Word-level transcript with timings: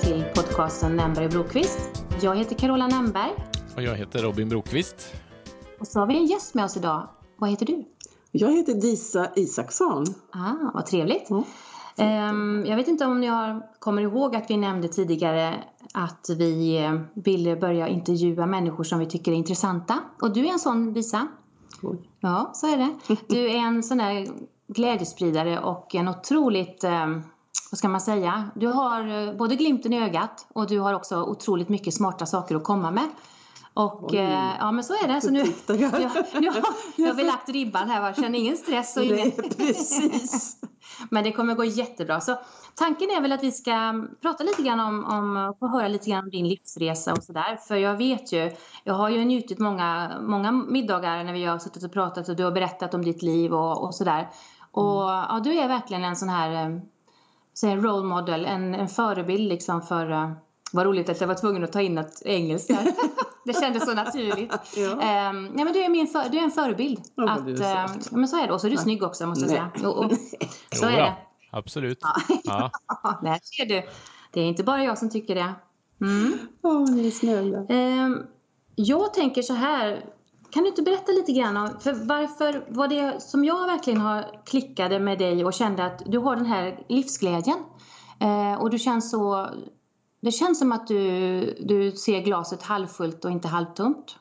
till 0.00 0.24
podcasten 0.34 0.96
Nämberg 0.96 1.28
Brokvist. 1.28 2.04
Jag 2.22 2.36
heter 2.36 2.54
Carola 2.54 2.86
Nämberg. 2.86 3.32
Och 3.76 3.82
jag 3.82 3.96
heter 3.96 4.22
Robin 4.22 4.48
Brokvist. 4.48 5.14
Och 5.80 5.86
så 5.86 6.00
har 6.00 6.06
vi 6.06 6.16
en 6.16 6.26
gäst 6.26 6.54
med 6.54 6.64
oss 6.64 6.76
idag. 6.76 7.08
Vad 7.36 7.50
heter 7.50 7.66
du? 7.66 7.84
Jag 8.32 8.52
heter 8.52 8.74
Disa 8.74 9.28
Isaksson. 9.36 10.06
Ah, 10.32 10.70
vad 10.74 10.86
trevligt. 10.86 11.30
Mm. 11.96 12.66
Jag 12.66 12.76
vet 12.76 12.88
inte 12.88 13.06
om 13.06 13.20
ni 13.20 13.26
har, 13.26 13.62
kommer 13.78 14.02
ihåg 14.02 14.36
att 14.36 14.50
vi 14.50 14.56
nämnde 14.56 14.88
tidigare 14.88 15.64
att 15.94 16.30
vi 16.38 16.84
eh, 16.84 17.00
ville 17.14 17.56
börja 17.56 17.88
intervjua 17.88 18.46
människor 18.46 18.84
som 18.84 18.98
vi 18.98 19.06
tycker 19.06 19.32
är 19.32 19.36
intressanta. 19.36 20.00
Och 20.20 20.32
du 20.32 20.46
är 20.46 20.52
en 20.52 20.58
sån, 20.58 20.92
Disa. 20.92 21.28
Ja, 22.20 22.50
så 22.54 22.66
är 22.66 22.76
det. 22.76 23.16
Du 23.28 23.50
är 23.50 23.56
en 23.56 23.82
sån 23.82 23.98
där 23.98 24.26
glädjespridare 24.66 25.60
och 25.60 25.94
en 25.94 26.08
otroligt, 26.08 26.84
eh, 26.84 27.08
vad 27.70 27.78
ska 27.78 27.88
man 27.88 28.00
säga, 28.00 28.50
du 28.54 28.66
har 28.66 29.28
eh, 29.28 29.34
både 29.34 29.56
glimten 29.56 29.92
i 29.92 30.04
ögat 30.04 30.46
och 30.52 30.68
du 30.68 30.80
har 30.80 30.94
också 30.94 31.22
otroligt 31.22 31.68
mycket 31.68 31.94
smarta 31.94 32.26
saker 32.26 32.56
att 32.56 32.64
komma 32.64 32.90
med. 32.90 33.08
Och 33.74 34.14
eh, 34.14 34.54
ja 34.58 34.72
men 34.72 34.84
så 34.84 34.92
är 34.92 35.08
det. 35.08 35.20
Så 35.20 35.30
nu, 35.30 35.38
jag, 35.66 35.78
nu 36.40 36.50
har, 36.50 36.64
nu 37.00 37.06
har 37.06 37.14
vi 37.14 37.24
lagt 37.24 37.48
ribban 37.48 37.90
här, 37.90 38.00
va? 38.00 38.14
känner 38.14 38.38
ingen 38.38 38.56
stress 38.56 38.96
och 38.96 39.04
ingen... 39.04 39.30
precis. 39.30 40.56
men 41.10 41.24
det 41.24 41.32
kommer 41.32 41.54
gå 41.54 41.64
jättebra. 41.64 42.20
Så 42.20 42.36
tanken 42.74 43.10
är 43.10 43.20
väl 43.20 43.32
att 43.32 43.42
vi 43.42 43.52
ska 43.52 44.06
prata 44.22 44.44
lite 44.44 44.62
grann 44.62 44.80
om, 44.80 45.04
om 45.04 45.54
få 45.58 45.68
höra 45.68 45.88
lite 45.88 46.10
grann 46.10 46.24
om 46.24 46.30
din 46.30 46.48
livsresa 46.48 47.12
och 47.12 47.22
sådär. 47.22 47.58
För 47.68 47.76
jag 47.76 47.96
vet 47.96 48.32
ju, 48.32 48.50
jag 48.84 48.94
har 48.94 49.08
ju 49.08 49.24
njutit 49.24 49.58
många, 49.58 50.12
många 50.20 50.52
middagar 50.52 51.24
när 51.24 51.32
vi 51.32 51.44
har 51.44 51.58
suttit 51.58 51.84
och 51.84 51.92
pratat 51.92 52.28
och 52.28 52.36
du 52.36 52.44
har 52.44 52.52
berättat 52.52 52.94
om 52.94 53.04
ditt 53.04 53.22
liv 53.22 53.54
och, 53.54 53.84
och 53.84 53.94
sådär. 53.94 54.28
Och 54.70 55.02
ja, 55.02 55.40
du 55.44 55.58
är 55.58 55.68
verkligen 55.68 56.04
en 56.04 56.16
sån 56.16 56.28
här, 56.28 56.80
säg 57.54 57.76
role 57.76 58.06
model, 58.06 58.44
en, 58.44 58.74
en 58.74 58.88
förebild 58.88 59.48
liksom 59.48 59.82
för 59.82 60.10
uh, 60.10 60.32
vad 60.72 60.86
roligt 60.86 61.08
att 61.08 61.20
jag 61.20 61.28
var 61.28 61.34
tvungen 61.34 61.64
att 61.64 61.72
ta 61.72 61.80
in 61.80 61.98
ett 61.98 62.22
engelskt 62.24 62.72
här. 62.72 62.92
det 63.44 63.60
kändes 63.60 63.84
så 63.84 63.94
naturligt. 63.94 64.52
ja. 64.76 64.90
Um, 64.90 65.44
nej, 65.44 65.64
men 65.64 65.72
du, 65.72 65.82
är 65.82 65.88
min 65.88 66.06
för, 66.06 66.28
du 66.28 66.38
är 66.38 66.42
en 66.42 66.50
förebild. 66.50 67.00
Ja, 67.14 67.30
att, 67.30 67.40
um, 67.40 68.20
men 68.20 68.28
så 68.28 68.42
är 68.42 68.46
det. 68.46 68.52
Och 68.52 68.60
så 68.60 68.66
är 68.66 68.70
du 68.70 68.76
snygg 68.76 69.02
också 69.02 69.26
måste 69.26 69.44
jag 69.44 69.50
säga. 69.50 69.88
Och, 69.88 70.04
och, 70.04 70.12
så 70.72 70.86
är 70.86 70.96
det. 70.96 71.14
Absolut. 71.50 71.98
Ja. 72.44 72.70
ja. 73.02 73.20
Där 73.22 73.40
ser 73.42 73.66
du. 73.66 73.82
Det 74.32 74.40
är 74.40 74.44
inte 74.44 74.64
bara 74.64 74.84
jag 74.84 74.98
som 74.98 75.10
tycker 75.10 75.34
det. 75.34 75.54
Mm. 76.00 76.38
Åh, 76.62 76.72
oh, 76.72 76.90
ni 76.90 77.06
är 77.06 77.10
snälla. 77.10 77.58
Um, 77.58 78.26
jag 78.74 79.14
tänker 79.14 79.42
så 79.42 79.54
här. 79.54 80.04
Kan 80.54 80.62
du 80.62 80.68
inte 80.68 80.82
berätta 80.82 81.12
lite 81.12 81.32
grann 81.32 81.56
om 81.56 81.68
för 81.80 81.92
varför 81.92 82.64
var 82.68 82.88
det 82.88 83.22
som 83.22 83.44
jag 83.44 83.66
verkligen 83.66 84.00
har 84.00 84.44
klickade 84.46 85.00
med 85.00 85.18
dig 85.18 85.44
och 85.44 85.52
kände 85.52 85.84
att 85.84 86.02
du 86.06 86.18
har 86.18 86.36
den 86.36 86.46
här 86.46 86.84
livsglädjen. 86.88 87.58
Eh, 88.20 88.62
och 88.62 88.70
du 88.70 88.78
känns 88.78 89.10
så 89.10 89.48
det 90.20 90.30
känns 90.30 90.58
som 90.58 90.72
att 90.72 90.86
du, 90.86 91.40
du 91.60 91.92
ser 91.92 92.20
glaset 92.20 92.62
halvfullt 92.62 93.24
och 93.24 93.30
inte 93.30 93.48
halvtomt. 93.48 94.16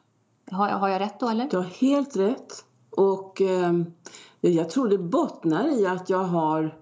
Har, 0.51 0.69
har 0.69 0.89
jag 0.89 1.01
rätt 1.01 1.19
då 1.19 1.29
eller? 1.29 1.49
Du 1.49 1.57
har 1.57 1.63
helt 1.63 2.15
rätt. 2.15 2.65
Och 2.89 3.41
eh, 3.41 3.73
jag 4.41 4.69
tror 4.69 4.87
det 4.87 4.97
bottnar 4.97 5.79
i 5.79 5.87
att 5.87 6.09
jag 6.09 6.23
har, 6.23 6.77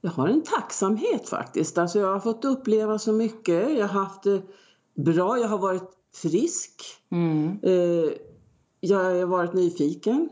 jag 0.00 0.10
har 0.10 0.28
en 0.28 0.42
tacksamhet 0.42 1.28
faktiskt. 1.28 1.78
Alltså 1.78 1.98
jag 1.98 2.12
har 2.12 2.20
fått 2.20 2.44
uppleva 2.44 2.98
så 2.98 3.12
mycket. 3.12 3.78
Jag 3.78 3.88
har 3.88 4.00
haft 4.00 4.22
det 4.22 4.42
bra. 4.94 5.38
Jag 5.38 5.48
har 5.48 5.58
varit 5.58 5.90
frisk. 6.14 6.82
Mm. 7.10 7.58
Eh, 7.62 8.12
jag 8.84 8.98
har 8.98 9.26
varit 9.26 9.54
nyfiken. 9.54 10.28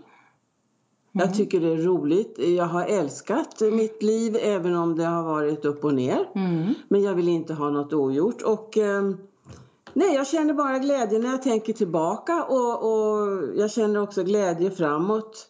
Jag 1.13 1.23
mm. 1.23 1.37
tycker 1.37 1.61
det 1.61 1.73
är 1.73 1.77
roligt. 1.77 2.39
Jag 2.39 2.65
har 2.65 2.85
älskat 2.85 3.61
mitt 3.61 4.03
liv 4.03 4.37
även 4.41 4.77
om 4.77 4.97
det 4.97 5.05
har 5.05 5.23
varit 5.23 5.65
upp 5.65 5.85
och 5.85 5.95
ner. 5.95 6.29
Mm. 6.35 6.75
Men 6.89 7.03
jag 7.03 7.15
vill 7.15 7.29
inte 7.29 7.55
ha 7.55 7.71
något 7.71 7.93
ogjort. 7.93 8.43
Och, 8.43 8.79
eh, 8.79 9.11
nej, 9.93 10.15
jag 10.15 10.27
känner 10.27 10.55
bara 10.55 10.79
glädje 10.79 11.19
när 11.19 11.31
jag 11.31 11.43
tänker 11.43 11.73
tillbaka 11.73 12.45
och, 12.45 12.85
och 12.85 13.43
jag 13.57 13.71
känner 13.71 14.01
också 14.01 14.23
glädje 14.23 14.71
framåt. 14.71 15.47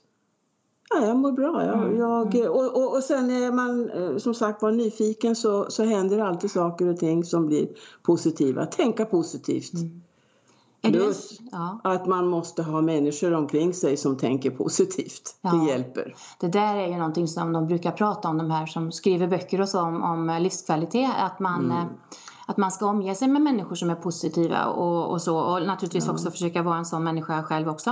Ja, 0.90 1.06
jag 1.06 1.16
mår 1.16 1.32
bra. 1.32 1.64
Jag, 1.64 1.82
mm. 1.82 1.98
jag 1.98 2.34
mm. 2.34 2.50
och, 2.50 2.76
och, 2.76 2.96
och 2.96 3.02
sen 3.02 3.30
är 3.30 3.52
man 3.52 3.90
eh, 3.90 4.16
som 4.16 4.34
sagt 4.34 4.62
var 4.62 4.72
nyfiken 4.72 5.36
så, 5.36 5.70
så 5.70 5.84
händer 5.84 6.18
alltid 6.18 6.50
saker 6.50 6.86
och 6.86 6.98
ting 6.98 7.24
som 7.24 7.46
blir 7.46 7.68
positiva. 8.02 8.66
Tänka 8.66 9.04
positivt. 9.04 9.74
Mm. 9.74 10.02
Plus 10.82 11.40
ja. 11.52 11.80
att 11.84 12.06
man 12.06 12.26
måste 12.26 12.62
ha 12.62 12.80
människor 12.80 13.34
omkring 13.34 13.74
sig 13.74 13.96
som 13.96 14.16
tänker 14.16 14.50
positivt. 14.50 15.36
Ja. 15.40 15.50
Det 15.50 15.70
hjälper. 15.70 16.14
Det 16.40 16.48
där 16.48 16.76
är 16.76 16.86
ju 16.86 16.96
någonting 16.96 17.28
som 17.28 17.52
de 17.52 17.66
brukar 17.66 17.92
prata 17.92 18.28
om, 18.28 18.38
de 18.38 18.50
här 18.50 18.66
som 18.66 18.92
skriver 18.92 19.26
böcker 19.26 19.60
och 19.60 19.68
så 19.68 19.80
om, 19.80 20.02
om 20.02 20.38
livskvalitet. 20.40 21.10
Att 21.18 21.40
man, 21.40 21.64
mm. 21.64 21.76
Eh, 21.76 21.84
att 22.46 22.56
man 22.56 22.72
ska 22.72 22.86
omge 22.86 23.14
sig 23.14 23.28
med 23.28 23.42
människor 23.42 23.74
som 23.74 23.90
är 23.90 23.94
positiva 23.94 24.64
och, 24.66 25.10
och 25.10 25.22
så. 25.22 25.38
Och 25.38 25.66
naturligtvis 25.66 26.06
ja. 26.06 26.12
också 26.12 26.30
försöka 26.30 26.62
vara 26.62 26.76
en 26.76 26.86
sån 26.86 27.04
människa 27.04 27.42
själv 27.42 27.68
också. 27.68 27.90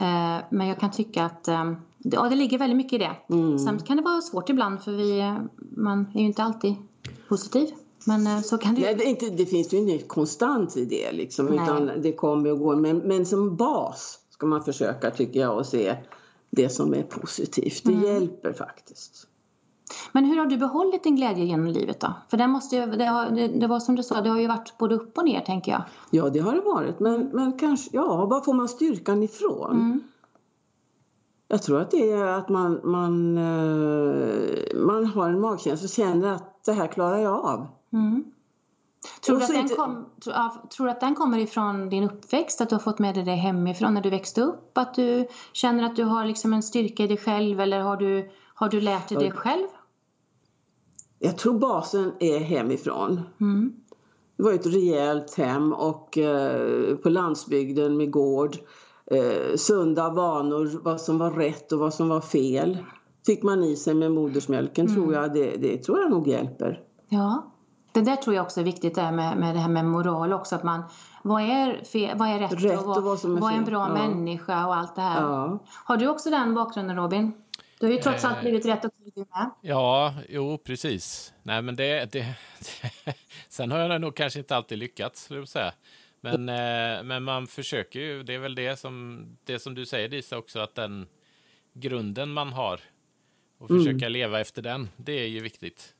Eh, 0.00 0.44
men 0.50 0.66
jag 0.66 0.80
kan 0.80 0.90
tycka 0.90 1.24
att 1.24 1.48
eh, 1.48 1.72
ja, 1.98 2.28
det 2.28 2.36
ligger 2.36 2.58
väldigt 2.58 2.76
mycket 2.76 2.92
i 2.92 2.98
det. 2.98 3.34
Mm. 3.34 3.58
Sen 3.58 3.78
kan 3.78 3.96
det 3.96 4.02
vara 4.02 4.20
svårt 4.20 4.48
ibland 4.48 4.82
för 4.82 4.92
vi, 4.92 5.34
man 5.76 6.06
är 6.14 6.20
ju 6.20 6.26
inte 6.26 6.42
alltid 6.42 6.74
positiv. 7.28 7.68
Men 8.06 8.26
eh, 8.26 8.40
så 8.40 8.58
kan 8.58 8.74
det 8.74 8.80
ju... 8.80 8.96
det, 8.96 9.04
inte, 9.04 9.30
det 9.30 9.46
finns 9.46 9.74
ju 9.74 9.78
inget 9.78 10.08
konstant 10.08 10.76
i 10.76 10.84
det 10.84 11.12
liksom, 11.12 11.48
utan 11.48 11.90
det 12.02 12.12
kommer 12.12 12.52
och 12.52 12.58
går. 12.58 12.76
Men, 12.76 12.98
men 12.98 13.26
som 13.26 13.56
bas 13.56 14.18
ska 14.30 14.46
man 14.46 14.64
försöka 14.64 15.10
tycker 15.10 15.40
jag 15.40 15.60
att 15.60 15.66
se 15.66 15.96
det 16.50 16.68
som 16.68 16.94
är 16.94 17.02
positivt. 17.02 17.84
Det 17.84 17.92
mm. 17.92 18.04
hjälper 18.04 18.52
faktiskt. 18.52 19.26
Men 20.12 20.24
hur 20.24 20.36
har 20.36 20.46
du 20.46 20.56
behållit 20.56 21.04
din 21.04 21.16
glädje 21.16 21.44
genom 21.44 21.66
livet 21.66 22.00
då? 22.00 22.12
För 22.28 22.36
det, 22.36 22.46
måste 22.46 22.76
ju, 22.76 22.86
det, 22.86 23.04
har, 23.04 23.30
det, 23.30 23.48
det, 23.48 23.66
var 23.66 23.80
som 23.80 23.96
du 23.96 24.02
sa, 24.02 24.20
det 24.20 24.30
har 24.30 24.40
ju 24.40 24.46
varit 24.46 24.78
både 24.78 24.94
upp 24.94 25.18
och 25.18 25.24
ner 25.24 25.40
tänker 25.40 25.72
jag. 25.72 25.82
Ja 26.10 26.28
det 26.30 26.38
har 26.38 26.54
det 26.54 26.60
varit. 26.60 27.00
Men, 27.00 27.30
men 27.32 27.58
kanske, 27.58 27.90
ja, 27.92 28.26
var 28.26 28.40
får 28.40 28.54
man 28.54 28.68
styrkan 28.68 29.22
ifrån? 29.22 29.72
Mm. 29.72 30.00
Jag 31.48 31.62
tror 31.62 31.80
att 31.80 31.90
det 31.90 32.12
är 32.12 32.26
att 32.26 32.48
man, 32.48 32.80
man, 32.84 33.38
eh, 33.38 34.76
man 34.76 35.06
har 35.06 35.28
en 35.28 35.40
magkänsla 35.40 35.84
och 35.84 35.90
känner 35.90 36.32
att 36.32 36.64
det 36.64 36.72
här 36.72 36.86
klarar 36.86 37.18
jag 37.18 37.44
av. 37.44 37.66
Mm. 37.94 38.24
Tror, 39.26 39.36
du 39.36 39.44
att 39.44 39.68
den 39.68 39.68
kom, 39.68 40.06
tror, 40.76 40.88
att 40.88 41.00
den 41.00 41.14
kommer 41.14 41.38
ifrån 41.38 41.88
din 41.88 42.04
uppväxt? 42.04 42.60
Att 42.60 42.68
du 42.68 42.74
har 42.74 42.80
fått 42.80 42.98
med 42.98 43.14
dig 43.14 43.24
det 43.24 43.30
hemifrån 43.30 43.94
när 43.94 44.00
du 44.00 44.10
växte 44.10 44.42
upp? 44.42 44.78
Att 44.78 44.94
du 44.94 45.26
känner 45.52 45.84
att 45.84 45.96
du 45.96 46.04
har 46.04 46.26
liksom 46.26 46.52
en 46.52 46.62
styrka 46.62 47.04
i 47.04 47.06
dig 47.06 47.16
själv 47.16 47.60
eller 47.60 47.80
har 47.80 47.96
du, 47.96 48.30
har 48.54 48.68
du 48.68 48.80
lärt 48.80 49.08
dig 49.08 49.18
det 49.18 49.30
själv? 49.30 49.66
Jag 51.18 51.38
tror 51.38 51.58
basen 51.58 52.12
är 52.20 52.38
hemifrån. 52.38 53.20
Mm. 53.40 53.72
Det 54.36 54.42
var 54.42 54.52
ett 54.52 54.66
rejält 54.66 55.34
hem 55.34 55.72
och 55.72 56.18
eh, 56.18 56.96
på 56.96 57.08
landsbygden 57.08 57.96
med 57.96 58.10
gård. 58.10 58.56
Eh, 59.06 59.56
sunda 59.56 60.10
vanor, 60.10 60.80
vad 60.82 61.00
som 61.00 61.18
var 61.18 61.30
rätt 61.30 61.72
och 61.72 61.78
vad 61.78 61.94
som 61.94 62.08
var 62.08 62.20
fel. 62.20 62.78
Fick 63.26 63.42
man 63.42 63.64
i 63.64 63.76
sig 63.76 63.94
med 63.94 64.12
modersmjölken 64.12 64.86
mm. 64.86 64.96
tror 64.96 65.14
jag, 65.14 65.34
det, 65.34 65.56
det 65.56 65.78
tror 65.78 66.00
jag 66.00 66.10
nog 66.10 66.28
hjälper. 66.28 66.80
Ja. 67.08 67.53
Det 67.94 68.00
där 68.00 68.16
tror 68.16 68.36
jag 68.36 68.44
också 68.44 68.60
är 68.60 68.64
viktigt 68.64 68.94
där 68.94 69.12
med, 69.12 69.36
med 69.36 69.54
det 69.54 69.60
här 69.60 69.68
med 69.68 69.84
moral 69.84 70.32
också. 70.32 70.54
Att 70.54 70.62
man, 70.62 70.84
vad, 71.22 71.42
är 71.42 71.84
fel, 71.84 72.18
vad 72.18 72.28
är 72.28 72.38
rätt, 72.38 72.64
rätt 72.64 72.78
och 72.78 72.84
vad, 72.86 72.98
och 72.98 73.04
vad, 73.04 73.18
som 73.18 73.36
är, 73.36 73.40
vad 73.40 73.52
är 73.52 73.56
en 73.56 73.64
bra 73.64 73.88
ja. 73.88 73.94
människa 73.94 74.66
och 74.66 74.76
allt 74.76 74.96
det 74.96 75.02
här. 75.02 75.22
Ja. 75.22 75.58
Har 75.84 75.96
du 75.96 76.08
också 76.08 76.30
den 76.30 76.54
bakgrunden 76.54 76.96
Robin? 76.96 77.32
Du 77.78 77.86
har 77.86 77.92
ju 77.92 77.98
trots 77.98 78.24
allt 78.24 78.40
blivit 78.40 78.66
rätt 78.66 78.84
och 78.84 78.90
tydlig 79.04 79.26
med. 79.30 79.50
Ja, 79.60 80.14
jo 80.28 80.58
precis. 80.58 81.32
Nej 81.42 81.62
men 81.62 81.76
det, 81.76 82.12
det, 82.12 82.34
det 83.04 83.14
Sen 83.48 83.70
har 83.70 83.78
jag 83.78 84.00
nog 84.00 84.14
kanske 84.14 84.38
inte 84.38 84.56
alltid 84.56 84.78
lyckats, 84.78 85.22
skulle 85.22 85.40
jag 85.40 85.48
säga. 85.48 85.72
Men, 86.20 86.48
eh, 86.48 87.02
men 87.02 87.22
man 87.22 87.46
försöker 87.46 88.00
ju, 88.00 88.22
det 88.22 88.34
är 88.34 88.38
väl 88.38 88.54
det 88.54 88.78
som, 88.78 89.24
det 89.44 89.58
som 89.58 89.74
du 89.74 89.86
säger 89.86 90.08
Disa 90.08 90.38
också, 90.38 90.60
att 90.60 90.74
den 90.74 91.06
grunden 91.72 92.32
man 92.32 92.52
har 92.52 92.80
och 93.58 93.68
försöka 93.68 93.90
mm. 93.90 94.12
leva 94.12 94.40
efter 94.40 94.62
den, 94.62 94.88
det 94.96 95.12
är 95.12 95.26
ju 95.26 95.40
viktigt. 95.40 95.93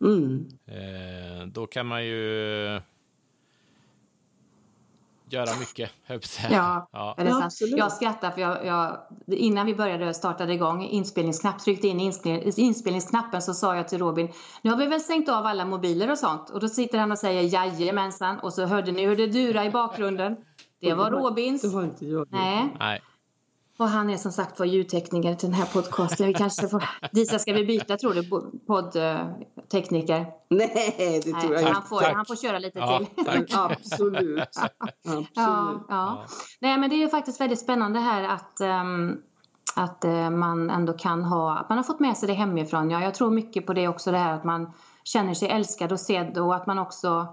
Mm. 0.00 0.48
Eh, 0.66 1.46
då 1.46 1.66
kan 1.66 1.86
man 1.86 2.04
ju 2.04 2.80
göra 5.30 5.58
mycket, 5.60 5.90
Ja, 6.52 6.88
ja. 6.92 7.14
Det 7.18 7.30
sant? 7.30 7.44
Absolut. 7.44 7.78
Jag 7.78 7.92
skrattar 7.92 8.30
för 8.30 8.40
jag, 8.40 8.66
jag, 8.66 8.98
innan 9.26 9.66
vi 9.66 9.74
började 9.74 10.14
startade 10.14 10.52
igång 10.52 10.84
inspelningsknapp, 10.84 11.58
tryckte 11.58 11.88
in 11.88 12.00
inspel, 12.00 12.52
inspelningsknappen 12.56 13.42
så 13.42 13.54
sa 13.54 13.76
jag 13.76 13.88
till 13.88 13.98
Robin, 13.98 14.28
nu 14.62 14.70
har 14.70 14.76
vi 14.76 14.86
väl 14.86 15.00
stängt 15.00 15.28
av 15.28 15.46
alla 15.46 15.64
mobiler 15.64 16.10
och 16.10 16.18
sånt 16.18 16.50
och 16.50 16.60
då 16.60 16.68
sitter 16.68 16.98
han 16.98 17.12
och 17.12 17.18
säger 17.18 17.42
jajamensan 17.42 18.38
och 18.38 18.52
så 18.52 18.66
hörde 18.66 18.92
ni 18.92 19.06
hur 19.06 19.16
det 19.16 19.26
durade 19.26 19.66
i 19.66 19.70
bakgrunden. 19.70 20.36
Det 20.80 20.94
var 20.94 21.10
Robins. 21.10 21.62
Det 21.62 21.68
var 21.68 21.82
inte 21.82 22.06
jag. 22.06 22.28
Nej. 22.30 22.76
Nej. 22.78 23.00
Och 23.80 23.88
han 23.88 24.10
är 24.10 24.16
som 24.16 24.32
sagt 24.32 24.58
var 24.58 24.66
ljudtekniker 24.66 25.34
till 25.34 25.48
den 25.48 25.58
här 25.58 25.66
podcasten. 25.66 26.26
Vi 26.26 26.34
kanske 26.34 26.68
får... 26.68 26.84
Disa, 27.12 27.38
ska 27.38 27.52
vi 27.52 27.64
byta 27.64 27.96
tror 27.96 28.14
du, 28.14 28.28
poddtekniker? 28.66 30.26
Nej, 30.48 31.20
det 31.24 31.32
tror 31.32 31.52
jag 31.52 31.62
inte. 31.62 31.72
Han 31.72 31.82
får, 31.82 32.00
han 32.00 32.26
får 32.26 32.36
köra 32.36 32.58
lite 32.58 32.78
ja, 32.78 32.98
till. 32.98 33.46
Absolut. 33.54 34.48
Absolut. 34.78 35.28
Ja, 35.34 35.84
ja. 35.88 36.24
Nej, 36.60 36.78
men 36.78 36.90
det 36.90 37.02
är 37.02 37.08
faktiskt 37.08 37.40
väldigt 37.40 37.60
spännande 37.60 37.98
här 37.98 38.22
att, 38.22 38.60
um, 38.60 39.22
att 39.76 40.04
uh, 40.04 40.30
man 40.30 40.70
ändå 40.70 40.92
kan 40.92 41.24
ha, 41.24 41.58
att 41.58 41.68
man 41.68 41.78
har 41.78 41.82
fått 41.84 42.00
med 42.00 42.16
sig 42.16 42.26
det 42.26 42.34
hemifrån. 42.34 42.90
Ja, 42.90 43.02
jag 43.02 43.14
tror 43.14 43.30
mycket 43.30 43.66
på 43.66 43.72
det 43.72 43.88
också, 43.88 44.10
det 44.10 44.18
här 44.18 44.34
att 44.34 44.44
man 44.44 44.72
känner 45.04 45.34
sig 45.34 45.48
älskad 45.48 45.92
och 45.92 46.00
sedd 46.00 46.38
och 46.38 46.56
att 46.56 46.66
man 46.66 46.78
också 46.78 47.26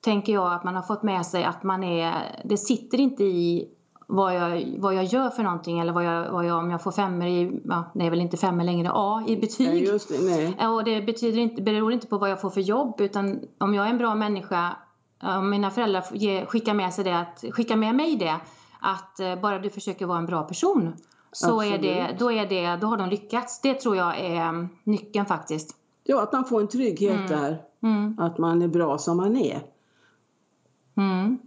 tänker 0.00 0.32
jag 0.32 0.52
att 0.52 0.64
man 0.64 0.74
har 0.74 0.82
fått 0.82 1.02
med 1.02 1.26
sig 1.26 1.44
att 1.44 1.62
man 1.62 1.84
är, 1.84 2.42
det 2.44 2.56
sitter 2.56 3.00
inte 3.00 3.24
i 3.24 3.74
vad 4.10 4.34
jag, 4.34 4.74
vad 4.78 4.94
jag 4.94 5.04
gör 5.04 5.30
för 5.30 5.42
någonting 5.42 5.78
eller 5.78 5.92
vad 5.92 6.04
jag, 6.04 6.32
vad 6.32 6.46
jag, 6.46 6.58
om 6.58 6.70
jag 6.70 6.82
får 6.82 6.92
femmer 6.92 7.26
i, 7.26 7.60
ja, 7.64 7.84
det 7.94 8.06
är 8.06 8.10
väl 8.10 8.20
inte 8.20 8.36
femmer 8.36 8.64
längre, 8.64 8.90
A 8.94 9.24
i 9.26 9.36
betyg. 9.36 9.68
Nej, 9.68 9.84
just 9.84 10.08
det, 10.08 10.24
nej. 10.24 10.68
Och 10.68 10.84
det 10.84 11.02
betyder 11.02 11.38
inte, 11.38 11.62
beror 11.62 11.92
inte 11.92 12.06
på 12.06 12.18
vad 12.18 12.30
jag 12.30 12.40
får 12.40 12.50
för 12.50 12.60
jobb 12.60 13.00
utan 13.00 13.40
om 13.58 13.74
jag 13.74 13.86
är 13.86 13.90
en 13.90 13.98
bra 13.98 14.14
människa, 14.14 14.76
om 15.22 15.50
mina 15.50 15.70
föräldrar 15.70 16.04
ge, 16.12 16.46
skickar 16.46 16.74
med 16.74 16.94
sig 16.94 17.04
det, 17.04 17.18
att, 17.18 17.44
skickar 17.52 17.76
med 17.76 17.94
mig 17.94 18.16
det, 18.16 18.36
att 18.80 19.20
eh, 19.20 19.36
bara 19.36 19.58
du 19.58 19.70
försöker 19.70 20.06
vara 20.06 20.18
en 20.18 20.26
bra 20.26 20.42
person 20.42 20.92
så 21.32 21.62
är 21.62 21.78
det, 21.78 22.16
då, 22.18 22.32
är 22.32 22.46
det, 22.46 22.76
då 22.76 22.86
har 22.86 22.96
de 22.96 23.08
lyckats. 23.08 23.60
Det 23.60 23.74
tror 23.74 23.96
jag 23.96 24.20
är 24.20 24.68
nyckeln 24.84 25.26
faktiskt. 25.26 25.76
Ja, 26.04 26.22
att 26.22 26.32
man 26.32 26.44
får 26.44 26.60
en 26.60 26.68
trygghet 26.68 27.16
Mm. 27.16 27.26
där. 27.26 27.62
Mm. 27.82 28.16
Att 28.18 28.38
man 28.38 28.62
är 28.62 28.68
bra 28.68 28.98
som 28.98 29.16
man 29.16 29.36
är. 29.36 29.62
Mm. 30.96 31.38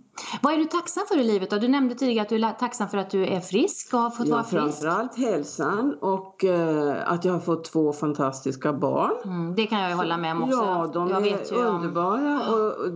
Vad 0.42 0.54
är 0.54 0.58
du 0.58 0.66
tacksam 0.66 1.04
för 1.08 1.18
i 1.18 1.24
livet 1.24 1.50
då? 1.50 1.58
Du 1.58 1.68
nämnde 1.68 1.96
tidigare 1.96 2.22
att 2.22 2.30
du 2.30 2.36
är 2.46 2.52
tacksam 2.52 2.90
för 2.90 2.98
att 2.98 3.10
du 3.10 3.26
är 3.26 3.40
frisk 3.40 3.94
och 3.94 4.00
har 4.00 4.10
fått 4.10 4.28
Ja, 4.28 4.34
vara 4.36 4.44
frisk. 4.44 4.62
framförallt 4.82 5.18
hälsan 5.18 5.98
och 6.02 6.46
eh, 6.46 7.12
att 7.12 7.26
jag 7.26 7.34
har 7.34 7.40
fått 7.40 7.64
två 7.64 7.94
fantastiska 7.94 8.74
barn. 8.74 9.12
Mm, 9.26 9.56
det 9.56 9.66
kan 9.68 9.80
jag 9.80 9.90
ju 9.90 9.96
hålla 9.96 10.18
med 10.18 10.32
om 10.36 10.44
också. 10.44 10.58
Ja, 10.58 10.90
de 10.94 11.10
jag 11.10 11.28
är 11.28 11.68
om- 11.70 11.76
underbara 11.76 12.42
och 12.50 12.68
och 12.68 12.88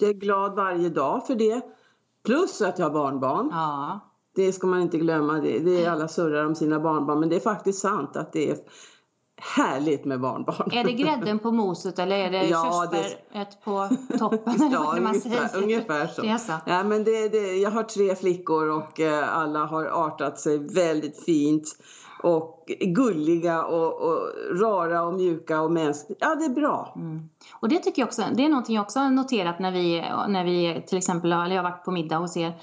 jag 0.00 0.10
är 0.10 0.14
glad 0.14 0.54
varje 0.56 0.88
dag 0.88 1.26
för 1.26 1.34
det. 1.34 1.60
Plus 2.26 2.60
att 2.62 2.78
jag 2.78 2.86
har 2.86 2.92
barnbarn. 2.92 3.48
Ja. 3.52 4.00
Det 4.34 4.52
ska 4.52 4.66
man 4.66 4.80
inte 4.80 4.98
glömma. 4.98 5.32
Det, 5.32 5.58
det 5.58 5.84
är 5.84 5.90
alla 5.90 6.08
surrar 6.08 6.44
om 6.46 6.54
sina 6.54 6.80
barnbarn 6.80 7.20
men 7.20 7.28
det 7.28 7.36
är 7.36 7.40
faktiskt 7.40 7.78
sant 7.78 8.16
att 8.16 8.32
det 8.32 8.50
är 8.50 8.56
härligt 9.40 10.04
med 10.04 10.20
barnbarn. 10.20 10.70
Är 10.72 10.84
det 10.84 10.92
grädden 10.92 11.38
på 11.38 11.52
moset 11.52 11.98
eller 11.98 12.16
är 12.16 12.30
det 12.30 12.44
Ja, 12.48 12.88
körsbäret 12.90 13.64
på 13.64 13.88
toppen? 14.18 14.54
eller 14.54 14.72
Ja, 14.72 14.94
ungefär, 14.96 15.62
ungefär 15.62 16.06
så. 16.06 16.22
Det 16.22 16.38
så. 16.38 16.52
Ja, 16.66 16.84
men 16.84 17.04
det, 17.04 17.28
det, 17.28 17.56
jag 17.56 17.70
har 17.70 17.82
tre 17.82 18.14
flickor 18.14 18.68
och 18.70 19.00
eh, 19.00 19.38
alla 19.38 19.64
har 19.64 19.84
artat 19.84 20.40
sig 20.40 20.58
väldigt 20.58 21.24
fint 21.24 21.64
och 22.22 22.64
gulliga 22.80 23.64
och, 23.64 24.02
och 24.02 24.28
rara 24.60 25.02
och 25.02 25.14
mjuka 25.14 25.60
och 25.60 25.72
mänskliga. 25.72 26.18
Ja, 26.20 26.34
det 26.34 26.44
är 26.44 26.54
bra. 26.54 26.92
Mm. 26.96 27.28
Och 27.60 27.68
det 27.68 27.78
tycker 27.78 28.02
jag 28.02 28.06
också, 28.06 28.22
det 28.34 28.44
är 28.44 28.48
någonting 28.48 28.76
jag 28.76 28.82
också 28.82 28.98
har 28.98 29.10
noterat 29.10 29.58
när 29.58 29.72
vi, 29.72 30.00
när 30.28 30.44
vi 30.44 30.84
till 30.86 30.98
exempel, 30.98 31.32
eller 31.32 31.56
jag 31.56 31.62
har 31.62 31.70
varit 31.70 31.84
på 31.84 31.90
middag 31.90 32.16
hos 32.16 32.36
er. 32.36 32.60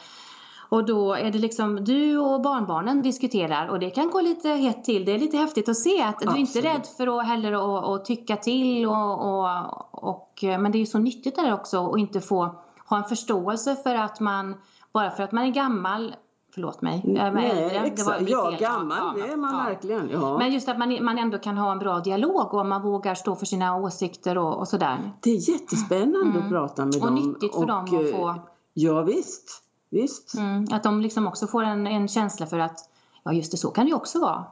Och 0.69 0.85
då 0.85 1.13
är 1.13 1.31
det 1.31 1.37
liksom 1.39 1.83
du 1.83 2.17
och 2.17 2.41
barnbarnen 2.41 3.01
diskuterar 3.01 3.67
och 3.67 3.79
det 3.79 3.89
kan 3.89 4.09
gå 4.09 4.21
lite 4.21 4.49
hett 4.49 4.83
till. 4.83 5.05
Det 5.05 5.11
är 5.11 5.19
lite 5.19 5.37
häftigt 5.37 5.69
att 5.69 5.77
se 5.77 6.01
att 6.03 6.19
du 6.19 6.25
är 6.29 6.35
inte 6.37 6.59
Absolut. 6.59 6.65
rädd 6.65 6.87
för 6.97 7.19
att 7.19 7.25
heller 7.27 7.51
att, 7.53 7.85
att 7.85 8.05
tycka 8.05 8.37
till 8.37 8.85
och, 8.85 9.39
och, 9.39 9.49
och 9.91 10.39
men 10.41 10.71
det 10.71 10.77
är 10.77 10.79
ju 10.79 10.85
så 10.85 10.99
nyttigt 10.99 11.35
där 11.35 11.53
också 11.53 11.91
att 11.91 11.99
inte 11.99 12.21
få 12.21 12.55
ha 12.89 12.97
en 12.97 13.03
förståelse 13.03 13.75
för 13.75 13.95
att 13.95 14.19
man 14.19 14.55
bara 14.93 15.11
för 15.11 15.23
att 15.23 15.31
man 15.31 15.43
är 15.43 15.51
gammal 15.51 16.15
Förlåt 16.53 16.81
mig, 16.81 17.15
är 17.17 17.31
Nej, 17.31 17.49
äldre. 17.51 17.77
Exakt. 17.79 18.29
Ja, 18.29 18.51
gammal, 18.59 18.97
Ja, 19.17 19.25
det 19.25 19.31
är 19.33 19.37
man 19.37 19.53
ja. 19.59 19.63
verkligen. 19.69 20.09
Ja. 20.13 20.37
Men 20.37 20.53
just 20.53 20.69
att 20.69 20.77
man, 20.79 21.03
man 21.03 21.17
ändå 21.17 21.37
kan 21.37 21.57
ha 21.57 21.71
en 21.71 21.79
bra 21.79 21.99
dialog 21.99 22.53
och 22.53 22.65
man 22.65 22.81
vågar 22.81 23.15
stå 23.15 23.35
för 23.35 23.45
sina 23.45 23.77
åsikter 23.77 24.37
och, 24.37 24.59
och 24.59 24.67
sådär. 24.67 25.11
Det 25.21 25.29
är 25.29 25.49
jättespännande 25.49 26.19
Mm. 26.29 26.43
att 26.43 26.49
prata 26.49 26.85
med 26.85 26.95
Och 26.95 27.01
dem. 27.05 27.15
nyttigt 27.15 27.55
för 27.55 27.65
dem 27.65 27.83
att 27.85 27.93
eh, 27.93 27.99
få- 28.19 28.35
Ja, 28.73 29.01
visst. 29.01 29.61
Visst. 29.95 30.33
Mm, 30.33 30.65
att 30.71 30.83
de 30.83 31.01
liksom 31.01 31.27
också 31.27 31.47
får 31.47 31.63
en, 31.63 31.87
en 31.87 32.07
känsla 32.07 32.45
för 32.45 32.59
att 32.59 32.89
ja 33.23 33.33
just 33.33 33.51
det, 33.51 33.57
så 33.57 33.71
kan 33.71 33.85
det 33.85 33.93
också 33.93 34.19
vara. 34.19 34.45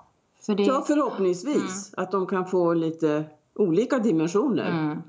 För 0.46 0.56
det, 0.56 0.64
Ja, 0.64 0.84
förhoppningsvis. 0.88 1.94
Att 1.98 2.12
de 2.12 2.28
kan 2.28 2.46
få 2.46 2.74
lite 2.74 3.26
olika 3.56 4.00
dimensioner. 4.00 4.70
mm. 4.70 5.02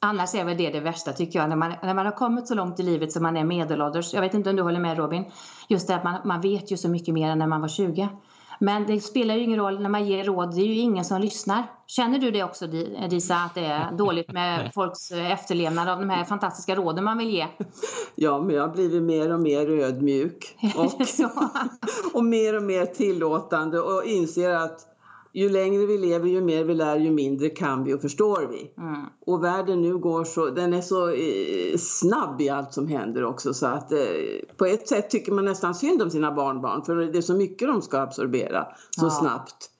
Annars 0.00 0.34
är 0.34 0.44
väl 0.44 0.56
det 0.56 0.70
det 0.70 0.80
värsta 0.80 1.12
tycker 1.12 1.38
jag, 1.38 1.48
när 1.48 1.56
man, 1.56 1.72
när 1.82 1.94
man 1.94 2.06
har 2.06 2.12
kommit 2.12 2.48
så 2.48 2.54
långt 2.54 2.80
i 2.80 2.82
livet 2.82 3.12
som 3.12 3.22
man 3.22 3.36
är 3.36 3.44
medelålders. 3.44 4.14
Jag 4.14 4.20
vet 4.20 4.34
inte 4.34 4.50
om 4.50 4.56
du 4.56 4.62
håller 4.62 4.80
med 4.80 4.96
Robin? 4.98 5.24
Just 5.68 5.88
det 5.88 5.94
att 5.96 6.04
man, 6.04 6.20
man 6.24 6.40
vet 6.40 6.72
ju 6.72 6.76
så 6.76 6.88
mycket 6.88 7.14
mer 7.14 7.30
än 7.30 7.38
när 7.38 7.46
man 7.46 7.60
var 7.60 7.68
20. 7.68 8.08
Men 8.58 8.86
det 8.86 9.00
spelar 9.00 9.34
ju 9.34 9.42
ingen 9.42 9.58
roll 9.60 9.80
när 9.80 9.88
man 9.88 10.06
ger 10.06 10.24
råd, 10.24 10.54
det 10.54 10.60
är 10.60 10.66
ju 10.66 10.74
ingen 10.74 11.04
som 11.04 11.20
lyssnar. 11.20 11.62
Känner 11.86 12.18
du 12.18 12.30
det 12.30 12.44
också 12.44 12.66
Di- 12.66 13.08
Disa, 13.10 13.34
att 13.34 13.54
det 13.54 13.64
är 13.64 13.92
dåligt 13.92 14.32
med 14.32 14.70
folks 14.74 15.12
efterlevnad 15.12 15.88
av 15.88 16.00
de 16.00 16.10
här 16.10 16.24
fantastiska 16.24 16.74
råden 16.76 17.04
man 17.04 17.18
vill 17.18 17.30
ge? 17.30 17.46
Ja, 18.14 18.42
men 18.42 18.56
jag 18.56 18.62
har 18.62 18.74
blivit 18.74 19.02
mer 19.02 19.32
och 19.32 19.40
mer 19.40 19.70
ödmjuk. 19.70 20.56
Och, 20.76 20.92
och 22.14 22.24
mer 22.24 22.56
och 22.56 22.62
mer 22.62 22.86
tillåtande 22.86 23.80
och 23.80 24.04
inser 24.04 24.50
att 24.50 24.86
ju 25.32 25.48
längre 25.48 25.86
vi 25.86 25.98
lever, 25.98 26.28
ju 26.28 26.40
mer 26.40 26.64
vi 26.64 26.74
lär, 26.74 26.96
ju 26.96 27.10
mindre 27.10 27.48
kan 27.48 27.84
vi 27.84 27.94
och 27.94 28.00
förstår 28.00 28.46
vi. 28.50 28.82
Mm. 28.82 29.00
Och 29.26 29.44
världen 29.44 29.82
nu 29.82 29.98
går 29.98 30.24
så, 30.24 30.46
den 30.50 30.74
är 30.74 30.80
så 30.80 31.08
eh, 31.10 31.78
snabb 31.78 32.40
i 32.40 32.48
allt 32.48 32.72
som 32.72 32.88
händer 32.88 33.24
också 33.24 33.54
så 33.54 33.66
att 33.66 33.92
eh, 33.92 33.98
på 34.56 34.64
ett 34.66 34.88
sätt 34.88 35.10
tycker 35.10 35.32
man 35.32 35.44
nästan 35.44 35.74
synd 35.74 36.02
om 36.02 36.10
sina 36.10 36.32
barnbarn 36.32 36.84
för 36.84 36.96
det 36.96 37.18
är 37.18 37.22
så 37.22 37.34
mycket 37.34 37.68
de 37.68 37.82
ska 37.82 38.00
absorbera 38.00 38.66
så 38.90 39.06
Ja. 39.06 39.10
snabbt 39.10 39.70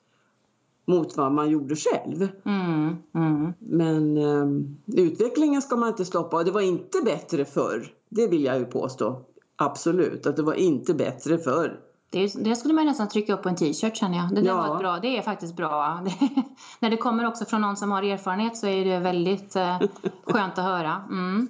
mot 0.87 1.17
vad 1.17 1.33
man 1.33 1.51
gjorde 1.51 1.77
själv. 1.77 2.29
Mm. 2.45 2.97
Mm. 3.15 3.53
Men 3.59 4.17
eh, 4.17 5.03
utvecklingen 5.03 5.63
ska 5.63 5.77
man 5.77 5.89
inte 5.89 6.05
stoppa 6.05 6.37
och 6.37 6.45
det 6.45 6.51
var 6.51 6.61
inte 6.61 6.99
bättre 7.05 7.45
förr. 7.45 7.93
Det 8.09 8.27
vill 8.27 8.45
jag 8.45 8.59
ju 8.59 8.65
påstå. 8.65 9.21
Absolut, 9.57 10.27
att 10.27 10.37
det 10.37 10.43
var 10.43 10.55
inte 10.55 10.95
bättre 10.95 11.39
förr. 11.39 11.81
Det, 12.11 12.45
det 12.45 12.57
skulle 12.57 12.75
man 12.75 12.87
nästan 12.87 13.09
trycka 13.09 13.35
upp 13.35 13.43
på 13.43 13.49
en 13.49 13.57
t-shirt 13.57 13.97
känner 13.97 14.19
jag. 14.19 14.29
Det, 14.35 14.41
där 14.41 14.49
Ja. 14.49 14.57
var 14.69 14.79
bra, 14.79 14.99
det 14.99 15.19
är 15.19 15.23
faktiskt 15.23 15.57
bra. 15.57 16.01
Det, 16.05 16.13
när 16.81 16.91
det 16.91 16.97
kommer 16.97 17.27
också 17.27 17.45
från 17.45 17.61
någon 17.61 17.77
som 17.77 17.91
har 17.93 18.03
erfarenhet 18.03 18.57
så 18.57 18.67
är 18.67 18.85
det 18.85 18.99
väldigt 18.99 19.57
eh, 19.57 19.79
skönt 20.27 20.59
att 20.59 20.65
höra. 20.65 21.03
Mm. 21.09 21.49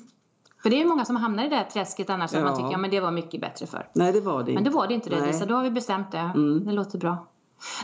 För 0.63 0.71
det 0.71 0.77
är 0.77 0.79
ju 0.79 0.87
många 0.89 1.05
som 1.05 1.17
hamnar 1.17 1.45
i 1.45 1.49
det 1.49 1.57
där 1.57 1.65
träsket 1.65 2.11
annars 2.11 2.31
som 2.31 2.43
man 2.43 2.51
Ja. 2.51 2.57
tycker 2.57 2.71
ja, 2.71 2.79
men 2.79 2.91
det 2.91 3.01
var 3.01 3.11
mycket 3.11 3.41
bättre 3.41 3.67
för. 3.67 3.89
Nej, 3.93 4.13
det 4.13 4.21
var 4.21 4.43
det 4.43 4.55
Men 4.55 4.65
det 4.65 4.71
var 4.71 4.87
det 4.87 4.95
inte 4.95 5.11
det. 5.11 5.27
Lisa, 5.27 5.47
då 5.47 5.55
har 5.55 5.63
vi 5.63 5.71
bestämt 5.71 6.13
det. 6.13 6.19
Mm. 6.35 6.65
Det 6.65 6.73
låter 6.73 6.99
bra. 6.99 7.27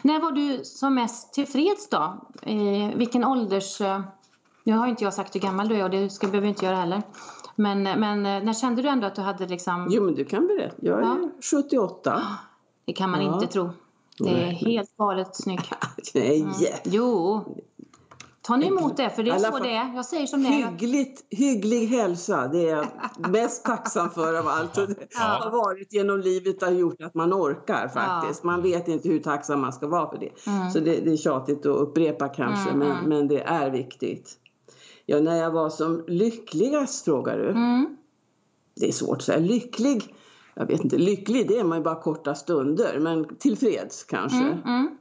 När 0.02 0.20
var 0.20 0.32
du 0.32 0.64
som 0.64 0.94
mest 0.94 1.34
tillfreds 1.34 1.88
då? 1.90 2.16
Eh, 2.42 2.96
vilken 2.96 3.24
ålders... 3.24 3.80
Eh, 3.80 4.00
nu 4.64 4.72
har 4.72 4.86
inte 4.86 5.04
jag 5.04 5.14
sagt 5.14 5.34
hur 5.34 5.40
gammal 5.40 5.68
du 5.68 5.74
är 5.76 5.84
och 5.84 5.90
det 5.90 6.10
ska, 6.10 6.26
behöver 6.26 6.48
inte 6.48 6.64
göra 6.64 6.76
heller. 6.76 7.02
Men, 7.56 7.82
men 7.82 8.26
eh, 8.26 8.42
när 8.42 8.52
kände 8.54 8.82
du 8.82 8.88
ändå 8.88 9.06
att 9.06 9.14
du 9.14 9.22
hade 9.22 9.46
liksom... 9.46 9.86
Jo, 9.90 10.02
men 10.04 10.14
du 10.14 10.24
kan 10.24 10.46
berätta. 10.46 10.76
Jag 10.78 10.98
är 10.98 11.02
Ja. 11.02 11.18
78. 11.50 12.22
Det 12.84 12.92
kan 12.92 13.10
man 13.10 13.24
Ja. 13.24 13.34
inte 13.34 13.46
tro. 13.52 13.70
Det 14.18 14.28
är 14.28 14.32
Nej. 14.34 14.54
helt 14.54 14.96
galet 14.96 15.36
snygg. 15.36 15.60
Nej, 16.14 16.40
Mm. 16.40 16.52
Jo. 16.84 17.40
Ta 18.42 18.56
ni 18.56 18.66
emot 18.66 18.96
det, 18.96 19.10
för 19.10 19.22
det 19.22 19.30
är 19.30 19.38
så 19.38 19.58
det 19.58 19.70
är. 19.74 19.94
Jag 19.94 20.04
säger 20.04 20.26
som 20.26 20.42
det 20.42 20.48
är. 20.48 20.52
Hyggligt, 20.70 21.24
hygglig 21.30 21.86
hälsa, 21.86 22.48
det 22.48 22.68
är 22.68 22.76
jag 22.76 22.86
mest 23.30 23.64
tacksam 23.64 24.10
för 24.10 24.38
av 24.38 24.48
allt. 24.48 24.78
Och 24.78 24.88
det 24.88 24.94
Ja. 25.10 25.20
har 25.42 25.50
varit 25.50 25.92
genom 25.92 26.20
livet 26.20 26.62
har 26.62 26.70
gjort 26.70 27.02
att 27.02 27.14
man 27.14 27.32
orkar 27.34 27.88
faktiskt. 27.88 28.44
Man 28.44 28.62
vet 28.62 28.88
inte 28.88 29.08
hur 29.08 29.18
tacksam 29.20 29.60
man 29.60 29.72
ska 29.72 29.86
vara 29.86 30.10
för 30.10 30.18
det. 30.18 30.46
Mm. 30.50 30.70
Så 30.70 30.80
det, 30.80 30.96
det 31.00 31.12
är 31.12 31.16
tjatigt 31.16 31.58
att 31.66 31.76
upprepa 31.76 32.28
kanske, 32.28 32.70
Mm, 32.70 32.78
men, 32.78 32.90
mm. 32.98 33.08
men 33.08 33.28
det 33.28 33.40
är 33.42 33.70
viktigt. 33.70 34.30
Ja, 35.06 35.20
när 35.20 35.36
jag 35.36 35.50
var 35.50 35.70
som 35.70 36.04
lyckligast 36.06 37.04
frågar 37.04 37.38
du. 37.38 37.50
Mm. 37.50 37.96
Det 38.80 38.88
är 38.88 38.92
svårt 38.92 39.16
att 39.16 39.22
säga. 39.22 39.38
Lycklig, 39.38 40.14
jag 40.54 40.66
vet 40.66 40.84
inte, 40.84 40.98
lycklig 40.98 41.48
det 41.48 41.58
är 41.58 41.64
man 41.64 41.78
ju 41.78 41.84
bara 41.84 42.02
korta 42.02 42.34
stunder, 42.34 42.98
men 42.98 43.36
tillfreds 43.36 44.04
kanske. 44.04 44.38
Mm. 44.38 44.62
Mm. 44.64 44.98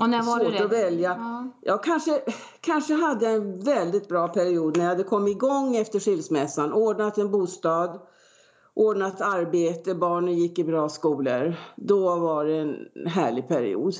Och 0.00 0.10
när 0.10 0.22
var 0.22 0.38
Svårt 0.38 0.52
du 0.52 0.58
det? 0.58 0.64
att 0.64 0.72
välja. 0.72 1.16
Ja. 1.18 1.48
Jag 1.60 1.84
kanske, 1.84 2.20
kanske 2.60 2.94
hade 2.94 3.28
en 3.28 3.60
väldigt 3.60 4.08
bra 4.08 4.28
period 4.28 4.76
när 4.76 4.84
jag 4.84 4.90
hade 4.90 5.04
kommit 5.04 5.36
igång 5.36 5.76
efter 5.76 6.00
skilsmässan. 6.00 6.72
Ordnat 6.72 7.18
en 7.18 7.30
bostad, 7.30 8.00
ordnat 8.74 9.20
arbete, 9.20 9.94
barnen 9.94 10.34
gick 10.34 10.58
i 10.58 10.64
bra 10.64 10.88
skolor. 10.88 11.54
Då 11.76 12.16
var 12.16 12.44
det 12.44 12.56
en 12.56 12.76
härlig 13.06 13.48
period. 13.48 13.94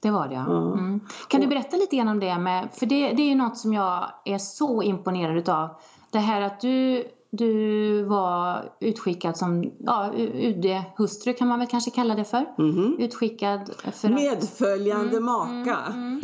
Det 0.00 0.10
var 0.10 0.28
det, 0.28 0.34
ja. 0.34 0.72
Mm. 0.72 1.00
Kan 1.28 1.40
du 1.40 1.46
berätta 1.46 1.76
lite 1.76 1.96
grann 1.96 2.08
om 2.08 2.20
det? 2.20 2.38
Med, 2.38 2.68
för 2.72 2.86
det, 2.86 3.12
det 3.12 3.22
är 3.22 3.28
ju 3.28 3.34
något 3.34 3.58
som 3.58 3.72
jag 3.72 4.10
är 4.24 4.38
så 4.38 4.82
imponerad 4.82 5.36
utav. 5.36 5.68
Det 6.10 6.18
här 6.18 6.40
att 6.40 6.60
du, 6.60 7.04
du 7.36 8.02
var 8.02 8.72
utskickad 8.80 9.36
som 9.36 9.72
ja, 9.78 10.10
UD-hustru 10.16 11.32
kan 11.32 11.48
man 11.48 11.58
väl 11.58 11.68
kanske 11.68 11.90
kalla 11.90 12.14
det 12.14 12.24
för. 12.24 12.54
Mhm. 12.58 12.96
Utskickad 12.98 13.70
för 13.78 13.88
att... 14.08 14.14
Medföljande 14.14 15.20
maka. 15.20 15.76
Mm, 15.86 16.20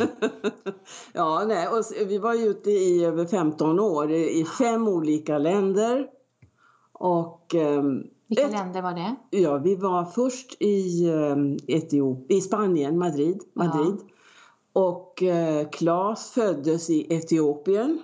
ja, 1.13 1.43
nej, 1.47 1.67
och 1.67 2.09
vi 2.09 2.17
var 2.17 2.47
ute 2.49 2.71
i 2.71 3.05
över 3.05 3.25
15 3.25 3.79
år 3.79 4.11
i 4.11 4.45
fem 4.57 4.87
olika 4.87 5.37
länder. 5.37 6.07
Och 6.93 7.55
ehm, 7.55 8.03
Vilka 8.27 8.43
ett- 8.45 8.51
länder 8.51 8.81
var 8.81 8.93
det? 8.93 9.15
Ja, 9.37 9.57
vi 9.57 9.75
var 9.75 10.05
först 10.05 10.61
i, 10.61 11.09
um, 11.11 11.57
Etiop, 11.67 12.31
i 12.31 12.41
Spanien, 12.41 12.97
Madrid. 12.97 13.41
Madrid. 13.53 13.97
Och 14.73 15.23
eh, 15.23 15.69
Claes 15.69 16.31
föddes 16.31 16.89
i 16.89 17.13
Etiopien. 17.13 18.03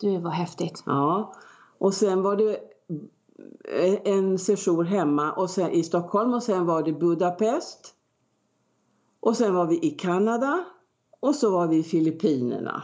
Du, 0.00 0.18
var 0.18 0.30
häftigt. 0.30 0.82
Ja. 0.86 1.34
Och 1.80 1.94
sen 1.94 2.22
var 2.22 2.36
det 2.36 2.56
eh, 3.64 4.00
en 4.04 4.38
session 4.38 4.86
hemma 4.86 5.32
och 5.32 5.50
sen, 5.50 5.70
i 5.70 5.82
Stockholm 5.82 6.34
och 6.34 6.42
sen 6.42 6.66
var 6.66 6.82
det 6.82 6.92
Budapest. 6.92 7.94
Och 9.20 9.36
sen 9.36 9.54
var 9.54 9.66
vi 9.66 9.86
i 9.86 9.90
Kanada 9.90 10.64
och 11.20 11.34
så 11.34 11.50
var 11.50 11.66
vi 11.66 11.76
i 11.76 11.82
Filippinerna. 11.82 12.82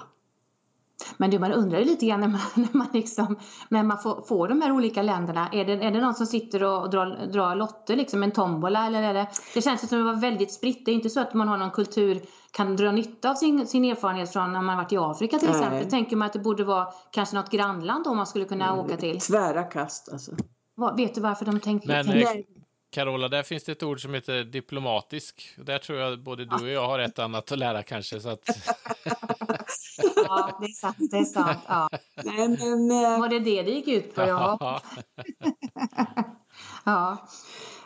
Men 1.17 1.31
det 1.31 1.39
man 1.39 1.53
undrar 1.53 1.85
lite 1.85 2.07
grann 2.07 2.21
när 2.21 2.29
man, 2.29 2.41
när 2.55 2.79
man, 2.79 2.87
liksom, 2.93 3.39
när 3.69 3.83
man 3.83 3.99
får, 3.99 4.23
får 4.23 4.49
de 4.49 4.63
här 4.63 4.73
olika 4.73 5.03
länderna. 5.03 5.49
Är 5.53 5.65
det, 5.65 5.73
är 5.73 5.91
det 5.91 6.01
någon 6.01 6.15
som 6.15 6.27
sitter 6.27 6.65
och 6.65 6.91
drar, 6.91 7.27
drar 7.33 7.55
lotter, 7.55 7.97
liksom 7.97 8.23
en 8.23 8.31
tombola? 8.31 8.87
Eller 8.87 9.03
är 9.03 9.15
det, 9.15 9.27
det 9.55 9.63
känns 9.63 9.81
som 9.81 9.87
att 9.87 9.91
det 9.91 10.13
var 10.13 10.21
väldigt 10.21 10.53
spritt. 10.53 10.85
Det 10.85 10.91
är 10.91 10.95
inte 10.95 11.11
så 11.11 11.21
att 11.21 11.35
man 11.35 11.49
har 11.49 11.57
någon 11.57 11.71
kultur, 11.71 12.21
kan 12.51 12.77
dra 12.77 12.93
nytta 12.93 13.31
av 13.31 13.35
sin, 13.35 13.67
sin 13.67 13.85
erfarenhet 13.85 14.33
från 14.33 14.53
när 14.53 14.63
man 14.63 14.77
varit 14.77 14.93
i 14.93 14.97
Afrika 14.97 15.39
till 15.39 15.49
Nej. 15.49 15.59
exempel. 15.59 15.91
Tänker 15.91 16.17
man 16.17 16.27
att 16.27 16.33
det 16.33 16.39
borde 16.39 16.65
vara 16.65 16.87
kanske 17.11 17.37
något 17.37 17.51
grannland 17.51 18.05
då 18.05 18.15
man 18.15 18.27
skulle 18.27 18.45
kunna 18.45 18.69
mm, 18.69 18.79
åka 18.79 18.97
till? 18.97 19.21
Tvära 19.21 19.63
kast 19.63 20.13
alltså. 20.13 20.33
Vad, 20.75 20.97
vet 20.97 21.15
du 21.15 21.21
varför 21.21 21.45
de 21.45 21.61
tänkte? 21.61 21.89
Men, 21.89 22.07
tänkte... 22.07 22.35
Eh, 22.35 22.56
Carola, 22.97 23.29
där 23.29 23.43
finns 23.43 23.65
det 23.65 23.73
ett 23.73 23.83
ord 23.83 24.03
som 24.03 24.15
heter 24.15 24.45
diplomatisk. 24.45 25.55
Där 25.57 25.79
tror 25.79 25.99
jag 25.99 26.23
både 26.23 26.45
du 26.45 26.55
och 26.65 26.69
jag 26.69 26.87
har 26.87 26.99
ett 26.99 27.19
annat 27.19 27.53
att 27.53 27.59
lära 27.59 27.83
kanske. 27.83 28.21
Så 28.21 28.29
att... 28.29 28.41
ja, 30.17 30.59
det 30.61 30.67
är 30.67 30.73
sant. 30.73 30.97
Det 30.99 31.17
är 31.17 31.25
sant. 31.25 31.59
Ja. 31.69 31.88
Nej, 32.25 32.49
men, 32.49 32.91
äh... 32.91 33.21
Var 33.21 33.29
det 33.29 33.38
det 33.38 33.62
det 33.62 33.71
gick 33.71 33.88
ut 33.88 34.15
på? 34.15 34.21
Ja. 34.21 34.81
ja. 36.85 37.29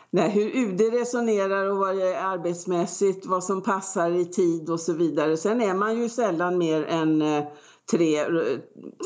Nej, 0.09 0.29
hur 0.29 0.55
UD 0.55 0.81
resonerar 0.93 1.65
och 1.65 1.77
vad 1.77 1.95
det 1.95 2.15
är 2.15 2.23
arbetsmässigt, 2.23 3.25
vad 3.25 3.43
som 3.43 3.63
passar 3.63 4.11
i 4.11 4.25
tid 4.25 4.69
och 4.69 4.79
så 4.79 4.93
vidare. 4.93 5.37
Sen 5.37 5.61
är 5.61 5.73
man 5.73 6.01
ju 6.01 6.09
sällan 6.09 6.57
mer 6.57 6.85
än 6.85 7.21
eh, 7.21 7.43
tre, 7.91 8.25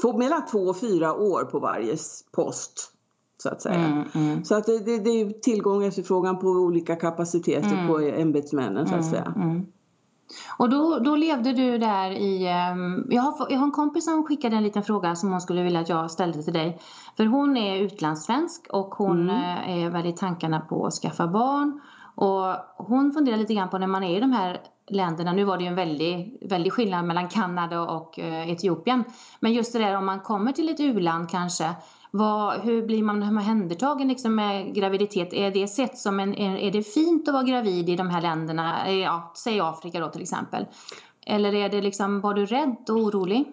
två, 0.02 0.18
mellan 0.18 0.46
två 0.46 0.60
och 0.60 0.80
fyra 0.80 1.14
år 1.14 1.44
på 1.44 1.60
varje 1.60 1.98
post 2.36 2.95
så 3.38 3.50
att 3.50 3.62
säga. 3.62 3.76
Mm, 3.76 4.04
mm. 4.16 4.46
Så 4.46 4.56
att 4.56 4.66
det, 4.66 4.80
det, 4.80 5.00
det 5.00 5.10
är 5.10 5.30
tillgång 5.30 5.78
och 5.78 5.84
efterfrågan 5.84 6.40
på 6.40 6.48
olika 6.48 6.96
kapaciteter 6.96 7.74
mm. 7.74 7.88
på 7.88 8.00
ämbetsmännen 8.00 8.88
så 8.88 8.96
att 8.96 9.02
mm, 9.02 9.12
säga. 9.12 9.34
Mm. 9.36 9.66
Och 10.58 10.70
då, 10.70 11.00
då 11.00 11.16
levde 11.16 11.54
du 11.54 11.78
där 11.78 12.12
i... 12.12 12.48
Um, 12.74 13.08
jag, 13.10 13.22
har, 13.22 13.48
jag 13.50 13.58
har 13.58 13.66
en 13.66 13.72
kompis 13.72 14.06
som 14.06 14.24
skickade 14.24 14.56
en 14.56 14.64
liten 14.64 14.84
fråga 14.84 15.16
som 15.16 15.32
hon 15.32 15.42
skulle 15.42 15.64
vilja 15.64 15.80
att 15.80 15.90
jag 15.90 16.12
ställde 16.12 16.44
till 16.44 16.54
dig. 16.54 16.80
För 17.18 17.26
hon 17.26 17.58
är 17.58 17.82
utlandssvensk 17.82 18.68
och 18.70 18.96
hon 18.96 19.30
mm. 19.30 19.36
Eh, 19.36 19.86
är 19.86 19.90
väldigt 19.90 20.18
tankarna 20.18 20.60
på 20.60 20.86
att 20.86 20.94
skaffa 20.94 21.28
barn. 21.28 21.82
Och 22.16 22.56
hon 22.78 23.12
funderar 23.12 23.38
lite 23.38 23.54
grann 23.54 23.70
på 23.70 23.78
när 23.78 23.88
man 23.88 24.04
är 24.04 24.18
i 24.18 24.20
de 24.20 24.32
här 24.32 24.62
länderna. 24.88 25.34
Nu 25.34 25.44
var 25.44 25.58
det 25.58 25.64
ju 25.64 25.68
en 25.68 25.76
väldig, 25.76 26.38
väldig 26.42 26.74
skillnad 26.74 27.06
mellan 27.06 27.30
Kanada 27.30 27.82
och 27.82 28.20
eh, 28.20 28.52
Etiopien. 28.52 29.04
Men 29.40 29.54
just 29.54 29.74
det 29.74 29.80
där 29.80 29.98
om 29.98 30.06
man 30.06 30.20
kommer 30.20 30.52
till 30.52 30.70
ett 30.70 30.80
u-land 30.80 31.30
kanske 31.30 31.76
vad, 32.18 32.62
hur 32.62 32.86
blir 32.86 33.04
man 33.04 33.24
omhändertagen 33.24 34.08
liksom 34.08 34.36
med 34.36 34.76
graviditet? 34.76 35.34
Är 35.34 35.52
det 35.52 35.68
sett 35.68 35.98
som 35.98 36.20
en, 36.20 36.36
är 36.36 36.72
det 36.72 36.84
fint 36.84 37.28
att 37.28 37.34
vara 37.34 37.44
gravid 37.44 37.90
i 37.90 37.96
de 37.96 38.10
här 38.10 38.22
länderna? 38.22 38.88
Eh, 38.88 38.96
ja, 38.96 39.32
säg 39.36 39.60
Afrika 39.60 40.00
då 40.00 40.10
till 40.10 40.22
exempel. 40.22 40.66
Eller 41.26 41.54
är 41.54 41.70
det 41.70 41.82
liksom, 41.82 42.22
var 42.22 42.34
du 42.34 42.46
rädd 42.46 42.86
och 42.90 42.96
orolig? 42.96 43.46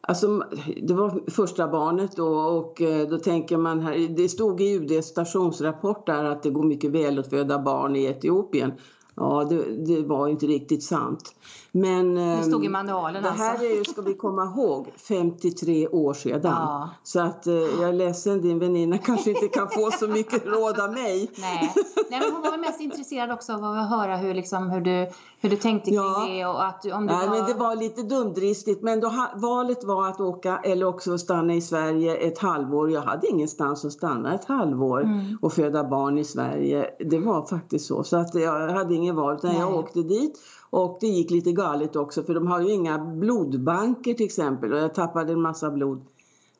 Alltså, 0.00 0.44
det 0.82 0.94
var 0.94 1.30
första 1.30 1.68
barnet 1.68 2.16
då 2.16 2.28
och 2.28 2.80
eh, 2.80 3.08
då 3.08 3.18
tänker 3.18 3.56
man 3.56 3.80
här, 3.80 4.16
det 4.16 4.28
stod 4.28 4.60
i 4.60 4.74
UDs 4.74 5.06
stationsrapport 5.06 6.06
där 6.06 6.24
att 6.24 6.42
det 6.42 6.50
går 6.50 6.62
mycket 6.62 6.90
väl 6.90 7.18
att 7.18 7.30
föda 7.30 7.58
barn 7.58 7.96
i 7.96 8.04
Etiopien. 8.04 8.72
Ja, 9.14 9.44
det, 9.44 9.86
det, 9.86 10.02
var 10.02 10.28
inte 10.28 10.46
riktigt 10.46 10.82
sant. 10.82 11.34
Men 11.74 12.14
det 12.14 12.42
stod 12.42 12.62
i 12.62 12.66
ehm, 12.66 12.72
manualen 12.72 13.22
Det 13.22 13.28
här 13.28 13.50
alltså. 13.50 13.66
är 13.66 13.84
ska 13.84 14.02
vi 14.02 14.14
komma 14.14 14.44
ihåg, 14.44 14.92
53 14.96 15.88
år 15.88 16.14
sedan. 16.14 16.40
Ja. 16.44 16.90
Så 17.02 17.20
att 17.20 17.46
eh, 17.46 17.54
jag 17.54 17.88
är 17.88 17.92
ledsen, 17.92 18.40
din 18.40 18.58
väninna 18.58 18.98
kanske 18.98 19.30
inte 19.30 19.48
kan 19.48 19.68
få 19.68 19.90
så 19.90 20.08
mycket 20.08 20.46
råd 20.46 20.80
av 20.80 20.92
mig. 20.92 21.30
Nej, 21.38 21.74
Nej 22.10 22.20
men 22.20 22.32
hon 22.32 22.42
var 22.42 22.58
mest 22.58 22.80
intresserad 22.80 23.30
också 23.30 23.52
av 23.52 23.64
att 23.64 23.90
höra 23.90 24.16
hur, 24.16 24.34
liksom, 24.34 24.70
hur, 24.70 24.80
du, 24.80 25.10
hur 25.40 25.50
du 25.50 25.56
tänkte 25.56 25.90
kring 25.90 26.00
ja. 26.00 26.26
det 26.28 26.46
och 26.46 26.64
att 26.64 26.84
om 26.84 27.06
du 27.06 27.14
Nej, 27.14 27.28
var... 27.28 27.36
men 27.36 27.46
det 27.46 27.54
var 27.54 27.76
lite 27.76 28.02
dumdristigt. 28.02 28.82
Men 28.82 29.00
då, 29.00 29.12
valet 29.34 29.84
var 29.84 30.08
att 30.08 30.20
åka 30.20 30.58
eller 30.58 30.86
också 30.86 31.18
stanna 31.18 31.54
i 31.54 31.60
Sverige 31.60 32.16
ett 32.16 32.38
halvår. 32.38 32.90
Jag 32.90 33.02
hade 33.02 33.26
ingenstans 33.26 33.84
att 33.84 33.92
stanna 33.92 34.34
ett 34.34 34.44
halvår 34.44 35.02
mm. 35.02 35.38
och 35.42 35.52
föda 35.52 35.84
barn 35.84 36.18
i 36.18 36.24
Sverige. 36.24 36.86
Det 36.98 37.18
var 37.18 37.46
faktiskt 37.46 37.86
så. 37.86 38.04
Så 38.04 38.16
att 38.16 38.34
jag 38.34 38.68
hade 38.68 38.94
ingen 38.94 39.16
val 39.16 39.34
utan 39.34 39.56
jag 39.56 39.74
åkte 39.74 40.02
dit 40.02 40.38
och 40.72 40.98
det 41.00 41.06
gick 41.06 41.30
lite 41.30 41.52
galet 41.52 41.96
också 41.96 42.22
för 42.22 42.34
de 42.34 42.46
har 42.46 42.60
ju 42.60 42.72
inga 42.72 42.98
blodbanker 42.98 44.14
till 44.14 44.26
exempel 44.26 44.72
och 44.72 44.78
jag 44.78 44.94
tappade 44.94 45.32
en 45.32 45.42
massa 45.42 45.70
blod. 45.70 46.02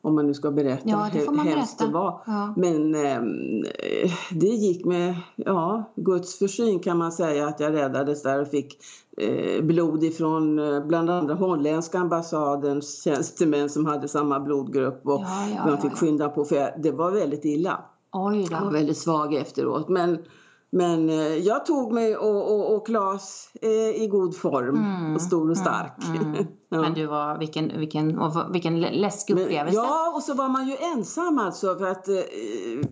Om 0.03 0.15
man 0.15 0.27
nu 0.27 0.35
ska 0.35 0.51
berätta 0.51 0.89
ja, 0.89 1.09
det 1.13 1.21
får 1.21 1.33
man 1.33 1.47
hur 1.47 1.57
hemskt 1.57 1.79
det 1.79 1.87
var. 1.87 2.21
Ja. 2.27 2.55
Men 2.57 2.95
eh, 2.95 3.21
det 4.31 4.47
gick 4.47 4.85
med 4.85 5.15
ja, 5.37 5.93
Guds 5.97 6.39
försyn 6.39 6.81
kan 6.81 6.99
man 6.99 7.13
säga 7.13 7.47
att 7.47 7.61
jag 7.61 7.73
räddades 7.73 8.23
där 8.23 8.41
och 8.41 8.49
fick 8.49 8.79
eh, 9.17 9.65
blod 9.65 10.05
ifrån 10.05 10.59
eh, 10.59 10.87
bland 10.87 11.11
andra 11.11 11.35
holländska 11.35 11.99
ambassadens 11.99 13.03
tjänstemän 13.05 13.71
som 13.71 13.87
hade 13.87 14.09
samma 14.09 14.41
blodgrupp 14.41 15.07
och 15.07 15.21
ja, 15.21 15.49
ja, 15.57 15.67
man 15.67 15.81
fick 15.81 15.93
skynda 15.93 16.29
på 16.29 16.45
för 16.45 16.57
jag, 16.57 16.83
det 16.83 16.93
var 16.93 17.11
väldigt 17.11 17.45
illa. 17.45 17.85
Oj 18.13 18.47
då. 18.51 18.55
Jag 18.57 18.65
var 18.65 18.73
väldigt 18.73 18.99
svag 18.99 19.35
efteråt. 19.35 19.89
Men 19.89 20.19
men 20.73 21.09
eh, 21.09 21.37
jag 21.37 21.67
tog 21.67 21.93
mig 21.93 22.17
och, 22.17 22.55
och, 22.55 22.75
och 22.77 22.87
Claes 22.87 23.51
eh, 23.63 24.03
i 24.03 24.09
god 24.11 24.37
form 24.37 24.77
mm, 24.77 25.15
och 25.15 25.23
stor 25.23 25.51
och 25.51 25.57
stark. 25.57 26.05
Mm, 26.09 26.23
mm. 26.27 26.47
ja. 26.69 26.81
Men 26.81 26.95
du 26.95 27.07
var, 27.07 27.39
vilken, 27.39 27.79
vilken, 27.79 28.19
och 28.19 28.55
vilken 28.55 28.81
läskig 28.81 29.39
upplevelse. 29.39 29.77
Ja, 29.77 30.13
och 30.17 30.23
så 30.23 30.35
var 30.35 30.49
man 30.49 30.69
ju 30.69 30.77
ensam 30.77 31.39
alltså 31.39 31.75
för 31.79 31.87
att 31.87 32.09
eh, 32.09 32.15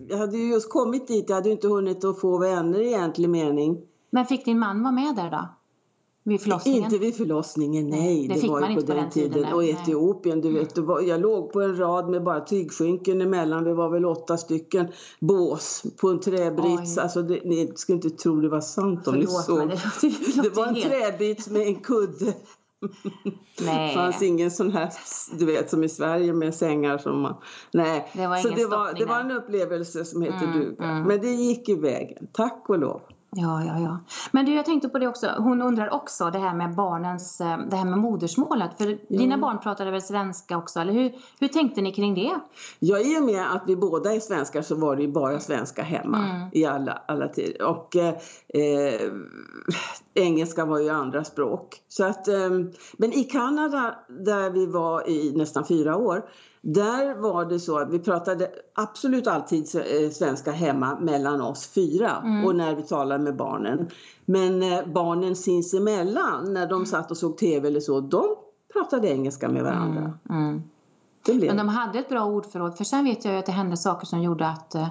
jag 0.09 0.17
hade 0.17 0.37
ju 0.37 0.51
just 0.51 0.69
kommit 0.69 1.07
dit, 1.07 1.25
jag 1.29 1.35
hade 1.35 1.49
inte 1.49 1.67
hunnit 1.67 2.05
att 2.05 2.21
få 2.21 2.37
vänner 2.37 2.79
i 2.79 2.87
egentlig 2.87 3.29
mening. 3.29 3.77
Men 4.09 4.25
fick 4.25 4.45
din 4.45 4.59
man 4.59 4.83
vara 4.83 4.91
med 4.91 5.15
där 5.15 5.31
då? 5.31 5.60
Vid 6.23 6.41
förlossningen? 6.41 6.83
Inte 6.83 6.97
vid 6.97 7.15
förlossningen, 7.15 7.89
nej. 7.89 8.27
Det, 8.27 8.41
det 8.41 8.47
var 8.47 8.69
ju 8.69 8.75
på, 8.75 8.81
den, 8.81 8.97
den 8.97 9.09
tiden. 9.09 9.33
tiden. 9.33 9.53
Och 9.53 9.63
Etiopien, 9.63 10.41
du 10.41 10.53
vet, 10.53 10.77
var, 10.77 11.01
jag 11.01 11.21
låg 11.21 11.51
på 11.53 11.61
en 11.61 11.77
rad 11.77 12.09
med 12.09 12.23
bara 12.23 12.41
tygskynken 12.41 13.21
emellan. 13.21 13.63
Vi 13.63 13.73
var 13.73 13.89
väl 13.89 14.05
åtta 14.05 14.37
stycken 14.37 14.87
bås 15.19 15.83
på 16.01 16.09
en 16.09 16.19
träbrits. 16.19 16.97
Alltså, 16.97 17.21
det, 17.21 17.39
ni 17.43 17.71
skulle 17.75 17.95
inte 17.95 18.09
tro 18.09 18.41
det 18.41 18.49
var 18.49 18.61
sant 18.61 19.07
om 19.07 19.13
Förlåt, 19.13 19.29
ni 19.29 19.43
såg. 19.43 19.69
Det, 19.69 20.41
det, 20.41 20.55
var 20.55 20.67
en 20.67 20.75
helt... 20.75 20.87
träbit 20.89 21.47
med 21.47 21.61
en 21.61 21.75
kudde. 21.75 22.33
Det 23.57 23.91
fanns 23.93 24.21
ingen 24.21 24.51
sån 24.51 24.71
här, 24.71 24.89
du 25.39 25.45
vet, 25.45 25.69
som 25.69 25.83
i 25.83 25.89
Sverige 25.89 26.33
med 26.33 26.55
sängar 26.55 26.97
som 26.97 27.21
man... 27.21 27.35
Nej, 27.73 28.11
det 28.13 28.27
var, 28.27 28.37
så 28.37 28.49
det 28.49 28.65
var, 28.65 28.93
det 28.93 29.05
var 29.05 29.19
en 29.19 29.31
upplevelse 29.31 30.05
som 30.05 30.21
heter 30.21 30.45
mm, 30.45 30.59
duga. 30.59 30.83
Mm. 30.83 31.03
Men 31.03 31.21
det 31.21 31.31
gick 31.31 31.69
i 31.69 31.75
vägen, 31.75 32.27
tack 32.33 32.65
och 32.67 32.79
lov. 32.79 33.01
Ja, 33.35 33.63
ja, 33.65 33.79
ja. 33.79 33.99
Men 34.31 34.45
du, 34.45 34.53
jag 34.53 34.65
tänkte 34.65 34.89
på 34.89 34.99
det 34.99 35.07
också. 35.07 35.27
Hon 35.37 35.61
undrar 35.61 35.93
också 35.93 36.29
det 36.29 36.39
här 36.39 36.55
med 36.55 36.75
barnens, 36.75 37.41
eh, 37.41 37.57
det 37.69 37.75
här 37.75 37.85
med 37.85 37.99
modersmålet. 37.99 38.77
För 38.77 38.87
ja. 38.87 38.97
dina 39.07 39.37
barn 39.37 39.59
pratade 39.59 39.91
väl 39.91 40.01
svenska 40.01 40.57
också, 40.57 40.79
eller 40.79 40.93
hur, 40.93 41.13
hur 41.39 41.47
tänkte 41.47 41.81
ni 41.81 41.91
kring 41.91 42.15
det? 42.15 42.39
Ja, 42.79 42.99
i 42.99 43.19
och 43.19 43.23
med 43.23 43.55
att 43.55 43.63
vi 43.67 43.75
båda 43.75 44.13
är 44.13 44.19
svenskar 44.19 44.61
så 44.61 44.75
var 44.75 44.95
det 44.95 45.01
ju 45.01 45.11
bara 45.11 45.39
svenska 45.39 45.83
hemma 45.83 46.17
mm. 46.17 46.49
i 46.51 46.65
alla, 46.65 47.01
alla 47.05 47.27
tider. 47.27 47.61
Och 47.61 47.95
eh, 47.95 48.15
eh, 48.47 49.11
engelska 50.13 50.65
var 50.65 50.79
ju 50.79 50.89
andra 50.89 51.23
språk. 51.23 51.81
Så 51.87 52.05
att, 52.05 52.27
eh, 52.27 52.49
men 52.97 53.13
i 53.13 53.23
Kanada, 53.23 53.95
där 54.07 54.49
vi 54.49 54.65
var 54.65 55.09
i 55.09 55.33
nästan 55.35 55.65
fyra 55.65 55.97
år, 55.97 56.23
där 56.61 57.15
var 57.15 57.45
det 57.45 57.59
så 57.59 57.77
att 57.79 57.89
vi 57.89 57.99
pratade 57.99 58.51
absolut 58.75 59.27
alltid 59.27 59.75
eh, 59.75 60.09
svenska 60.11 60.51
hemma 60.51 60.99
mellan 60.99 61.41
oss 61.41 61.67
fyra 61.67 62.21
mm. 62.23 62.45
och 62.45 62.55
när 62.55 62.75
vi 62.75 62.83
talade 62.83 63.23
med 63.23 63.35
barnen. 63.35 63.87
Men 64.25 64.63
eh, 64.63 64.85
barnen 64.85 65.35
sinsemellan, 65.35 66.53
när 66.53 66.67
de 66.67 66.85
satt 66.85 67.11
och 67.11 67.17
såg 67.17 67.37
tv 67.37 67.67
eller 67.67 67.79
så, 67.79 68.01
de 68.01 68.35
pratade 68.73 69.07
engelska 69.07 69.49
med 69.49 69.63
varandra. 69.63 70.13
Mm. 70.29 70.47
Mm. 71.27 71.47
Men 71.47 71.57
de 71.57 71.69
hade 71.69 71.99
ett 71.99 72.09
bra 72.09 72.25
ordförråd, 72.25 72.77
för 72.77 72.83
sen 72.83 73.05
vet 73.05 73.25
jag 73.25 73.37
att 73.37 73.45
det 73.45 73.51
hände 73.51 73.77
saker 73.77 74.05
som 74.05 74.21
gjorde 74.21 74.47
att 74.47 74.75
eh, 74.75 74.87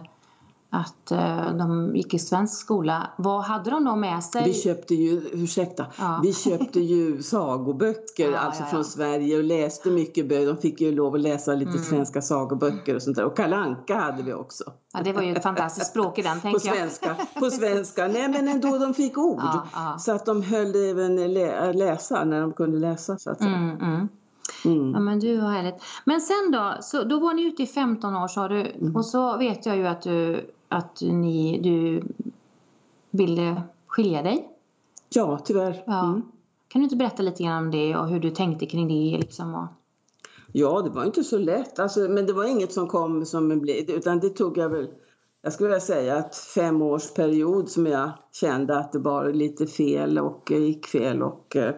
att 0.70 1.12
uh, 1.12 1.56
de 1.56 1.96
gick 1.96 2.14
i 2.14 2.18
svensk 2.18 2.60
skola. 2.60 3.10
Vad 3.16 3.42
hade 3.42 3.70
de 3.70 3.84
då 3.84 3.96
med 3.96 4.24
sig? 4.24 4.44
Vi 4.44 4.54
köpte 4.54 4.94
ju, 4.94 5.22
ursäkta, 5.32 5.86
ja. 5.98 6.20
vi 6.22 6.34
köpte 6.34 6.80
ju 6.80 7.22
sagoböcker 7.22 8.30
ja, 8.30 8.38
alltså 8.38 8.62
ja, 8.62 8.66
från 8.66 8.84
Sverige 8.84 9.36
och 9.36 9.44
läste 9.44 9.90
mycket 9.90 10.28
böcker. 10.28 10.46
De 10.46 10.56
fick 10.56 10.80
ju 10.80 10.92
lov 10.92 11.14
att 11.14 11.20
läsa 11.20 11.54
lite 11.54 11.70
mm. 11.70 11.82
svenska 11.82 12.22
sagoböcker 12.22 12.94
och 12.94 13.02
sånt 13.02 13.16
där. 13.16 13.24
Och 13.24 13.36
kalanka 13.36 13.96
hade 13.96 14.22
vi 14.22 14.32
också. 14.32 14.64
Ja, 14.92 15.00
det 15.04 15.12
var 15.12 15.22
ju 15.22 15.32
ett 15.32 15.42
fantastiskt 15.42 15.90
språk 15.90 16.18
i 16.18 16.22
den, 16.22 16.40
tänker 16.40 16.70
på 16.70 16.76
svenska, 16.76 17.16
jag. 17.18 17.40
På 17.40 17.50
svenska. 17.50 18.08
Nej, 18.08 18.28
men 18.28 18.48
ändå 18.48 18.78
de 18.78 18.94
fick 18.94 19.18
ord. 19.18 19.42
Så 19.98 20.12
att 20.12 20.26
de 20.26 20.42
höll 20.42 20.90
även 20.90 21.32
lä 21.34 21.72
läsa 21.72 22.24
när 22.24 22.40
de 22.40 22.52
kunde 22.52 22.78
läsa, 22.78 23.18
så 23.18 23.30
att 23.30 23.38
säga. 23.38 23.56
Mm, 23.56 23.80
mm. 23.80 24.08
Mm. 24.64 24.92
Ja, 24.92 25.00
men 25.00 25.20
du, 25.20 25.40
vad 25.40 25.50
härligt. 25.50 25.82
Men 26.04 26.20
sen 26.20 26.50
då, 26.52 26.76
så 26.80 27.04
då 27.04 27.20
var 27.20 27.34
ni 27.34 27.42
ute 27.42 27.62
i 27.62 27.66
15 27.66 28.16
år 28.16 28.28
sa 28.28 28.48
du. 28.48 28.60
Mm. 28.60 28.96
Och 28.96 29.06
så 29.06 29.36
vet 29.38 29.66
jag 29.66 29.76
ju 29.76 29.86
att 29.86 30.02
du 30.02 30.50
att 30.70 31.00
ni, 31.00 31.60
du 31.62 32.02
ville 33.10 33.62
skilja 33.86 34.22
dig? 34.22 34.48
Ja, 35.08 35.40
tyvärr. 35.44 35.82
Ja. 35.86 36.04
Mm. 36.04 36.22
Kan 36.68 36.80
du 36.80 36.84
inte 36.84 36.96
berätta 36.96 37.22
lite 37.22 37.42
grann 37.42 37.64
om 37.64 37.70
det 37.70 37.96
och 37.96 38.08
hur 38.08 38.20
du 38.20 38.30
tänkte 38.30 38.66
kring 38.66 38.88
det? 38.88 39.18
Liksom, 39.18 39.54
och... 39.54 39.66
Ja, 40.52 40.82
det 40.82 40.90
var 40.90 41.04
inte 41.04 41.24
så 41.24 41.38
lätt. 41.38 41.78
Alltså, 41.78 42.00
men 42.00 42.26
det 42.26 42.32
var 42.32 42.44
inget 42.44 42.72
som 42.72 42.88
kom 42.88 43.26
som 43.26 43.50
en 43.50 43.60
blid, 43.60 43.90
utan 43.90 44.20
det 44.20 44.28
tog 44.28 44.58
jag 44.58 44.68
väl, 44.68 44.88
jag 45.42 45.52
skulle 45.52 45.68
vilja 45.68 45.80
säga 45.80 46.16
att 46.16 46.36
fem 46.36 46.82
års 46.82 47.14
period 47.14 47.68
som 47.68 47.86
jag 47.86 48.10
kände 48.32 48.78
att 48.78 48.92
det 48.92 48.98
var 48.98 49.32
lite 49.32 49.66
fel 49.66 50.18
och 50.18 50.50
gick 50.50 50.86
fel 50.86 51.22
och 51.22 51.56
eh, 51.56 51.74